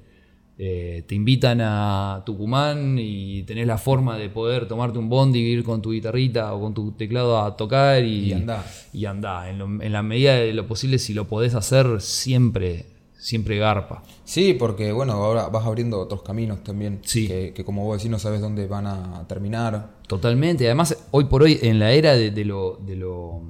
Eh, 0.58 1.04
te 1.06 1.16
invitan 1.16 1.60
a 1.62 2.24
Tucumán 2.26 2.96
y 2.98 3.44
tenés 3.44 3.68
la 3.68 3.78
forma 3.78 4.18
de 4.18 4.30
poder 4.30 4.68
tomarte 4.70 4.98
un 4.98 5.10
bondi, 5.10 5.40
ir 5.40 5.64
con 5.66 5.82
tu 5.82 5.92
guitarrita 5.92 6.54
o 6.54 6.62
con 6.62 6.74
tu 6.74 6.92
teclado 6.94 7.40
a 7.42 7.58
tocar 7.58 8.04
y, 8.06 8.28
Y 8.30 8.34
andá. 8.34 8.66
Y 8.94 9.06
andá. 9.06 9.50
En, 9.50 9.58
lo- 9.60 9.82
en 9.84 9.92
la 9.92 10.02
medida 10.02 10.36
de 10.36 10.54
lo 10.54 10.66
posible, 10.66 10.98
si 10.98 11.14
lo 11.14 11.28
podés 11.28 11.56
hacer, 11.56 12.00
siempre, 12.00 12.86
siempre 13.18 13.58
garpa. 13.58 14.02
Sí, 14.24 14.54
porque 14.54 14.94
bueno, 14.94 15.12
ahora 15.14 15.50
vas 15.50 15.66
abriendo 15.66 16.00
otros 16.00 16.22
caminos 16.22 16.64
también. 16.64 17.00
Sí. 17.04 17.28
Que, 17.28 17.52
que 17.54 17.66
como 17.66 17.84
vos 17.84 17.98
decís, 17.98 18.10
no 18.10 18.18
sabes 18.20 18.40
dónde 18.40 18.66
van 18.68 18.88
a 18.88 19.28
terminar. 19.28 19.90
Totalmente. 20.08 20.66
Además, 20.68 20.98
hoy 21.12 21.26
por 21.26 21.44
hoy, 21.44 21.60
en 21.64 21.80
la 21.80 21.92
era 21.92 22.14
de, 22.16 22.32
de 22.32 22.46
lo. 22.46 22.80
De 22.86 22.96
lo 22.96 23.42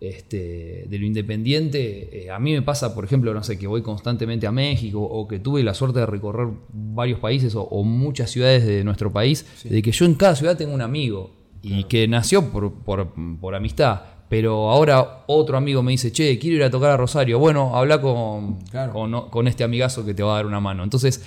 este, 0.00 0.86
de 0.88 0.98
lo 0.98 1.04
independiente, 1.06 2.24
eh, 2.24 2.30
a 2.30 2.38
mí 2.38 2.52
me 2.52 2.62
pasa, 2.62 2.94
por 2.94 3.04
ejemplo, 3.04 3.34
no 3.34 3.42
sé, 3.42 3.58
que 3.58 3.66
voy 3.66 3.82
constantemente 3.82 4.46
a 4.46 4.52
México 4.52 5.00
o 5.02 5.28
que 5.28 5.38
tuve 5.38 5.62
la 5.62 5.74
suerte 5.74 6.00
de 6.00 6.06
recorrer 6.06 6.48
varios 6.72 7.20
países 7.20 7.54
o, 7.54 7.62
o 7.62 7.82
muchas 7.84 8.30
ciudades 8.30 8.64
de 8.66 8.82
nuestro 8.82 9.12
país, 9.12 9.44
de 9.64 9.82
que 9.82 9.92
yo 9.92 10.06
en 10.06 10.14
cada 10.14 10.34
ciudad 10.36 10.56
tengo 10.56 10.72
un 10.72 10.80
amigo 10.82 11.30
y 11.62 11.84
que 11.84 12.08
nació 12.08 12.50
por, 12.50 12.72
por- 12.72 13.12
por 13.40 13.54
amistad, 13.54 14.00
pero 14.30 14.70
ahora 14.70 15.24
otro 15.26 15.56
amigo 15.58 15.82
me 15.82 15.90
dice, 15.92 16.12
che, 16.12 16.38
quiero 16.38 16.56
ir 16.56 16.62
a 16.62 16.70
tocar 16.70 16.90
a 16.92 16.96
Rosario, 16.96 17.38
bueno, 17.38 17.76
habla 17.76 18.00
con, 18.00 18.60
Claro. 18.70 18.92
con, 18.92 19.28
con 19.28 19.48
este 19.48 19.64
amigazo 19.64 20.06
que 20.06 20.14
te 20.14 20.22
va 20.22 20.32
a 20.32 20.36
dar 20.36 20.46
una 20.46 20.60
mano. 20.60 20.82
Entonces, 20.84 21.22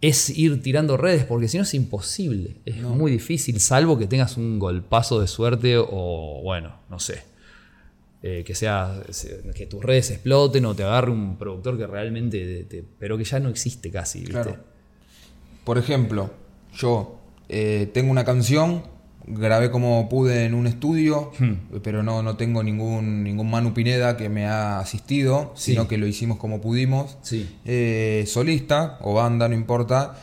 es 0.00 0.36
ir 0.36 0.60
tirando 0.62 0.98
redes, 0.98 1.24
porque 1.24 1.48
si 1.48 1.56
no 1.56 1.62
es 1.62 1.72
imposible. 1.72 2.56
Es 2.66 2.82
muy 2.82 3.10
difícil, 3.10 3.58
salvo 3.60 3.96
que 3.96 4.06
tengas 4.06 4.36
un 4.36 4.58
golpazo 4.58 5.20
de 5.20 5.26
suerte 5.28 5.78
o, 5.78 6.40
bueno, 6.42 6.74
no 6.90 6.98
sé. 6.98 7.22
Eh, 8.26 8.42
que 8.42 8.54
sea 8.54 9.02
se- 9.10 9.42
que 9.54 9.66
tus 9.66 9.84
redes 9.84 10.10
exploten 10.10 10.64
o 10.64 10.74
te 10.74 10.82
agarre 10.82 11.10
un 11.10 11.36
productor 11.36 11.76
que 11.76 11.86
realmente 11.86 12.64
te- 12.64 12.82
pero 12.98 13.18
que 13.18 13.24
ya 13.24 13.38
no 13.38 13.50
existe 13.50 13.90
casi 13.90 14.20
¿viste? 14.20 14.32
Claro. 14.32 14.56
Por 15.64 15.76
ejemplo, 15.76 16.30
yo 16.74 17.18
eh, 17.50 17.90
tengo 17.92 18.10
una 18.10 18.24
canción, 18.24 18.82
grabé 19.26 19.70
como 19.70 20.08
pude 20.08 20.46
en 20.46 20.54
un 20.54 20.66
estudio, 20.66 21.32
Hmm. 21.38 21.78
pero 21.82 22.02
no, 22.02 22.22
no 22.22 22.36
tengo 22.38 22.62
ningún, 22.62 23.22
ningún 23.22 23.50
Manu 23.50 23.74
Pineda 23.74 24.16
que 24.16 24.30
me 24.30 24.46
ha 24.46 24.78
asistido, 24.80 25.52
Sí. 25.54 25.72
sino 25.72 25.86
que 25.86 25.98
lo 25.98 26.06
hicimos 26.06 26.38
como 26.38 26.62
pudimos. 26.62 27.18
Sí. 27.20 27.58
Eh, 27.66 28.24
solista 28.26 28.98
o 29.02 29.12
banda, 29.12 29.48
no 29.50 29.54
importa. 29.54 30.14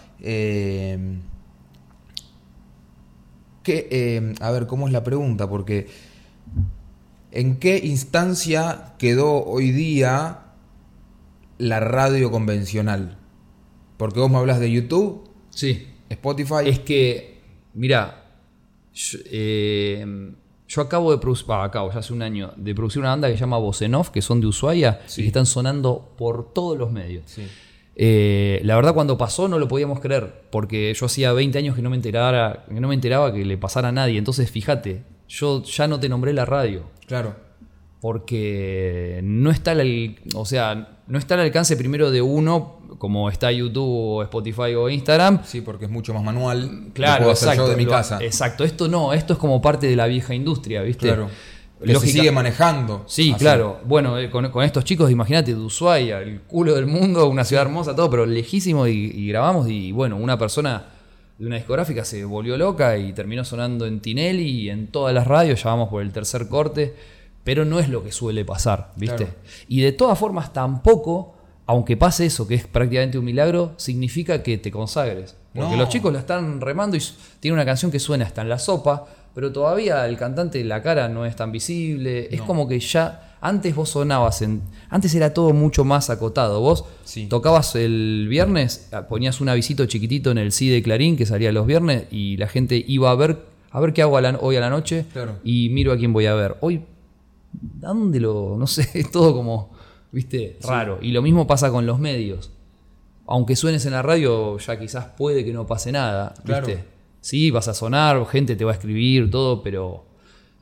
Que, 3.64 4.34
a 4.40 4.52
ver, 4.52 4.66
¿cómo 4.66 4.88
es 4.88 4.94
la 4.94 5.04
pregunta? 5.04 5.48
Porque 5.48 5.88
¿en 7.32 7.58
qué 7.58 7.80
instancia 7.84 8.94
quedó 8.98 9.44
hoy 9.46 9.72
día 9.72 10.40
la 11.58 11.80
radio 11.80 12.32
convencional? 12.32 13.18
Porque 13.98 14.20
vos 14.20 14.30
me 14.32 14.38
hablas 14.38 14.60
de 14.60 14.72
YouTube, 14.72 15.30
sí 15.50 15.88
Spotify. 16.10 16.56
es 16.68 16.80
que 16.80 17.40
mira 17.74 18.26
yo, 18.94 19.20
eh, 19.32 20.34
yo 20.68 20.82
acabo 20.82 21.12
de 21.12 21.18
producir 21.20 21.48
bah, 21.48 21.64
acabo 21.64 21.92
ya 21.92 22.00
hace 22.00 22.12
un 22.14 22.22
año 22.22 22.52
de 22.58 22.76
producir 22.76 23.00
una 23.00 23.10
banda 23.12 23.28
que 23.30 23.36
se 23.36 23.40
llama 23.42 23.58
Voz 23.58 23.82
en 23.82 23.96
Off 23.96 24.10
que 24.10 24.22
son 24.22 24.42
de 24.42 24.48
Ushuaia 24.48 25.02
Sí. 25.06 25.22
y 25.22 25.24
que 25.24 25.28
están 25.28 25.46
sonando 25.46 26.14
por 26.18 26.54
todos 26.54 26.78
los 26.78 26.92
medios 26.92 27.24
Sí. 27.28 27.48
Eh, 27.96 28.62
la 28.64 28.76
verdad, 28.78 28.94
cuando 28.94 29.18
pasó 29.18 29.48
no 29.50 29.60
lo 29.60 29.68
podíamos 29.68 30.00
creer, 30.00 30.46
porque 30.50 30.94
yo 30.94 31.06
hacía 31.06 31.34
20 31.34 31.58
años 31.60 31.76
que 31.76 31.82
no 31.82 31.90
me 31.90 31.98
enterara, 31.98 32.66
que 32.68 32.80
no 32.80 32.88
me 32.88 32.96
enteraba 32.96 33.34
que 33.34 33.44
le 33.46 33.58
pasara 33.58 33.90
a 33.90 33.92
nadie. 33.92 34.18
Entonces, 34.18 34.50
fíjate, 34.50 35.04
yo 35.28 35.62
ya 35.64 35.88
no 35.90 36.00
te 36.00 36.08
nombré 36.08 36.32
la 36.34 36.46
radio. 36.46 36.86
Claro. 37.12 37.36
Porque 38.00 39.20
no 39.24 39.52
está 39.52 39.72
al, 39.72 40.16
o 40.34 40.46
sea, 40.46 40.98
no 41.08 41.20
está 41.20 41.34
al 41.34 41.42
alcance 41.42 41.76
primero 41.76 42.10
de 42.10 42.22
uno, 42.22 42.80
como 42.98 43.30
está 43.30 43.52
YouTube 43.52 43.84
o 43.90 44.24
Spotify 44.24 44.76
o 44.76 44.90
Instagram. 44.90 45.42
Sí, 45.44 45.60
porque 45.62 45.86
es 45.86 45.92
mucho 45.92 46.14
más 46.14 46.24
manual. 46.24 46.88
Claro, 46.94 47.14
Lo 47.14 47.20
puedo 47.26 47.32
hacer 47.34 47.50
exacto. 47.50 47.66
yo 47.66 47.70
de 47.72 47.76
mi 47.78 47.84
lo- 47.86 47.92
casa. 47.92 48.20
Exacto, 48.22 48.64
esto 48.64 48.88
no, 48.88 49.12
esto 49.14 49.34
es 49.34 49.40
como 49.40 49.62
parte 49.62 49.88
de 49.88 49.96
la 49.96 50.08
vieja 50.08 50.34
industria, 50.34 50.82
¿viste? 50.84 51.08
Claro. 51.08 51.30
Que 51.86 51.96
se 51.96 52.08
sigue 52.08 52.32
manejando. 52.32 53.04
Sí, 53.08 53.32
así. 53.32 53.40
claro. 53.40 53.80
Bueno, 53.86 54.18
eh, 54.18 54.30
con, 54.30 54.50
con 54.52 54.64
estos 54.64 54.84
chicos, 54.86 55.10
imagínate, 55.12 55.54
de 55.54 55.60
Ushuaia, 55.60 56.20
el 56.22 56.42
culo 56.42 56.76
del 56.76 56.86
mundo, 56.86 57.28
una 57.28 57.44
ciudad 57.44 57.64
hermosa, 57.66 57.96
todo, 57.96 58.10
pero 58.10 58.26
lejísimo 58.26 58.88
y, 58.88 58.92
y 59.16 59.28
grabamos 59.30 59.68
y 59.68 59.92
bueno, 59.92 60.16
una 60.16 60.38
persona 60.38 60.86
una 61.46 61.56
discográfica 61.58 62.06
se 62.06 62.24
volvió 62.26 62.58
loca 62.58 62.98
y 62.98 63.14
terminó 63.14 63.44
sonando 63.44 63.86
en 63.86 64.00
Tinelli 64.00 64.44
y 64.62 64.70
en 64.70 64.88
todas 64.88 65.14
las 65.14 65.28
radios, 65.28 65.64
ya 65.64 65.70
vamos 65.72 65.90
por 65.90 66.02
el 66.02 66.12
tercer 66.12 66.48
corte, 66.48 66.94
pero 67.44 67.66
no 67.66 67.80
es 67.80 67.90
lo 67.90 68.04
que 68.04 68.12
suele 68.12 68.46
pasar, 68.46 68.92
¿viste? 68.96 69.26
Claro. 69.26 69.34
Y 69.68 69.82
de 69.82 69.92
todas 69.92 70.18
formas 70.20 70.54
tampoco, 70.54 71.36
aunque 71.66 71.98
pase 71.98 72.26
eso, 72.26 72.48
que 72.48 72.56
es 72.56 72.68
prácticamente 72.68 73.18
un 73.18 73.26
milagro, 73.26 73.74
significa 73.78 74.44
que 74.44 74.58
te 74.58 74.72
consagres. 74.72 75.36
Porque 75.54 75.72
No. 75.72 75.78
los 75.78 75.90
chicos 75.90 76.14
la 76.14 76.20
están 76.20 76.62
remando 76.62 76.96
y 76.96 77.02
tiene 77.40 77.54
una 77.56 77.66
canción 77.66 77.92
que 77.92 78.00
suena 78.00 78.26
hasta 78.26 78.42
en 78.42 78.50
la 78.50 78.60
sopa, 78.60 79.06
pero 79.34 79.52
todavía 79.52 80.06
el 80.08 80.18
cantante 80.18 80.64
la 80.64 80.82
cara 80.82 81.10
no 81.10 81.26
es 81.26 81.36
tan 81.36 81.52
visible. 81.52 82.28
Es 82.32 82.42
como 82.42 82.68
que 82.68 82.80
ya 82.80 83.31
antes 83.42 83.76
vos 83.76 83.90
sonabas 83.90 84.42
en. 84.44 84.62
Antes 84.90 85.14
era 85.16 85.34
todo 85.34 85.52
mucho 85.54 85.84
más 85.84 86.10
acotado. 86.10 86.62
Vos 86.62 86.86
Sí. 87.04 87.28
tocabas 87.28 87.76
el 87.76 88.28
viernes, 88.30 88.88
ah, 88.94 89.08
ponías 89.08 89.42
un 89.42 89.50
avisito 89.50 89.86
chiquitito 89.88 90.32
en 90.32 90.38
el 90.38 90.52
sí 90.52 90.70
de 90.70 90.82
Clarín 90.84 91.18
que 91.18 91.26
salía 91.26 91.52
los 91.52 91.66
viernes 91.68 92.06
y 92.12 92.38
la 92.38 92.48
gente 92.48 92.84
iba 92.88 93.10
a 93.12 93.16
ver 93.16 93.50
a 93.74 93.80
ver 93.80 93.94
qué 93.94 94.02
hago 94.02 94.18
a 94.18 94.22
la- 94.22 94.38
hoy 94.42 94.58
a 94.58 94.60
la 94.60 94.70
noche 94.70 95.06
Claro. 95.14 95.38
y 95.44 95.70
miro 95.70 95.92
a 95.94 95.98
quién 95.98 96.12
voy 96.14 96.26
a 96.26 96.34
ver. 96.36 96.58
Hoy, 96.62 96.82
¿a 97.84 97.88
dónde 97.88 98.20
lo.? 98.20 98.56
No 98.60 98.68
sé, 98.68 98.88
es 98.94 99.10
todo 99.12 99.34
como. 99.34 99.72
¿Viste? 100.12 100.58
Raro. 100.62 101.00
Y 101.02 101.12
lo 101.14 101.22
mismo 101.22 101.48
pasa 101.48 101.72
con 101.72 101.86
los 101.86 101.98
medios. 102.00 102.52
Aunque 103.28 103.56
suenes 103.56 103.86
en 103.86 103.94
la 103.94 104.02
radio, 104.02 104.58
ya 104.58 104.78
quizás 104.78 105.06
puede 105.18 105.46
que 105.46 105.54
no 105.54 105.66
pase 105.66 105.92
nada. 105.94 106.34
¿Viste? 106.44 106.44
Claro. 106.74 106.84
Sí, 107.22 107.50
vas 107.50 107.68
a 107.70 107.74
sonar, 107.74 108.26
gente 108.28 108.56
te 108.58 108.66
va 108.66 108.72
a 108.72 108.74
escribir, 108.74 109.32
todo, 109.32 109.64
pero 109.64 110.04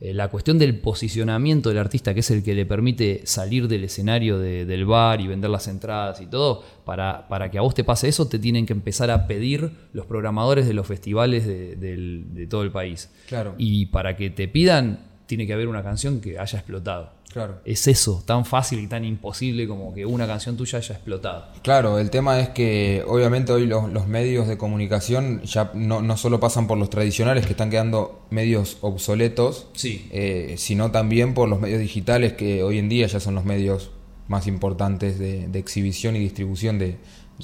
la 0.00 0.28
cuestión 0.28 0.58
del 0.58 0.78
posicionamiento 0.80 1.68
del 1.68 1.78
artista, 1.78 2.14
que 2.14 2.20
es 2.20 2.30
el 2.30 2.42
que 2.42 2.54
le 2.54 2.64
permite 2.64 3.20
salir 3.24 3.68
del 3.68 3.84
escenario 3.84 4.38
de- 4.38 4.64
del 4.64 4.86
bar 4.86 5.20
y 5.20 5.26
vender 5.26 5.50
las 5.50 5.68
entradas 5.68 6.20
y 6.22 6.26
todo, 6.26 6.64
para, 6.86 7.28
para 7.28 7.50
que 7.50 7.58
a 7.58 7.60
vos 7.60 7.74
te 7.74 7.84
pase 7.84 8.08
eso, 8.08 8.26
te 8.26 8.38
tienen 8.38 8.64
que 8.64 8.72
empezar 8.72 9.10
a 9.10 9.26
pedir 9.26 9.70
los 9.92 10.06
programadores 10.06 10.66
de 10.66 10.72
los 10.72 10.86
festivales 10.86 11.46
de, 11.46 11.76
de 11.76 12.46
todo 12.46 12.62
el 12.62 12.70
país. 12.72 13.10
Claro. 13.28 13.54
Y 13.58 13.86
para 13.86 14.16
que 14.16 14.30
te 14.30 14.48
pidan, 14.48 15.00
tiene 15.26 15.46
que 15.46 15.52
haber 15.52 15.68
una 15.68 15.82
canción 15.82 16.20
que 16.20 16.38
haya 16.38 16.58
explotado. 16.58 17.12
Claro. 17.32 17.60
Es 17.64 17.86
eso, 17.86 18.22
tan 18.26 18.44
fácil 18.44 18.80
y 18.80 18.88
tan 18.88 19.04
imposible 19.04 19.68
como 19.68 19.94
que 19.94 20.04
una 20.04 20.26
canción 20.26 20.56
tuya 20.56 20.78
haya 20.78 20.94
explotado. 20.96 21.46
Claro, 21.62 21.98
el 22.00 22.10
tema 22.10 22.40
es 22.40 22.48
que 22.48 23.04
obviamente 23.06 23.52
hoy 23.52 23.66
los, 23.66 23.88
los 23.92 24.08
medios 24.08 24.48
de 24.48 24.58
comunicación 24.58 25.40
ya 25.44 25.70
no, 25.74 26.02
no 26.02 26.16
solo 26.16 26.40
pasan 26.40 26.66
por 26.66 26.76
los 26.76 26.90
tradicionales 26.90 27.46
que 27.46 27.52
están 27.52 27.70
quedando 27.70 28.26
medios 28.30 28.78
obsoletos, 28.80 29.68
Sí. 29.74 30.08
eh, 30.10 30.56
sino 30.58 30.90
también 30.90 31.32
por 31.34 31.48
los 31.48 31.60
medios 31.60 31.80
digitales 31.80 32.32
que 32.32 32.62
hoy 32.64 32.78
en 32.78 32.88
día 32.88 33.06
ya 33.06 33.20
son 33.20 33.36
los 33.36 33.44
medios 33.44 33.90
más 34.26 34.46
importantes 34.46 35.18
de, 35.18 35.46
de 35.48 35.58
exhibición 35.58 36.16
y 36.16 36.18
distribución 36.20 36.78
de, 36.78 36.86
de 36.86 36.98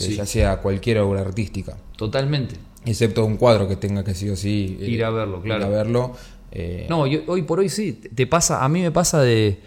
Sí. 0.04 0.16
ya 0.16 0.26
sea 0.26 0.56
cualquier 0.58 0.98
obra 0.98 1.20
artística, 1.22 1.76
Totalmente. 1.96 2.56
excepto 2.84 3.24
un 3.24 3.36
cuadro 3.36 3.66
que 3.66 3.76
tenga 3.76 4.04
que 4.04 4.14
sí 4.14 4.28
o 4.28 4.36
sí 4.36 4.76
eh, 4.80 4.90
Ir 4.90 5.04
a 5.04 5.10
verlo, 5.10 5.40
claro. 5.42 5.60
ir 5.62 5.66
a 5.66 5.68
verlo. 5.70 6.16
Eh, 6.58 6.86
No, 6.88 7.06
yo- 7.06 7.20
hoy 7.26 7.42
por 7.42 7.58
hoy 7.60 7.68
sí, 7.68 7.92
te 7.92 8.26
pasa, 8.26 8.64
a 8.64 8.68
mí 8.68 8.80
me 8.80 8.90
pasa 8.90 9.20
de, 9.20 9.60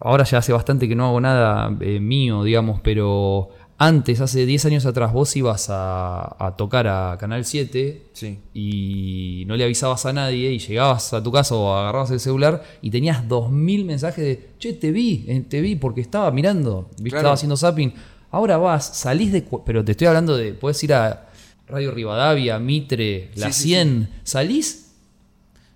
ahora 0.00 0.24
ya 0.24 0.38
hace 0.38 0.52
bastante 0.52 0.88
que 0.88 0.94
no 0.96 1.06
hago 1.06 1.20
nada 1.20 1.76
eh, 1.80 2.00
mío, 2.00 2.42
digamos, 2.42 2.80
pero 2.80 3.50
antes, 3.78 4.20
hace 4.20 4.44
10 4.44 4.66
años 4.66 4.84
atrás, 4.84 5.10
vos 5.12 5.34
ibas 5.36 5.68
a, 5.70 6.36
a 6.44 6.54
tocar 6.56 6.86
a 6.86 7.16
Canal 7.18 7.44
7 7.46 8.02
sí, 8.12 8.38
y 8.52 9.44
no 9.46 9.56
le 9.56 9.64
avisabas 9.64 10.04
a 10.04 10.12
nadie 10.12 10.50
y 10.52 10.58
llegabas 10.58 11.14
a 11.14 11.22
tu 11.22 11.32
casa 11.32 11.54
o 11.54 11.74
agarrabas 11.74 12.10
el 12.10 12.20
celular 12.20 12.62
y 12.82 12.90
tenías 12.90 13.26
2.000 13.26 13.84
mensajes 13.86 14.22
de, 14.24 14.48
che, 14.58 14.74
te 14.74 14.90
vi, 14.92 15.24
eh, 15.28 15.44
te 15.48 15.60
vi 15.62 15.76
porque 15.76 16.02
estaba 16.02 16.30
mirando, 16.30 16.90
estaba 17.02 17.32
haciendo 17.32 17.56
zapping. 17.56 17.94
Ahora 18.32 18.58
vas, 18.58 18.96
salís 18.98 19.32
de... 19.32 19.44
Pero 19.64 19.82
te 19.84 19.92
estoy 19.92 20.06
hablando 20.08 20.36
de, 20.36 20.52
puedes 20.52 20.82
ir 20.84 20.92
a 20.92 21.28
Radio 21.66 21.90
Rivadavia, 21.90 22.58
Mitre, 22.58 23.30
La 23.34 23.46
Sí, 23.50 23.62
sí, 23.62 23.68
100, 23.70 24.10
salís 24.24 24.89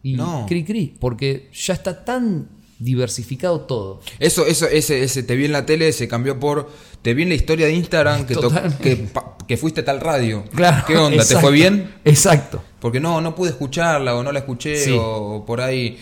y 0.05 0.15
No. 0.15 0.47
cri 0.49 0.63
cri, 0.65 0.95
porque 1.01 1.49
ya 1.53 1.75
está 1.75 2.05
tan 2.05 2.49
diversificado 2.79 3.61
todo. 3.63 4.01
Eso, 4.19 4.47
eso, 4.47 4.67
ese, 4.69 5.03
ese 5.03 5.23
te 5.23 5.35
vi 5.35 5.47
en 5.47 5.53
la 5.53 5.65
tele 5.67 5.91
se 5.93 6.07
cambió 6.07 6.39
por 6.39 6.71
te 7.03 7.15
vi 7.15 7.23
en 7.23 7.29
la 7.31 7.35
historia 7.35 7.67
de 7.67 7.73
Instagram 7.73 8.27
que, 8.27 8.35
que, 8.83 9.09
que 9.49 9.57
fuiste 9.57 9.81
a 9.81 9.85
tal 9.85 10.01
radio. 10.01 10.45
Claro. 10.55 10.85
¿Qué 10.87 10.97
onda? 10.97 11.25
¿Te 11.25 11.37
fue 11.39 11.51
bien? 11.53 11.95
Exacto. 12.05 12.63
Porque 12.81 13.01
no, 13.01 13.21
no 13.21 13.35
pude 13.35 13.51
escucharla 13.51 14.15
o 14.15 14.23
no 14.23 14.31
la 14.33 14.41
escuché 14.41 14.77
Sí. 14.77 14.91
o, 14.93 15.37
o 15.37 15.47
por 15.47 15.61
ahí 15.61 15.99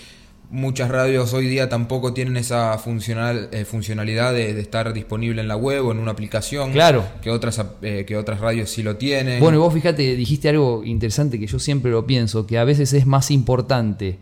muchas 0.53 0.91
radios 0.91 1.33
hoy 1.33 1.49
día 1.49 1.69
tampoco 1.69 2.13
tienen 2.13 2.37
esa 2.37 2.77
funcional, 2.79 3.49
eh, 3.53 3.65
funcionalidad 3.65 4.33
de, 4.35 4.55
de 4.55 4.61
estar 4.61 4.93
disponible 4.93 5.41
en 5.41 5.49
la 5.49 5.57
web 5.57 5.85
o 5.87 5.91
en 5.93 5.99
una 5.99 6.13
aplicación. 6.13 6.71
Claro. 6.73 7.05
Que 7.23 7.31
otras, 7.31 7.61
eh, 7.83 8.05
que 8.07 8.17
otras 8.17 8.39
radios 8.39 8.71
sí 8.71 8.83
lo 8.83 8.97
tienen. 8.97 9.41
Bueno, 9.41 9.57
y 9.59 9.61
vos 9.61 9.73
fíjate, 9.75 10.15
dijiste 10.15 10.49
algo 10.51 10.85
interesante 10.85 11.41
que 11.41 11.47
yo 11.47 11.59
siempre 11.59 11.91
lo 11.91 12.07
pienso, 12.07 12.47
que 12.47 12.59
a 12.59 12.65
veces 12.65 12.93
es 12.93 13.07
más 13.07 13.31
importante 13.31 14.19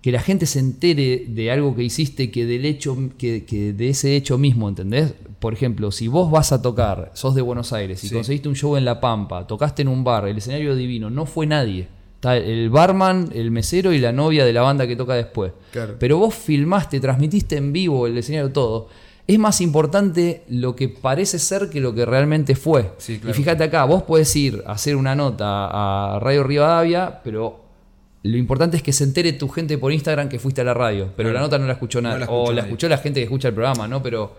que 0.00 0.10
la 0.12 0.20
gente 0.20 0.44
se 0.46 0.58
entere 0.58 1.24
de 1.28 1.50
algo 1.50 1.74
que 1.74 1.82
hiciste 1.82 2.30
que 2.30 2.44
del 2.44 2.64
hecho, 2.66 2.96
que, 3.16 3.44
que 3.44 3.72
de 3.72 3.88
ese 3.90 4.16
hecho 4.16 4.36
mismo, 4.36 4.68
¿entendés? 4.68 5.14
Por 5.38 5.54
ejemplo, 5.54 5.90
si 5.92 6.08
vos 6.08 6.30
vas 6.30 6.52
a 6.52 6.60
tocar, 6.60 7.10
sos 7.14 7.34
de 7.34 7.40
Buenos 7.42 7.72
Aires 7.72 8.02
y 8.04 8.08
Sí. 8.08 8.14
conseguiste 8.14 8.48
un 8.48 8.54
show 8.54 8.76
en 8.76 8.84
La 8.84 9.00
Pampa, 9.00 9.46
tocaste 9.46 9.80
en 9.82 9.88
un 9.88 10.04
bar, 10.04 10.26
el 10.28 10.36
escenario 10.38 10.74
divino, 10.76 11.08
no 11.10 11.24
fue 11.24 11.46
nadie. 11.46 11.88
Está 12.24 12.38
el 12.38 12.70
barman, 12.70 13.28
el 13.34 13.50
mesero 13.50 13.92
y 13.92 13.98
la 13.98 14.10
novia 14.10 14.46
de 14.46 14.52
la 14.54 14.62
banda 14.62 14.86
que 14.86 14.96
toca 14.96 15.12
después. 15.14 15.52
Claro. 15.72 15.96
Pero 15.98 16.16
vos 16.16 16.34
filmaste, 16.34 16.98
transmitiste 16.98 17.58
en 17.58 17.70
vivo 17.70 18.06
el 18.06 18.16
escenario 18.16 18.50
todo. 18.50 18.88
Es 19.26 19.38
más 19.38 19.60
importante 19.60 20.42
lo 20.48 20.74
que 20.74 20.88
parece 20.88 21.38
ser 21.38 21.68
que 21.68 21.80
lo 21.80 21.94
que 21.94 22.06
realmente 22.06 22.56
fue. 22.56 22.92
Sí, 22.96 23.18
claro. 23.18 23.30
Y 23.30 23.34
fíjate 23.36 23.64
acá, 23.64 23.84
vos 23.84 24.04
podés 24.04 24.34
ir 24.36 24.62
a 24.66 24.72
hacer 24.72 24.96
una 24.96 25.14
nota 25.14 25.68
a 26.16 26.18
Radio 26.18 26.44
Rivadavia, 26.44 27.20
pero 27.22 27.62
lo 28.22 28.38
importante 28.38 28.78
es 28.78 28.82
que 28.82 28.94
se 28.94 29.04
entere 29.04 29.34
tu 29.34 29.50
gente 29.50 29.76
por 29.76 29.92
Instagram 29.92 30.30
que 30.30 30.38
fuiste 30.38 30.62
a 30.62 30.64
la 30.64 30.72
radio, 30.72 31.10
pero 31.14 31.28
Claro. 31.28 31.34
la 31.34 31.40
nota 31.42 31.58
no 31.58 31.66
la 31.66 31.74
escuchó 31.74 32.00
No 32.00 32.08
nadie. 32.08 32.20
la 32.20 32.24
escuchó 32.24 32.42
o 32.50 32.52
la 32.54 32.62
escuchó 32.62 32.88
la 32.88 32.96
gente 32.98 33.20
que 33.20 33.24
escucha 33.24 33.48
el 33.48 33.54
programa, 33.54 33.86
¿no? 33.86 34.02
Pero 34.02 34.34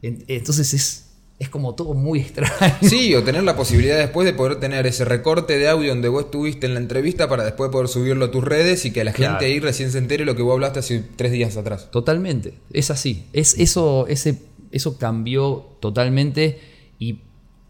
en- 0.00 0.24
entonces 0.28 0.72
es, 0.74 1.05
es 1.38 1.48
como 1.50 1.74
todo 1.74 1.92
muy 1.94 2.20
extraño. 2.20 2.52
Sí, 2.82 3.14
o 3.14 3.22
tener 3.22 3.42
la 3.44 3.56
posibilidad 3.56 3.98
después 3.98 4.24
de 4.26 4.32
poder 4.32 4.58
tener 4.58 4.86
ese 4.86 5.04
recorte 5.04 5.58
de 5.58 5.68
audio 5.68 5.90
donde 5.90 6.08
vos 6.08 6.24
estuviste 6.24 6.66
en 6.66 6.74
la 6.74 6.80
entrevista 6.80 7.28
para 7.28 7.44
después 7.44 7.70
poder 7.70 7.88
subirlo 7.88 8.24
a 8.26 8.30
tus 8.30 8.42
redes 8.42 8.84
y 8.86 8.92
que 8.92 9.04
la 9.04 9.12
Claro. 9.12 9.34
gente 9.34 9.46
ahí 9.46 9.60
recién 9.60 9.90
se 9.92 9.98
entere 9.98 10.24
lo 10.24 10.34
que 10.34 10.42
vos 10.42 10.54
hablaste 10.54 10.78
hace 10.78 11.02
tres 11.16 11.32
días 11.32 11.56
atrás. 11.56 11.90
Totalmente, 11.90 12.54
es 12.72 12.90
así. 12.90 13.26
Es, 13.34 13.54
eso, 13.58 14.06
ese, 14.08 14.38
eso 14.72 14.96
cambió 14.98 15.66
totalmente 15.80 16.58
y 16.98 17.20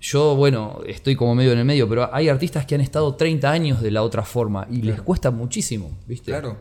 yo, 0.01 0.37
bueno, 0.37 0.81
estoy 0.87 1.17
como 1.17 1.35
medio 1.35 1.51
en 1.53 1.59
el 1.59 1.65
medio, 1.65 1.89
pero 1.89 2.15
hay 2.15 2.29
artistas 2.29 2.67
que 2.67 2.77
han 2.77 2.81
estado 2.81 3.17
30 3.17 3.51
años 3.51 3.83
de 3.83 3.91
la 3.91 4.03
otra 4.05 4.23
forma 4.23 4.69
y 4.71 4.83
les 4.83 5.01
cuesta 5.03 5.31
muchísimo, 5.33 5.91
¿viste? 6.07 6.31
Claro. 6.31 6.57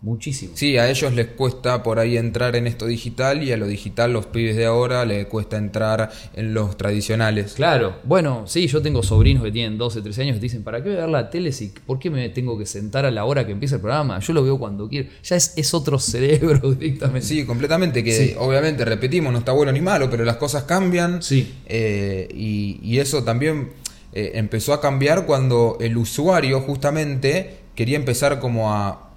Muchísimo. 0.00 0.52
Sí, 0.54 0.76
a 0.78 0.88
ellos 0.88 1.12
les 1.12 1.26
cuesta 1.26 1.82
por 1.82 1.98
ahí 1.98 2.16
entrar 2.16 2.54
en 2.54 2.68
esto 2.68 2.86
digital 2.86 3.42
y 3.42 3.50
a 3.50 3.56
lo 3.56 3.66
digital 3.66 4.12
los 4.12 4.26
pibes 4.26 4.56
de 4.56 4.64
ahora 4.66 5.04
les 5.04 5.26
cuesta 5.26 5.56
entrar 5.56 6.10
en 6.34 6.54
los 6.54 6.76
tradicionales. 6.76 7.54
Claro, 7.54 7.96
bueno, 8.04 8.44
sí, 8.46 8.68
yo 8.68 8.80
tengo 8.80 9.02
sobrinos 9.02 9.42
que 9.42 9.50
tienen 9.50 9.76
12, 9.76 10.00
13 10.02 10.22
años 10.22 10.36
te 10.36 10.42
dicen, 10.42 10.62
¿para 10.62 10.84
qué 10.84 10.90
ver 10.90 11.08
la 11.08 11.30
tele 11.30 11.50
si 11.50 11.72
por 11.84 11.98
qué 11.98 12.10
me 12.10 12.28
tengo 12.28 12.56
que 12.56 12.64
sentar 12.64 13.06
a 13.06 13.10
la 13.10 13.24
hora 13.24 13.44
que 13.44 13.50
empieza 13.50 13.74
el 13.74 13.80
programa? 13.80 14.20
Yo 14.20 14.32
lo 14.34 14.44
veo 14.44 14.56
cuando 14.56 14.88
quiero. 14.88 15.08
Ya 15.24 15.34
es, 15.34 15.54
es 15.56 15.74
otro 15.74 15.98
cerebro 15.98 16.72
directamente. 16.74 17.26
Sí, 17.26 17.44
completamente, 17.44 18.04
que 18.04 18.12
Sí. 18.12 18.34
obviamente 18.38 18.84
repetimos, 18.84 19.32
no 19.32 19.40
está 19.40 19.50
bueno 19.50 19.72
ni 19.72 19.80
malo, 19.80 20.08
pero 20.08 20.24
las 20.24 20.36
cosas 20.36 20.62
cambian. 20.62 21.22
Sí. 21.24 21.54
Eh, 21.66 22.28
y, 22.32 22.78
y 22.84 23.00
eso 23.00 23.24
también 23.24 23.70
eh, 24.12 24.30
empezó 24.34 24.72
a 24.74 24.80
cambiar 24.80 25.26
cuando 25.26 25.76
el 25.80 25.96
usuario 25.96 26.60
justamente 26.60 27.56
quería 27.74 27.96
empezar 27.96 28.38
como 28.38 28.72
a 28.72 29.07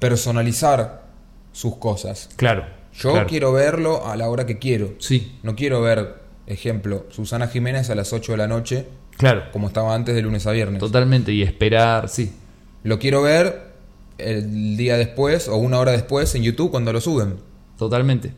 personalizar 0.00 1.04
sus 1.52 1.76
cosas. 1.76 2.30
Claro. 2.36 2.64
Yo 2.92 3.12
claro. 3.12 3.26
quiero 3.28 3.52
verlo 3.52 4.06
a 4.06 4.16
la 4.16 4.28
hora 4.28 4.46
que 4.46 4.58
quiero. 4.58 4.94
Sí, 4.98 5.38
No 5.44 5.54
quiero 5.54 5.80
ver, 5.80 6.16
ejemplo, 6.46 7.06
Susana 7.10 7.46
Jiménez 7.46 7.88
a 7.90 7.94
las 7.94 8.12
8 8.12 8.32
de 8.32 8.38
la 8.38 8.48
noche, 8.48 8.86
claro. 9.16 9.44
como 9.52 9.68
estaba 9.68 9.94
antes 9.94 10.16
de 10.16 10.22
lunes 10.22 10.46
a 10.48 10.50
viernes. 10.50 10.80
Totalmente. 10.80 11.32
Y 11.32 11.42
esperar, 11.42 12.08
sí. 12.08 12.32
Lo 12.82 12.98
quiero 12.98 13.22
ver 13.22 13.70
el 14.18 14.76
día 14.76 14.96
después 14.96 15.48
o 15.48 15.56
una 15.56 15.78
hora 15.78 15.92
después 15.92 16.34
en 16.34 16.42
YouTube 16.42 16.70
cuando 16.70 16.92
lo 16.92 17.00
suben. 17.00 17.36
Totalmente. 17.78 18.32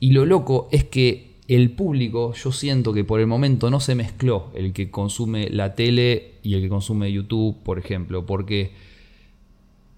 Y 0.00 0.12
lo 0.12 0.24
loco 0.24 0.68
es 0.72 0.84
que 0.84 1.34
el 1.46 1.72
público, 1.72 2.32
yo 2.32 2.52
siento 2.52 2.92
que 2.92 3.04
por 3.04 3.20
el 3.20 3.26
momento 3.26 3.68
no 3.70 3.80
se 3.80 3.94
mezcló 3.94 4.50
el 4.54 4.72
que 4.72 4.90
consume 4.90 5.50
la 5.50 5.74
tele 5.74 6.36
y 6.42 6.54
el 6.54 6.62
que 6.62 6.68
consume 6.68 7.12
YouTube, 7.12 7.62
por 7.62 7.78
ejemplo, 7.78 8.24
porque 8.24 8.72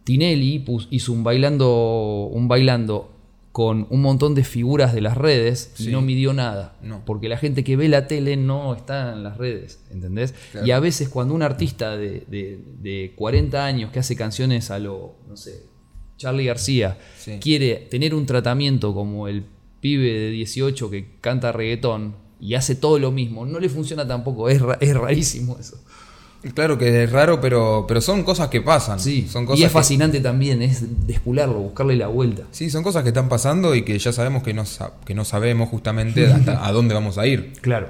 Tinelli 0.07 0.65
hizo 0.91 1.13
un 1.13 1.25
bailando, 1.25 2.31
un 2.33 2.47
bailando 2.47 3.11
con 3.51 3.89
un 3.91 4.03
montón 4.03 4.37
de 4.37 4.45
figuras 4.45 4.95
de 4.95 5.01
las 5.01 5.17
redes 5.17 5.73
y 5.81 5.89
no 5.89 6.01
midió 6.01 6.33
nada. 6.33 6.77
Porque 7.05 7.29
la 7.29 7.37
gente 7.37 7.65
que 7.65 7.77
ve 7.77 7.89
la 7.89 8.07
tele 8.07 8.37
no 8.37 8.73
está 8.77 9.15
en 9.15 9.25
las 9.25 9.37
redes, 9.37 9.81
¿entendés? 9.91 10.33
Y 10.65 10.71
a 10.71 10.79
veces 10.79 11.09
cuando 11.09 11.35
un 11.35 11.43
artista 11.43 11.97
de, 11.97 13.15
40 13.17 13.67
años 13.67 13.91
que 13.91 13.99
hace 13.99 14.15
canciones 14.15 14.71
a 14.71 14.79
lo, 14.79 15.17
no 15.29 15.37
sé, 15.37 15.65
Charlie 16.17 16.45
García, 16.45 16.99
quiere 17.41 17.75
tener 17.91 18.15
un 18.15 18.27
tratamiento 18.27 18.95
como 18.95 19.27
el 19.27 19.45
pibe 19.81 20.13
de 20.13 20.31
18 20.31 20.89
que 20.89 21.19
canta 21.21 21.51
reggaetón 21.51 22.15
y 22.39 22.55
hace 22.55 22.77
todo 22.77 23.01
lo 23.01 23.11
mismo, 23.11 23.45
no 23.45 23.59
le 23.59 23.69
funciona 23.69 24.07
tampoco, 24.07 24.49
es, 24.51 24.63
es 24.81 24.97
rarísimo 24.97 25.57
eso. 25.59 25.83
Claro 26.55 26.79
que 26.79 27.05
es 27.05 27.13
raro, 27.13 27.41
pero, 27.41 27.85
pero 27.87 28.01
son 28.01 28.23
cosas 28.23 28.49
que 28.49 28.61
pasan. 28.61 29.01
Sí, 29.01 29.27
son 29.31 29.47
cosas 29.47 29.61
y 29.61 29.65
es 29.65 29.73
fascinante 29.73 30.21
también, 30.21 30.63
es 30.63 31.07
despularlo, 31.07 31.59
buscarle 31.59 31.97
la 31.97 32.09
vuelta. 32.09 32.45
Sí, 32.51 32.71
son 32.71 32.83
cosas 32.83 33.03
que 33.03 33.09
están 33.09 33.29
pasando 33.29 33.75
y 33.75 33.83
que 33.83 33.99
ya 33.99 34.13
sabemos 34.13 34.43
que 34.43 34.55
no, 34.55 34.65
que 35.05 35.15
no 35.15 35.25
sabemos 35.25 35.69
justamente 35.69 36.27
hasta 36.33 36.67
a 36.67 36.73
dónde 36.73 36.95
vamos 36.95 37.19
a 37.19 37.27
ir. 37.27 37.53
Claro. 37.61 37.89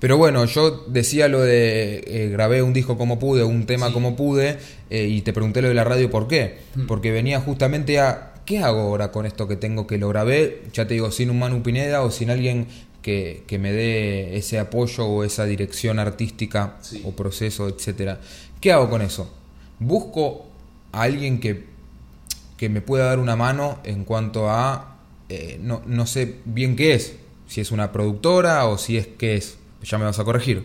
Pero 0.00 0.16
bueno, 0.16 0.44
yo 0.44 0.84
decía 0.86 1.28
lo 1.28 1.40
de 1.40 2.04
eh, 2.06 2.28
grabé 2.30 2.62
un 2.62 2.72
disco 2.72 2.96
como 2.96 3.18
pude, 3.18 3.42
un 3.42 3.66
tema 3.66 3.92
como 3.92 4.14
pude, 4.14 4.58
eh, 4.90 5.06
y 5.08 5.22
te 5.22 5.32
pregunté 5.32 5.60
lo 5.60 5.68
de 5.68 5.74
la 5.74 5.84
radio 5.84 6.10
por 6.10 6.28
qué. 6.28 6.58
Mm. 6.76 6.86
Porque 6.86 7.10
venía 7.10 7.40
justamente 7.40 7.98
a, 7.98 8.34
¿qué 8.44 8.60
hago 8.60 8.80
ahora 8.80 9.10
con 9.10 9.26
esto 9.26 9.48
que 9.48 9.56
tengo 9.56 9.86
que 9.86 9.98
lo 9.98 10.08
grabé? 10.08 10.62
Ya 10.72 10.86
te 10.86 10.94
digo, 10.94 11.10
sin 11.10 11.30
un 11.30 11.38
Manu 11.40 11.62
Pineda 11.62 12.02
o 12.02 12.10
sin 12.10 12.30
alguien 12.30 12.68
que, 13.46 13.58
me 13.58 13.72
dé 13.72 14.36
ese 14.36 14.58
apoyo 14.58 15.06
o 15.06 15.24
esa 15.24 15.44
dirección 15.46 15.98
artística 15.98 16.78
o 17.04 17.12
proceso, 17.12 17.68
etcétera. 17.68 18.20
¿Qué 18.60 18.72
hago 18.72 18.90
con 18.90 19.02
eso? 19.02 19.32
Busco 19.78 20.46
a 20.92 21.02
alguien 21.02 21.40
que, 21.40 21.64
que 22.56 22.68
me 22.68 22.80
pueda 22.80 23.06
dar 23.06 23.18
una 23.18 23.36
mano 23.36 23.80
en 23.84 24.04
cuanto 24.04 24.50
a, 24.50 24.98
eh, 25.28 25.58
no, 25.62 25.82
no, 25.86 26.06
sé 26.06 26.40
bien 26.44 26.76
qué 26.76 26.94
es, 26.94 27.16
si 27.46 27.60
es 27.60 27.70
una 27.70 27.92
productora 27.92 28.66
o 28.66 28.76
si 28.76 28.98
es 28.98 29.06
qué 29.06 29.36
es, 29.36 29.56
ya 29.82 29.96
me 29.96 30.04
vas 30.04 30.18
a 30.18 30.24
corregir. 30.24 30.64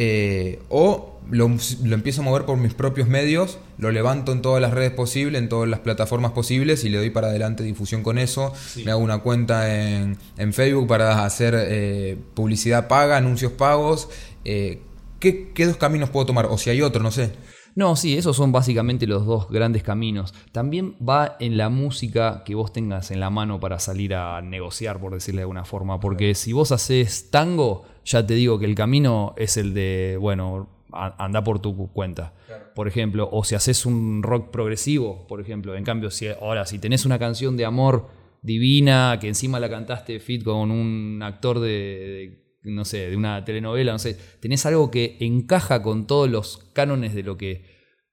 Eh, 0.00 0.60
o 0.68 1.18
lo, 1.28 1.46
empiezo 1.46 2.20
a 2.20 2.24
mover 2.24 2.44
por 2.44 2.56
mis 2.56 2.72
propios 2.72 3.08
medios, 3.08 3.58
lo 3.78 3.90
levanto 3.90 4.30
en 4.30 4.42
todas 4.42 4.62
las 4.62 4.72
redes 4.72 4.92
posibles, 4.92 5.42
en 5.42 5.48
todas 5.48 5.68
las 5.68 5.80
plataformas 5.80 6.30
posibles 6.30 6.84
y 6.84 6.88
le 6.88 6.98
doy 6.98 7.10
para 7.10 7.26
adelante 7.26 7.64
difusión 7.64 8.04
con 8.04 8.16
eso. 8.16 8.52
Me 8.84 8.92
hago 8.92 9.00
una 9.00 9.18
cuenta 9.18 9.74
en, 9.74 10.16
Facebook 10.52 10.86
para 10.86 11.24
hacer 11.24 11.56
eh, 11.56 12.16
publicidad 12.34 12.86
paga, 12.86 13.16
anuncios 13.16 13.50
pagos. 13.50 14.08
Eh, 14.44 14.82
¿qué, 15.18 15.50
¿Qué 15.52 15.66
dos 15.66 15.78
caminos 15.78 16.10
puedo 16.10 16.26
tomar? 16.26 16.46
O 16.46 16.58
si 16.58 16.70
hay 16.70 16.80
otro, 16.80 17.02
no 17.02 17.10
sé. 17.10 17.32
No, 17.78 17.94
sí, 17.94 18.16
esos 18.16 18.36
son 18.36 18.50
básicamente 18.50 19.06
los 19.06 19.24
dos 19.24 19.48
grandes 19.50 19.84
caminos. 19.84 20.34
También 20.50 20.96
va 20.96 21.36
en 21.38 21.56
la 21.56 21.68
música 21.68 22.42
que 22.44 22.56
vos 22.56 22.72
tengas 22.72 23.12
en 23.12 23.20
la 23.20 23.30
mano 23.30 23.60
para 23.60 23.78
salir 23.78 24.14
a 24.14 24.42
negociar, 24.42 24.98
por 24.98 25.14
decirle 25.14 25.40
de 25.40 25.42
alguna 25.42 25.64
forma. 25.64 26.00
Porque 26.00 26.34
si 26.34 26.52
vos 26.52 26.72
haces 26.72 27.30
tango, 27.30 27.84
ya 28.08 28.26
te 28.26 28.34
digo 28.34 28.58
que 28.58 28.64
el 28.64 28.74
camino 28.74 29.34
es 29.36 29.58
el 29.58 29.74
de, 29.74 30.16
bueno, 30.18 30.68
anda 30.92 31.44
por 31.44 31.60
tu 31.60 31.92
cuenta. 31.92 32.32
Por 32.74 32.88
ejemplo, 32.88 33.28
o 33.30 33.44
si 33.44 33.54
haces 33.54 33.84
un 33.84 34.22
rock 34.22 34.50
progresivo, 34.50 35.26
por 35.26 35.40
ejemplo. 35.42 35.76
En 35.76 35.84
cambio, 35.84 36.10
si 36.10 36.28
ahora, 36.28 36.64
si 36.64 36.78
tenés 36.78 37.04
una 37.04 37.18
canción 37.18 37.56
de 37.58 37.66
amor 37.66 38.08
divina, 38.40 39.18
que 39.20 39.28
encima 39.28 39.60
la 39.60 39.68
cantaste 39.68 40.20
fit 40.20 40.42
con 40.42 40.70
un 40.70 41.20
actor 41.22 41.60
de, 41.60 42.56
no 42.62 42.86
sé, 42.86 43.10
de 43.10 43.16
una 43.16 43.44
telenovela, 43.44 43.92
no 43.92 43.98
sé, 43.98 44.18
tenés 44.40 44.64
algo 44.64 44.90
que 44.90 45.18
encaja 45.20 45.82
con 45.82 46.06
todos 46.06 46.30
los 46.30 46.70
cánones 46.72 47.14
de 47.14 47.22
lo 47.24 47.36
que 47.36 47.64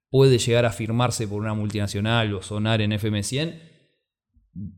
puede 0.10 0.40
llegar 0.40 0.66
a 0.66 0.74
firmarse 0.74 1.26
por 1.26 1.40
una 1.40 1.54
multinacional 1.54 2.34
o 2.34 2.42
sonar 2.42 2.82
en 2.82 2.92
FM100, 2.92 3.75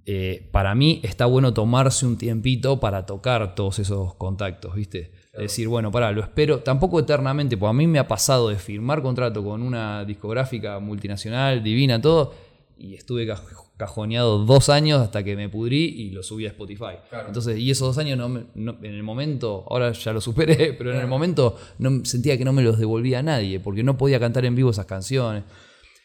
eh, 0.06 0.50
para 0.52 0.74
mí 0.74 1.02
está 1.04 1.26
bueno 1.26 1.54
tomarse 1.54 2.06
un 2.06 2.18
tiempito 2.18 2.80
para 2.80 3.06
tocar 3.06 3.54
todos 3.54 3.80
esos 3.80 4.16
contactos, 4.16 4.74
¿viste? 4.76 5.12
Decir, 5.38 5.68
bueno, 5.68 5.92
pará, 5.92 6.12
lo 6.12 6.22
espero, 6.22 6.62
tampoco 6.62 7.00
eternamente, 7.00 7.58
porque 7.58 7.70
a 7.70 7.74
mí 7.74 7.86
me 7.86 8.00
ha 8.00 8.08
pasado 8.08 8.50
de 8.50 8.56
firmar 8.56 9.04
contrato 9.04 9.44
con 9.44 9.62
una 9.62 10.04
discográfica 10.04 10.80
multinacional, 10.80 11.62
divina, 11.62 12.02
todo, 12.02 12.34
y 12.76 12.96
estuve 12.96 13.32
cajoneado 13.78 14.46
dos 14.46 14.70
años 14.70 15.00
hasta 15.00 15.24
que 15.24 15.36
me 15.36 15.48
pudrí 15.48 15.84
y 15.86 16.10
lo 16.10 16.24
subí 16.24 16.46
a 16.46 16.50
Spotify. 16.50 16.96
Entonces, 17.28 17.60
y 17.60 17.70
esos 17.70 17.90
dos 17.90 17.98
años 18.00 18.18
no, 18.18 18.78
en 18.82 18.94
el 18.94 19.04
momento, 19.04 19.64
ahora 19.70 19.92
ya 19.92 20.12
lo 20.12 20.22
superé, 20.22 20.74
pero 20.78 20.92
en 20.92 21.02
el 21.02 21.08
momento 21.08 21.56
no, 21.78 22.04
sentía 22.04 22.36
que 22.36 22.46
no 22.46 22.54
me 22.54 22.64
los 22.64 22.80
devolvía 22.80 23.20
a 23.20 23.24
nadie, 23.24 23.60
porque 23.60 23.84
no 23.84 23.96
podía 23.96 24.20
cantar 24.20 24.44
en 24.46 24.56
vivo 24.56 24.72
esas 24.72 24.88
canciones. 24.88 25.44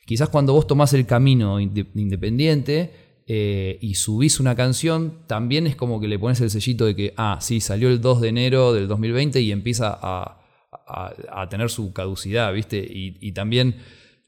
Quizás 0.04 0.28
cuando 0.28 0.52
vos 0.52 0.66
tomás 0.66 0.92
el 0.92 1.06
camino 1.06 1.58
independiente, 1.58 3.01
eh, 3.26 3.78
y 3.80 3.94
subís 3.94 4.40
una 4.40 4.56
canción, 4.56 5.20
también 5.26 5.66
es 5.66 5.76
como 5.76 6.00
que 6.00 6.08
le 6.08 6.18
pones 6.18 6.40
el 6.40 6.50
sellito 6.50 6.84
de 6.84 6.96
que, 6.96 7.14
ah, 7.16 7.38
sí, 7.40 7.60
salió 7.60 7.88
el 7.88 8.00
2 8.00 8.20
de 8.20 8.28
enero 8.28 8.72
del 8.72 8.88
2020 8.88 9.40
y 9.40 9.52
empieza 9.52 9.98
a, 10.00 10.38
tener 11.48 11.70
su 11.70 11.92
caducidad, 11.92 12.52
¿viste? 12.52 12.78
Y, 12.78 13.32
también 13.32 13.76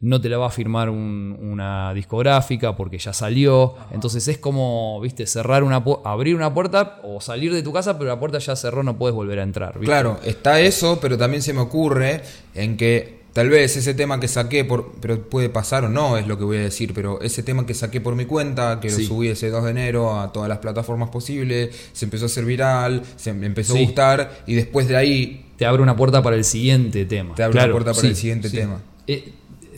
no 0.01 0.21
te 0.21 0.29
la 0.29 0.39
va 0.39 0.47
a 0.47 0.51
firmar 0.51 0.89
una 0.91 1.93
discográfica 1.95 2.77
porque 2.77 2.99
ya 2.99 3.13
salió. 3.13 3.75
Entonces 3.91 4.29
es 4.29 4.39
como, 4.39 5.01
¿viste? 5.01 5.27
Cerrar 5.27 5.63
una 5.63 5.83
abrir 6.05 6.37
una 6.37 6.53
puerta 6.53 7.01
o 7.03 7.21
salir 7.21 7.53
de 7.53 7.63
tu 7.63 7.73
casa, 7.73 7.99
pero 7.99 8.11
la 8.11 8.21
puerta 8.21 8.39
ya 8.39 8.57
cerró, 8.57 8.83
no 8.83 8.97
puedes 8.97 9.15
volver 9.15 9.41
a 9.41 9.43
entrar. 9.43 9.79
Claro, 9.81 10.21
está 10.25 10.61
eso, 10.61 10.99
pero 11.01 11.19
también 11.19 11.43
se 11.43 11.53
me 11.53 11.61
ocurre 11.61 12.23
en 12.55 12.77
que 12.77 13.24
Tal 13.35 13.51
vez 13.51 13.77
ese 13.77 13.95
tema 13.95 14.21
que 14.21 14.29
saqué, 14.29 14.65
por, 14.65 14.93
pero 15.01 15.29
puede 15.29 15.49
pasar 15.49 15.85
o 15.85 15.89
no, 15.89 16.17
es 16.17 16.29
lo 16.29 16.39
que 16.39 16.45
voy 16.45 16.59
a 16.59 16.61
decir, 16.61 16.95
pero 16.95 17.21
ese 17.21 17.43
tema 17.43 17.67
que 17.67 17.75
saqué 17.75 18.01
por 18.01 18.15
mi 18.15 18.27
cuenta, 18.27 18.79
que 18.79 18.89
lo 18.89 18.97
subí 18.97 19.27
ese 19.27 19.51
2 19.51 19.65
de 19.65 19.71
enero 19.73 20.21
a 20.21 20.33
todas 20.33 20.49
las 20.49 20.59
plataformas 20.59 21.11
posibles, 21.11 21.75
se 21.93 22.05
empezó 22.05 22.27
a 22.27 22.27
hacer 22.27 22.45
viral, 22.45 23.03
se 23.17 23.33
me 23.33 23.47
empezó 23.47 23.77
a 23.77 23.81
gustar 23.81 24.45
y 24.47 24.55
después 24.55 24.87
de 24.87 24.97
ahí... 24.97 25.47
Te 25.57 25.67
abre 25.67 25.83
una 25.83 25.97
puerta 25.97 26.23
para 26.23 26.37
el 26.37 26.45
siguiente 26.45 27.07
tema. 27.07 27.35
Te 27.35 27.43
abre 27.43 27.59
una 27.59 27.73
puerta 27.73 27.93
para 27.93 28.07
el 28.07 28.15
siguiente 28.15 28.51
tema. 28.51 28.81
Eh, 29.09 29.33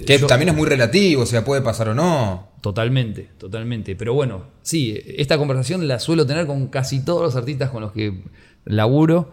que 0.07 0.19
también 0.19 0.51
es 0.51 0.55
muy 0.55 0.69
relativo, 0.69 1.23
o 1.23 1.27
sea, 1.27 1.43
puede 1.43 1.63
pasar 1.63 1.89
o 1.89 1.95
no. 1.95 2.51
Totalmente, 2.61 3.31
totalmente. 3.39 3.97
Pero 3.97 4.13
bueno, 4.13 4.45
sí, 4.61 5.01
esta 5.17 5.39
conversación 5.39 5.89
la 5.89 5.99
suelo 5.99 6.27
tener 6.27 6.47
con 6.47 6.67
casi 6.67 7.03
todos 7.03 7.23
los 7.23 7.37
artistas 7.37 7.71
con 7.71 7.81
los 7.81 7.93
que 7.93 8.23
laburo. 8.67 9.33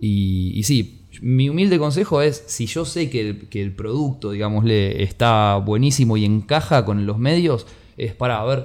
Y, 0.00 0.58
y 0.58 0.64
sí, 0.64 0.99
mi 1.20 1.48
humilde 1.48 1.78
consejo 1.78 2.22
es, 2.22 2.44
si 2.46 2.66
yo 2.66 2.84
sé 2.84 3.10
que 3.10 3.48
el, 3.52 3.74
producto, 3.74 4.30
digámosle, 4.30 5.02
está 5.02 5.56
buenísimo 5.56 6.16
y 6.16 6.24
encaja 6.24 6.84
con 6.84 7.06
los 7.06 7.18
medios, 7.18 7.66
es 7.96 8.14
para, 8.14 8.40
a 8.40 8.44
ver, 8.44 8.64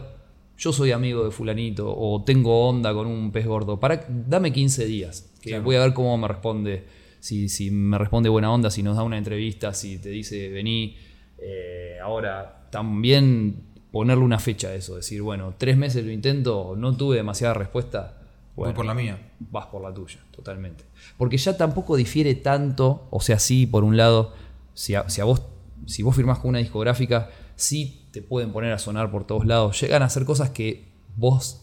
yo 0.58 0.72
soy 0.72 0.92
amigo 0.92 1.26
de 1.26 1.32
fulanito 1.32 1.94
o 1.96 2.24
tengo 2.24 2.68
onda 2.68 2.94
con 2.94 3.08
un 3.08 3.32
pez 3.32 3.46
gordo, 3.46 3.80
para, 3.80 4.06
dame 4.08 4.54
15 4.54 4.86
días, 4.86 5.32
que 5.42 5.60
voy 5.60 5.76
a 5.76 5.82
ver 5.82 5.94
cómo 5.94 6.18
me 6.18 6.28
responde, 6.28 6.84
si, 7.20 7.50
si, 7.50 7.72
me 7.72 7.98
responde 7.98 8.30
buena 8.30 8.52
onda, 8.52 8.70
si 8.70 8.84
nos 8.84 8.96
da 8.96 9.04
una 9.04 9.18
entrevista, 9.18 9.74
si 9.74 9.98
te 9.98 10.10
dice 10.10 10.50
vení. 10.50 10.96
Eh, 11.38 11.98
ahora, 12.02 12.68
también 12.72 13.64
ponerle 13.92 14.24
una 14.24 14.40
fecha 14.40 14.68
a 14.68 14.76
eso, 14.76 14.96
decir, 14.96 15.22
bueno, 15.22 15.56
tres 15.58 15.78
meses 15.78 16.06
lo 16.06 16.12
intento, 16.12 16.76
no 16.78 16.96
tuve 16.96 17.16
demasiada 17.18 17.54
respuesta, 17.54 18.25
Voy 18.56 18.74
por 18.74 18.86
la 18.86 18.94
mía. 18.94 19.20
Vas 19.40 19.66
por 19.68 19.82
la 19.82 19.94
tuya, 19.94 20.20
totalmente. 20.32 20.86
Porque 21.18 21.38
ya 21.38 21.58
tampoco 21.58 21.96
difiere 21.96 22.36
tanto, 22.36 23.08
o 23.10 23.20
sea, 23.20 23.38
sí, 23.38 23.66
por 23.66 23.84
un 23.84 23.98
lado, 23.98 24.34
si 24.74 24.96
a, 24.96 25.04
vos, 25.24 25.42
si 25.86 26.04
vos 26.04 26.16
firmás 26.16 26.40
con 26.40 26.50
una 26.50 26.60
discográfica, 26.60 27.30
sí 27.56 28.08
te 28.12 28.22
pueden 28.22 28.52
poner 28.52 28.72
a 28.72 28.80
sonar 28.80 29.12
por 29.12 29.28
todos 29.28 29.46
lados. 29.46 29.80
Llegan 29.82 30.02
a 30.04 30.06
hacer 30.06 30.26
cosas 30.26 30.52
que 30.52 30.86
vos 31.18 31.62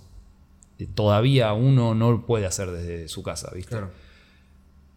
eh, 0.79 0.87
todavía 0.95 1.53
uno 1.55 1.95
no 1.95 2.27
puede 2.27 2.47
hacer 2.47 2.71
desde 2.71 3.09
su 3.09 3.23
casa, 3.23 3.51
¿viste? 3.55 3.71
Claro. 3.71 3.91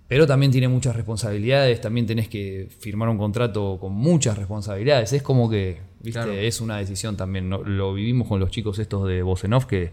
Pero 0.07 0.27
también 0.27 0.51
tiene 0.51 0.67
muchas 0.67 0.95
responsabilidades, 0.95 1.81
también 1.81 2.05
tenés 2.05 2.27
que 2.27 2.67
firmar 2.79 3.09
un 3.09 3.17
contrato 3.17 3.79
con 3.81 3.93
muchas 3.93 4.37
responsabilidades. 4.37 5.13
Es 5.13 5.23
como 5.23 5.49
que, 5.49 5.81
¿viste? 6.01 6.45
Es 6.45 6.61
una 6.61 6.77
decisión 6.77 7.17
también. 7.17 7.49
Lo 7.49 7.93
vivimos 7.93 8.27
con 8.27 8.39
los 8.39 8.51
chicos 8.51 8.77
estos 8.77 9.07
de 9.07 9.23
Voz 9.23 9.41
que 9.67 9.91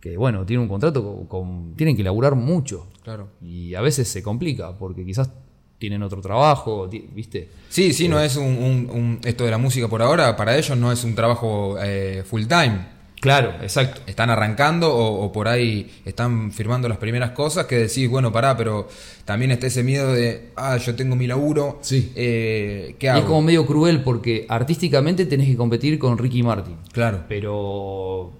que 0.00 0.16
bueno, 0.16 0.44
tienen 0.44 0.62
un 0.62 0.68
contrato 0.68 1.26
con, 1.28 1.74
tienen 1.74 1.96
que 1.96 2.02
laburar 2.02 2.34
mucho. 2.34 2.88
Claro. 3.02 3.28
Y 3.40 3.74
a 3.74 3.80
veces 3.80 4.08
se 4.08 4.22
complica 4.22 4.76
porque 4.76 5.04
quizás 5.04 5.30
tienen 5.78 6.02
otro 6.02 6.20
trabajo, 6.20 6.88
¿viste? 6.88 7.50
Sí, 7.68 7.92
sí, 7.92 8.08
no 8.08 8.20
es 8.20 8.36
un, 8.36 9.20
esto 9.24 9.44
de 9.44 9.50
la 9.50 9.58
música 9.58 9.88
por 9.88 10.02
ahora, 10.02 10.36
para 10.36 10.56
ellos 10.56 10.76
no 10.76 10.90
es 10.90 11.04
un 11.04 11.14
trabajo 11.14 11.76
eh, 11.80 12.22
full 12.24 12.46
time. 12.46 12.96
Claro, 13.20 13.54
exacto. 13.62 14.02
Están 14.06 14.30
arrancando 14.30 14.94
o, 14.94 15.32
por 15.32 15.48
ahí 15.48 15.90
están 16.04 16.52
firmando 16.52 16.88
las 16.88 16.98
primeras 16.98 17.30
cosas 17.30 17.66
que 17.66 17.76
decís, 17.76 18.08
bueno, 18.08 18.30
pará, 18.30 18.56
pero 18.56 18.88
también 19.24 19.50
está 19.50 19.66
ese 19.66 19.82
miedo 19.82 20.12
de, 20.12 20.50
ah, 20.54 20.76
yo 20.76 20.94
tengo 20.94 21.16
mi 21.16 21.26
laburo. 21.26 21.78
Sí. 21.80 22.12
Eh, 22.14 22.94
¿Qué 22.98 23.08
hago? 23.08 23.20
es 23.20 23.24
como 23.24 23.42
medio 23.42 23.66
cruel 23.66 24.02
porque 24.02 24.46
artísticamente 24.48 25.26
tenés 25.26 25.48
que 25.48 25.56
competir 25.56 25.98
con 25.98 26.18
Ricky 26.18 26.42
Martin. 26.42 26.76
Claro. 26.92 27.24
Pero 27.28 28.32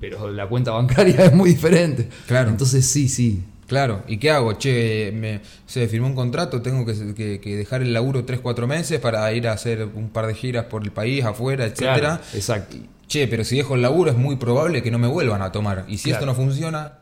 pero 0.00 0.30
la 0.30 0.48
cuenta 0.48 0.72
bancaria 0.72 1.16
es 1.26 1.32
muy 1.34 1.50
diferente. 1.50 2.08
Claro. 2.26 2.50
Entonces 2.50 2.86
sí, 2.86 3.08
sí. 3.08 3.42
Claro, 3.66 4.04
¿y 4.06 4.18
qué 4.18 4.30
hago? 4.30 4.52
Che, 4.52 5.10
me, 5.12 5.40
se 5.66 5.88
firmó 5.88 6.06
un 6.06 6.14
contrato, 6.14 6.62
tengo 6.62 6.86
que, 6.86 7.14
que- 7.14 7.40
que 7.40 7.56
dejar 7.56 7.82
el 7.82 7.92
laburo 7.92 8.24
3, 8.24 8.38
4 8.40 8.66
meses 8.68 9.00
para 9.00 9.32
ir 9.32 9.48
a 9.48 9.52
hacer 9.52 9.88
un 9.92 10.08
par 10.10 10.28
de 10.28 10.34
giras 10.34 10.66
por 10.66 10.84
el 10.84 10.92
país, 10.92 11.24
afuera, 11.24 11.64
etcétera. 11.64 11.98
Claro, 11.98 12.20
exacto. 12.34 12.76
Che, 13.08 13.26
pero 13.26 13.42
si 13.44 13.56
dejo 13.56 13.74
el 13.74 13.82
laburo 13.82 14.12
es 14.12 14.16
muy 14.16 14.36
probable 14.36 14.82
que 14.84 14.90
no 14.92 14.98
me 15.00 15.08
vuelvan 15.08 15.42
a 15.42 15.50
tomar. 15.50 15.84
Y 15.88 15.98
si 15.98 16.04
Claro. 16.10 16.16
esto 16.18 16.26
no 16.26 16.34
funciona, 16.34 16.98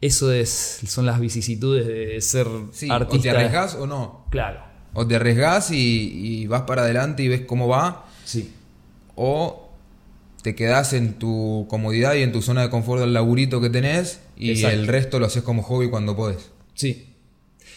Eso 0.00 0.32
es, 0.32 0.80
son 0.86 1.04
las 1.04 1.20
vicisitudes 1.20 1.86
de 1.86 2.18
ser 2.22 2.46
sí, 2.72 2.88
o 2.88 2.94
artista. 2.94 3.22
te 3.22 3.30
arriesgás 3.36 3.74
o 3.74 3.86
no. 3.86 4.24
Claro. 4.30 4.60
O 4.94 5.06
te 5.06 5.16
arriesgás 5.16 5.70
y, 5.70 5.76
y 6.40 6.46
vas 6.46 6.62
para 6.62 6.80
adelante 6.82 7.22
y 7.22 7.28
ves 7.28 7.42
cómo 7.42 7.68
va, 7.68 8.06
Sí. 8.24 8.50
o 9.16 9.69
te 10.42 10.54
quedás 10.54 10.92
en 10.92 11.14
tu 11.14 11.66
comodidad 11.68 12.14
y 12.14 12.22
en 12.22 12.32
tu 12.32 12.42
zona 12.42 12.62
de 12.62 12.70
confort 12.70 13.00
del 13.00 13.12
laburito 13.12 13.60
que 13.60 13.70
tenés 13.70 14.20
y 14.36 14.50
Exacto. 14.50 14.78
el 14.78 14.86
resto 14.86 15.18
lo 15.18 15.26
haces 15.26 15.42
como 15.42 15.62
hobby 15.62 15.88
cuando 15.90 16.16
podés. 16.16 16.50
Sí. 16.74 17.06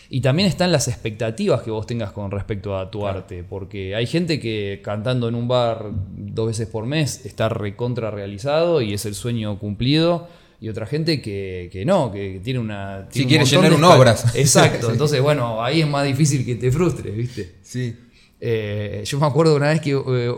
Y 0.09 0.21
también 0.21 0.47
están 0.47 0.71
las 0.71 0.87
expectativas 0.87 1.63
que 1.63 1.71
vos 1.71 1.87
tengas 1.87 2.11
con 2.11 2.29
respecto 2.29 2.77
a 2.77 2.91
tu 2.91 3.07
arte, 3.07 3.43
porque 3.43 3.95
hay 3.95 4.05
gente 4.05 4.39
que 4.39 4.81
cantando 4.83 5.27
en 5.27 5.35
un 5.35 5.47
bar 5.47 5.89
dos 5.91 6.47
veces 6.47 6.67
por 6.67 6.85
mes 6.85 7.25
está 7.25 7.49
recontra 7.49 8.11
realizado 8.11 8.81
y 8.81 8.93
es 8.93 9.05
el 9.05 9.15
sueño 9.15 9.57
cumplido, 9.57 10.27
y 10.61 10.69
otra 10.69 10.85
gente 10.85 11.21
que, 11.21 11.67
que 11.71 11.83
no, 11.83 12.11
que 12.11 12.39
tiene 12.43 12.59
una... 12.59 13.07
Sí, 13.09 13.25
tiene 13.25 13.43
quiere 13.43 13.45
llenar 13.45 13.73
un 13.73 13.83
obras. 13.83 14.35
Exacto, 14.35 14.87
Sí. 14.87 14.91
entonces 14.93 15.21
bueno, 15.21 15.63
ahí 15.63 15.81
es 15.81 15.87
más 15.87 16.05
difícil 16.05 16.45
que 16.45 16.55
te 16.55 16.71
frustres, 16.71 17.15
¿viste? 17.15 17.55
Sí. 17.61 17.95
Eh, 18.39 19.03
yo 19.05 19.19
me 19.19 19.25
acuerdo 19.25 19.55
una 19.55 19.69
vez 19.69 19.81
que 19.81 19.91
eh, 19.91 20.31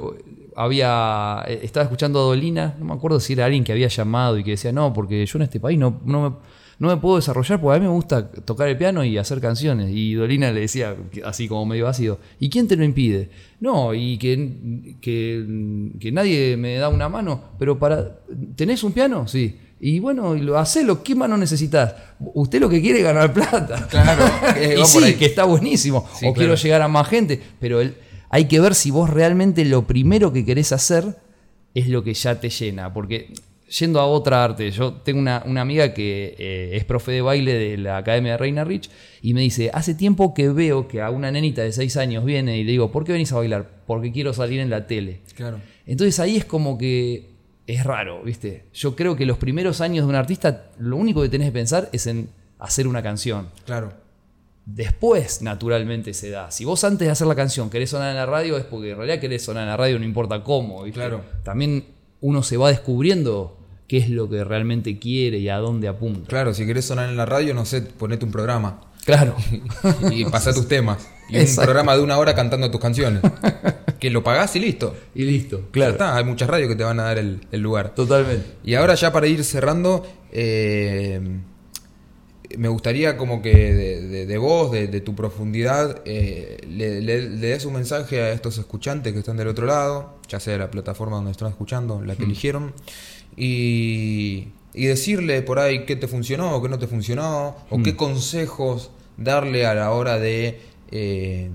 había 0.55 1.43
eh, 1.47 1.59
estaba 1.63 1.83
escuchando 1.83 2.19
a 2.19 2.23
Dolina, 2.23 2.75
no 2.79 2.85
me 2.85 2.93
acuerdo 2.93 3.19
si 3.19 3.33
era 3.33 3.45
alguien 3.45 3.63
que 3.63 3.71
había 3.71 3.87
llamado 3.87 4.37
y 4.37 4.43
que 4.43 4.51
decía, 4.51 4.71
no, 4.71 4.93
porque 4.93 5.25
yo 5.25 5.37
en 5.37 5.43
este 5.43 5.59
país 5.59 5.77
no, 5.77 5.99
no, 6.05 6.29
me, 6.29 6.35
no 6.79 6.87
me 6.87 6.97
puedo 6.97 7.17
desarrollar 7.17 7.59
porque 7.61 7.77
a 7.77 7.79
mí 7.79 7.85
me 7.85 7.91
gusta 7.91 8.29
tocar 8.31 8.67
el 8.69 8.77
piano 8.77 9.03
y 9.03 9.17
hacer 9.17 9.39
canciones. 9.41 9.89
Y 9.91 10.13
Dolina 10.13 10.51
le 10.51 10.61
decía, 10.61 10.95
así 11.25 11.47
como 11.47 11.65
medio 11.65 11.87
ácido, 11.87 12.19
¿y 12.39 12.49
quién 12.49 12.67
te 12.67 12.75
lo 12.75 12.83
impide? 12.83 13.29
No, 13.59 13.93
y 13.93 14.17
que, 14.17 14.95
que, 15.01 15.91
que 15.99 16.11
nadie 16.11 16.57
me 16.57 16.75
da 16.77 16.89
una 16.89 17.09
mano, 17.09 17.41
pero 17.59 17.77
para... 17.77 18.19
¿Tenés 18.55 18.83
un 18.83 18.93
piano? 18.93 19.27
Sí. 19.27 19.59
Y 19.79 19.99
bueno, 19.99 20.35
y 20.35 20.39
lo 20.41 20.57
hacelo, 20.57 21.03
¿qué 21.03 21.15
mano 21.15 21.35
necesitas? 21.37 21.93
Usted 22.33 22.61
lo 22.61 22.69
que 22.69 22.81
quiere 22.81 22.99
es 22.99 23.03
ganar 23.03 23.33
plata. 23.33 23.87
Claro, 23.89 24.23
eh, 24.57 24.77
y 24.81 24.85
sí, 24.85 25.15
que 25.15 25.25
está 25.25 25.43
buenísimo. 25.43 26.07
Sí, 26.13 26.25
o 26.25 26.33
claro. 26.33 26.33
quiero 26.33 26.55
llegar 26.55 26.81
a 26.81 26.87
más 26.87 27.07
gente, 27.09 27.41
pero 27.59 27.81
el- 27.81 27.93
hay 28.35 28.45
que 28.49 28.59
ver 28.59 28.75
si 28.75 28.91
vos 28.91 29.09
realmente 29.09 29.63
lo 29.63 29.87
primero 29.87 30.33
que 30.33 30.43
querés 30.43 30.73
hacer 30.73 31.15
es 31.73 31.87
lo 31.87 32.03
que 32.03 32.13
ya 32.13 32.37
te 32.41 32.49
llena. 32.49 32.93
Porque 32.93 33.31
yendo 33.69 34.01
a 34.01 34.07
otra 34.07 34.43
arte, 34.43 34.71
yo 34.71 34.91
tengo 34.91 35.19
una, 35.19 35.41
una 35.45 35.61
amiga 35.61 35.93
que 35.93 36.35
eh, 36.37 36.71
es 36.73 36.83
profe 36.83 37.13
de 37.13 37.21
baile 37.21 37.53
de 37.53 37.77
la 37.77 37.95
Academia 37.95 38.33
de 38.33 38.37
Reina 38.37 38.65
Rich 38.65 38.89
y 39.21 39.33
me 39.33 39.39
dice, 39.39 39.71
hace 39.73 39.95
tiempo 39.95 40.33
que 40.33 40.49
veo 40.49 40.85
que 40.85 41.01
a 41.01 41.11
una 41.11 41.31
nenita 41.31 41.61
de 41.61 41.71
6 41.71 41.95
años 41.95 42.25
viene 42.25 42.57
y 42.57 42.65
le 42.65 42.71
digo, 42.71 42.91
¿por 42.91 43.05
qué 43.05 43.13
venís 43.13 43.31
a 43.31 43.37
bailar? 43.37 43.69
Porque 43.87 44.11
quiero 44.11 44.33
salir 44.33 44.59
en 44.59 44.69
la 44.69 44.85
tele. 44.85 45.21
Claro. 45.35 45.61
Entonces 45.85 46.19
ahí 46.19 46.35
es 46.35 46.43
como 46.43 46.77
que 46.77 47.29
es 47.67 47.85
raro, 47.85 48.21
¿viste? 48.21 48.65
Yo 48.73 48.97
creo 48.97 49.15
que 49.15 49.25
los 49.25 49.37
primeros 49.37 49.79
años 49.79 50.05
de 50.05 50.09
un 50.09 50.15
artista, 50.15 50.71
lo 50.77 50.97
único 50.97 51.21
que 51.21 51.29
tenés 51.29 51.47
que 51.47 51.53
pensar 51.53 51.87
es 51.93 52.05
en 52.05 52.27
hacer 52.59 52.85
una 52.85 53.01
canción. 53.01 53.47
Claro. 53.65 53.93
Después, 54.65 55.41
naturalmente, 55.41 56.13
se 56.13 56.29
da. 56.29 56.49
Si 56.51 56.65
vos 56.65 56.83
antes 56.83 57.07
de 57.07 57.11
hacer 57.11 57.27
la 57.27 57.35
canción 57.35 57.69
querés 57.69 57.91
sonar 57.91 58.09
en 58.09 58.15
la 58.15 58.25
radio, 58.25 58.57
es 58.57 58.63
porque 58.63 58.91
en 58.91 58.97
realidad 58.97 59.19
querés 59.19 59.43
sonar 59.43 59.63
en 59.63 59.69
la 59.69 59.77
radio, 59.77 59.99
no 59.99 60.05
importa 60.05 60.43
cómo. 60.43 60.83
¿viste? 60.83 60.99
Claro. 60.99 61.21
También 61.43 61.85
uno 62.21 62.41
se 62.43 62.57
va 62.57 62.69
descubriendo 62.69 63.57
qué 63.87 63.97
es 63.97 64.09
lo 64.09 64.27
que 64.29 64.43
realmente 64.43 64.97
quiere 64.97 65.37
y 65.37 65.49
a 65.49 65.57
dónde 65.57 65.87
apunta. 65.87 66.27
Claro, 66.27 66.53
si 66.53 66.65
querés 66.65 66.85
sonar 66.85 67.09
en 67.09 67.17
la 67.17 67.25
radio, 67.25 67.53
no 67.53 67.65
sé, 67.65 67.81
ponete 67.81 68.25
un 68.25 68.31
programa 68.31 68.81
Claro. 69.05 69.35
y 70.11 70.25
pasá 70.25 70.53
tus 70.53 70.67
temas. 70.67 71.07
Y 71.29 71.37
un 71.37 71.55
programa 71.55 71.95
de 71.95 72.01
una 72.01 72.17
hora 72.17 72.35
cantando 72.35 72.69
tus 72.69 72.81
canciones. 72.81 73.21
Que 73.99 74.09
lo 74.09 74.23
pagás 74.23 74.55
y 74.57 74.59
listo. 74.59 74.93
y 75.15 75.23
listo. 75.23 75.69
Ya 75.73 75.87
está, 75.89 76.17
hay 76.17 76.25
muchas 76.25 76.49
radios 76.49 76.67
que 76.67 76.75
te 76.75 76.83
van 76.83 76.99
a 76.99 77.03
dar 77.03 77.17
el, 77.17 77.39
el 77.51 77.61
lugar. 77.61 77.95
Totalmente. 77.95 78.45
Y 78.63 78.75
ahora 78.75 78.93
ya 78.93 79.11
para 79.11 79.25
ir 79.25 79.43
cerrando, 79.43 80.05
eh, 80.31 81.19
me 82.57 82.67
gustaría 82.69 83.17
como 83.17 83.41
que 83.41 83.53
de, 83.73 84.01
de- 84.07 84.25
de 84.25 84.37
vos, 84.37 84.71
de, 84.71 84.87
de 84.87 85.01
tu 85.01 85.15
profundidad, 85.15 86.01
eh, 86.05 86.57
le, 86.69 87.01
le- 87.01 87.29
le 87.29 87.47
des 87.47 87.65
un 87.65 87.73
mensaje 87.73 88.21
a 88.21 88.31
estos 88.31 88.57
escuchantes 88.57 89.13
que 89.13 89.19
están 89.19 89.37
del 89.37 89.47
otro 89.47 89.65
lado, 89.65 90.15
ya 90.27 90.39
sea 90.39 90.57
la 90.57 90.71
plataforma 90.71 91.17
donde 91.17 91.31
están 91.31 91.49
escuchando, 91.49 92.01
la 92.01 92.15
que 92.15 92.23
eligieron, 92.23 92.73
y, 93.37 94.47
y 94.73 94.85
decirle 94.85 95.41
por 95.41 95.59
ahí 95.59 95.85
qué 95.85 95.95
te 95.95 96.07
funcionó 96.07 96.55
o 96.55 96.61
qué 96.61 96.69
no 96.69 96.79
te 96.79 96.87
funcionó, 96.87 97.55
o 97.69 97.81
qué 97.83 97.95
consejos 97.95 98.91
darle 99.17 99.65
a 99.65 99.73
la 99.75 99.91
hora 99.91 100.17
de... 100.19 100.59
eh, 100.91 101.49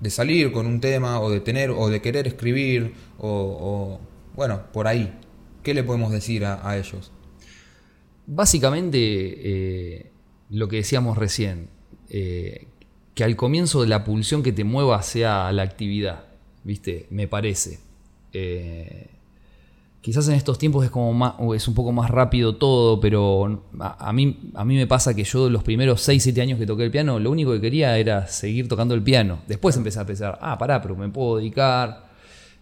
de 0.00 0.10
salir 0.10 0.50
con 0.50 0.66
un 0.66 0.80
tema 0.80 1.20
o 1.20 1.30
de 1.30 1.38
tener 1.38 1.70
o 1.70 1.88
de 1.88 2.00
querer 2.02 2.26
escribir 2.26 2.92
o, 3.18 3.28
o, 3.30 4.00
bueno 4.34 4.62
por 4.72 4.88
ahí 4.88 5.16
qué 5.62 5.74
le 5.74 5.84
podemos 5.84 6.10
decir 6.10 6.44
a, 6.44 6.68
a 6.68 6.76
ellos 6.76 7.12
Básicamente, 8.34 8.98
eh, 8.98 10.10
lo 10.48 10.66
que 10.68 10.76
decíamos 10.76 11.18
recién, 11.18 11.68
eh, 12.08 12.66
que 13.14 13.24
al 13.24 13.36
comienzo 13.36 13.82
de 13.82 13.88
la 13.88 14.04
pulsión 14.04 14.42
que 14.42 14.52
te 14.52 14.64
mueva 14.64 15.02
sea 15.02 15.52
la 15.52 15.62
actividad, 15.62 16.24
¿viste? 16.64 17.06
Me 17.10 17.28
parece. 17.28 17.80
Eh, 18.32 19.08
quizás 20.00 20.28
en 20.28 20.34
estos 20.34 20.56
tiempos 20.56 20.82
es 20.86 20.90
como 20.90 21.12
más, 21.12 21.34
es 21.54 21.68
un 21.68 21.74
poco 21.74 21.92
más 21.92 22.10
rápido 22.10 22.56
todo, 22.56 23.00
pero 23.00 23.64
a, 23.78 24.12
mí, 24.14 24.50
a 24.54 24.64
mí 24.64 24.76
me 24.76 24.86
pasa 24.86 25.12
que 25.14 25.24
yo 25.24 25.50
los 25.50 25.62
primeros 25.62 26.00
6, 26.00 26.22
7 26.22 26.40
años 26.40 26.58
que 26.58 26.64
toqué 26.64 26.84
el 26.84 26.90
piano, 26.90 27.18
lo 27.18 27.30
único 27.30 27.52
que 27.52 27.60
quería 27.60 27.98
era 27.98 28.26
seguir 28.28 28.66
tocando 28.66 28.94
el 28.94 29.02
piano. 29.02 29.40
Después 29.46 29.76
empecé 29.76 30.00
a 30.00 30.06
pensar, 30.06 30.38
ah, 30.40 30.56
pará, 30.56 30.80
pero 30.80 30.96
me 30.96 31.10
puedo 31.10 31.36
dedicar. 31.36 32.10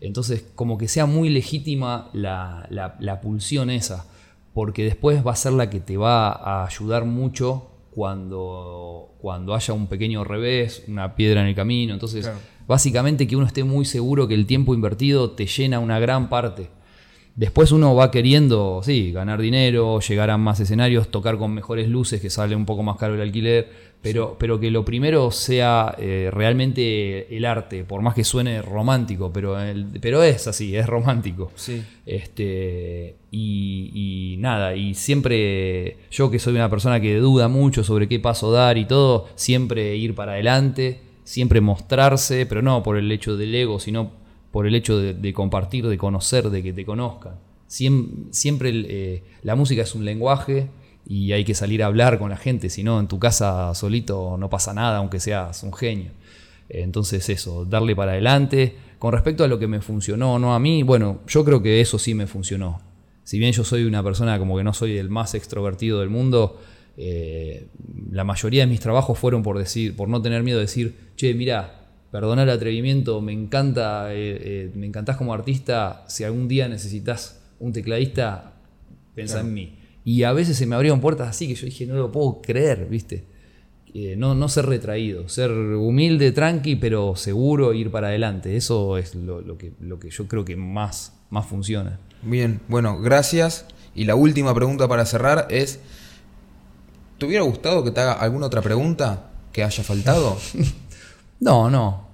Entonces, 0.01 0.47
como 0.57 0.77
que 0.79 0.89
sea 0.89 1.07
muy 1.07 1.29
legítima 1.29 2.11
la- 2.13 2.67
la 2.99 3.21
pulsión 3.21 3.71
esa, 3.71 4.07
porque 4.55 4.85
después 4.85 5.25
va 5.27 5.33
a 5.33 5.37
ser 5.37 5.53
la 5.53 5.71
que 5.71 5.81
te 5.81 5.97
va 5.97 6.31
a 6.33 6.65
ayudar 6.67 7.05
mucho 7.05 7.67
cuando, 7.93 9.15
cuando 9.21 9.55
haya 9.55 9.75
un 9.75 9.87
pequeño 9.87 10.25
revés, 10.25 10.85
una 10.89 11.15
piedra 11.15 11.43
en 11.43 11.49
el 11.49 11.55
camino. 11.55 11.93
Entonces, 11.93 12.27
Claro. 12.27 12.41
básicamente 12.67 13.27
que 13.27 13.37
uno 13.37 13.47
esté 13.47 13.65
muy 13.65 13.85
seguro 13.85 14.29
que 14.29 14.35
el 14.35 14.47
tiempo 14.47 14.75
invertido 14.75 15.33
te 15.33 15.47
llena 15.47 15.79
una 15.81 15.99
gran 15.99 16.29
parte. 16.29 16.71
Después 17.37 17.73
uno 17.73 17.95
va 17.95 18.11
queriendo, 18.11 18.81
sí, 18.85 19.13
ganar 19.13 19.41
dinero, 19.41 20.01
llegar 20.01 20.31
a 20.31 20.37
más 20.37 20.61
escenarios, 20.61 21.09
tocar 21.11 21.39
con 21.39 21.55
mejores 21.55 21.89
luces, 21.89 22.21
que 22.21 22.29
sale 22.31 22.55
un 22.55 22.67
poco 22.67 22.83
más 22.83 22.97
caro 22.97 23.15
el 23.15 23.21
alquiler, 23.23 23.69
pero, 24.03 24.37
pero 24.39 24.59
que 24.61 24.71
lo 24.71 24.85
primero 24.85 25.31
sea 25.31 25.95
eh, 25.99 26.29
realmente 26.33 27.35
el 27.35 27.45
arte, 27.45 27.85
por 27.85 28.03
más 28.03 28.15
que 28.15 28.25
suene 28.25 28.61
romántico, 28.63 29.31
pero, 29.33 29.59
el- 29.61 29.87
pero 30.01 30.23
es 30.23 30.47
así, 30.49 30.75
es 30.77 30.87
romántico. 30.87 31.51
sí 31.55 31.83
Este, 32.07 33.17
y, 33.31 34.33
y 34.35 34.37
nada, 34.39 34.75
y 34.75 34.95
siempre 34.95 35.97
yo 36.11 36.31
que 36.31 36.39
soy 36.39 36.55
una 36.55 36.69
persona 36.71 37.01
que 37.01 37.17
duda 37.17 37.49
mucho 37.49 37.85
sobre 37.85 38.09
qué 38.09 38.19
paso 38.21 38.51
dar 38.51 38.77
y 38.79 38.85
todo, 38.87 39.29
siempre 39.37 39.97
ir 39.97 40.15
para 40.15 40.33
adelante, 40.33 41.01
siempre 41.25 41.61
mostrarse, 41.61 42.47
pero 42.47 42.63
no 42.63 42.83
por 42.83 42.97
el 42.97 43.11
hecho 43.13 43.37
del 43.37 43.55
ego, 43.55 43.79
sino 43.81 44.11
por 44.51 44.67
el 44.67 44.75
hecho 44.75 44.99
de, 44.99 45.33
compartir, 45.33 45.87
de 45.87 45.97
conocer, 45.99 46.51
de 46.51 46.63
que 46.63 46.73
te 46.73 46.85
conozcan. 46.85 47.35
Siem- 47.69 48.27
siempre 48.33 48.71
eh, 48.75 49.23
la 49.43 49.55
música 49.55 49.83
es 49.83 49.95
un 49.95 50.05
lenguaje 50.05 50.69
y 51.07 51.33
hay 51.33 51.45
que 51.45 51.55
salir 51.55 51.83
a 51.83 51.87
hablar 51.87 52.19
con 52.19 52.31
la 52.31 52.37
gente, 52.37 52.69
si 52.69 52.83
no 52.83 52.99
en 53.01 53.07
tu 53.09 53.19
casa 53.19 53.73
solito 53.75 54.37
no 54.39 54.51
pasa 54.51 54.75
nada, 54.75 54.99
aunque 54.99 55.21
seas 55.21 55.63
un 55.63 55.73
genio. 55.73 56.11
Entonces 56.69 57.29
eso, 57.29 57.65
darle 57.65 57.97
para 57.97 58.13
adelante. 58.13 58.77
Con 58.99 59.13
respecto 59.13 59.45
a 59.45 59.49
lo 59.49 59.59
que 59.59 59.67
me 59.67 59.81
funcionó 59.81 60.35
o 60.35 60.39
no 60.39 60.55
a 60.55 60.59
mí, 60.61 60.83
bueno, 60.83 61.21
yo 61.27 61.45
creo 61.45 61.63
que 61.63 61.81
eso 61.81 61.99
sí 61.99 62.15
me 62.15 62.27
funcionó. 62.27 62.81
Si 63.25 63.39
bien 63.39 63.53
yo 63.53 63.65
soy 63.65 63.85
una 63.85 64.03
persona 64.03 64.39
como 64.39 64.57
que 64.57 64.65
no 64.65 64.75
soy 64.75 64.99
el 64.99 65.09
más 65.09 65.35
extrovertido 65.35 66.01
del 66.01 66.11
mundo, 66.11 66.61
eh, 66.97 67.69
la 68.11 68.25
mayoría 68.25 68.63
de 68.63 68.67
mis 68.67 68.81
trabajos 68.81 69.19
fueron 69.19 69.43
por 69.43 69.57
decir, 69.59 69.97
por 69.97 70.09
no 70.09 70.21
tener 70.21 70.43
miedo 70.43 70.59
de 70.59 70.65
decir, 70.67 70.97
che, 71.17 71.33
mira, 71.35 71.80
perdona 72.11 72.43
el 72.43 72.51
atrevimiento, 72.51 73.21
me 73.21 73.33
encanta, 73.33 74.13
eh, 74.13 74.39
eh, 74.41 74.71
me 74.75 74.87
encantás 74.87 75.17
como 75.17 75.33
artista, 75.35 76.05
si 76.09 76.25
algún 76.25 76.49
día 76.49 76.69
necesitas 76.69 77.41
un 77.59 77.73
tecladista, 77.73 78.55
pensá 79.15 79.35
Claro. 79.35 79.49
en 79.49 79.55
mí. 79.55 79.77
Y 80.05 80.23
a 80.25 80.33
veces 80.33 80.57
se 80.57 80.67
me 80.67 80.75
abrieron 80.75 81.01
puertas 81.01 81.29
así 81.29 81.47
que 81.47 81.55
yo 81.55 81.67
dije, 81.67 81.87
no 81.87 81.95
lo 81.95 82.11
puedo 82.11 82.41
creer, 82.43 82.87
¿viste? 82.89 83.25
Eh, 83.93 84.15
no, 84.17 84.35
no 84.35 84.49
ser 84.49 84.67
retraído, 84.67 85.29
ser 85.29 85.51
humilde, 85.51 86.33
tranqui, 86.33 86.77
pero 86.77 87.17
seguro, 87.17 87.73
ir 87.75 87.91
para 87.91 88.09
adelante. 88.09 88.57
Eso 88.57 88.97
es 88.99 89.15
lo, 89.15 89.41
lo 89.41 89.59
que, 89.59 89.73
lo 89.81 89.99
que 89.99 90.11
yo 90.11 90.27
creo 90.29 90.45
que 90.45 90.57
más, 90.57 91.13
más 91.29 91.47
funciona. 91.47 91.99
bien 92.23 92.61
bueno 92.69 93.01
gracias 93.01 93.67
y 93.95 94.05
la 94.05 94.15
última 94.15 94.55
pregunta 94.55 94.87
para 94.89 95.05
cerrar 95.07 95.47
es 95.51 95.81
¿te 97.19 97.27
hubiera 97.27 97.43
gustado 97.45 97.83
que 97.85 97.91
te 97.91 98.01
haga 98.01 98.13
alguna 98.13 98.47
otra 98.47 98.63
pregunta 98.63 99.31
que 99.53 99.63
haya 99.65 99.83
faltado? 99.85 100.37
No, 101.41 101.71
no. 101.71 102.09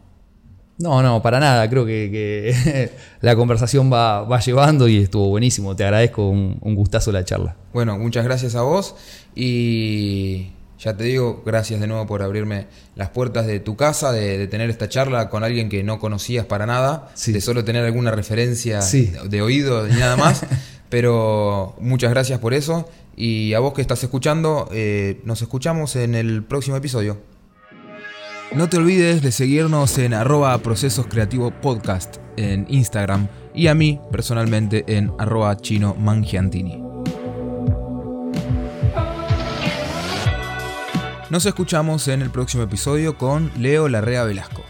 No, 0.78 1.02
no, 1.02 1.22
para 1.22 1.40
nada. 1.40 1.68
Creo 1.70 1.86
que, 1.86 2.10
que 2.10 2.90
la 3.22 3.34
conversación 3.34 3.90
va, 3.92 4.22
va, 4.22 4.40
llevando 4.40 4.88
y 4.88 4.98
estuvo 4.98 5.28
buenísimo. 5.28 5.74
Te 5.74 5.84
agradezco 5.84 6.28
un, 6.28 6.58
un, 6.60 6.74
gustazo 6.74 7.12
la 7.12 7.24
charla. 7.24 7.56
Bueno, 7.72 7.98
muchas 7.98 8.24
gracias 8.24 8.54
a 8.56 8.62
vos 8.62 8.94
y 9.34 10.48
ya 10.78 10.94
te 10.96 11.04
digo, 11.04 11.42
gracias 11.46 11.80
de 11.80 11.86
nuevo 11.86 12.06
por 12.06 12.22
abrirme 12.22 12.66
las 12.94 13.08
puertas 13.08 13.46
de 13.46 13.60
tu 13.60 13.74
casa, 13.76 14.12
de, 14.12 14.36
de 14.36 14.46
tener 14.48 14.68
esta 14.68 14.88
charla 14.88 15.30
con 15.30 15.42
alguien 15.44 15.70
que 15.70 15.82
no 15.82 15.98
conocías 15.98 16.44
para 16.44 16.66
nada, 16.66 17.08
Sí. 17.14 17.32
de 17.32 17.40
solo 17.40 17.64
tener 17.64 17.84
alguna 17.84 18.10
referencia 18.10 18.82
Sí. 18.82 19.12
de 19.28 19.40
oído 19.42 19.88
y 19.88 19.92
nada 19.92 20.16
más. 20.16 20.44
Pero 20.90 21.74
muchas 21.80 22.10
gracias 22.10 22.38
por 22.38 22.52
eso 22.54 22.88
y 23.16 23.54
a 23.54 23.60
vos 23.60 23.72
que 23.72 23.80
estás 23.80 24.02
escuchando, 24.04 24.68
eh, 24.72 25.20
nos 25.24 25.40
escuchamos 25.42 25.96
en 25.96 26.14
el 26.14 26.44
próximo 26.44 26.76
episodio. 26.76 27.16
No 28.52 28.68
te 28.68 28.78
olvides 28.78 29.22
de 29.22 29.32
seguirnos 29.32 29.98
en 29.98 30.14
arroba 30.14 30.56
procesos 30.58 31.06
creativo 31.06 31.50
podcast 31.50 32.16
en 32.36 32.66
Instagram 32.68 33.28
y 33.54 33.66
a 33.66 33.74
mí 33.74 34.00
personalmente 34.10 34.84
en 34.86 35.12
arroba 35.18 35.56
chino 35.56 35.94
mangiantini. 35.94 36.82
Nos 41.28 41.44
escuchamos 41.44 42.06
en 42.08 42.22
el 42.22 42.30
próximo 42.30 42.62
episodio 42.62 43.18
con 43.18 43.50
Leo 43.58 43.88
Larrea 43.88 44.24
Velasco. 44.24 44.65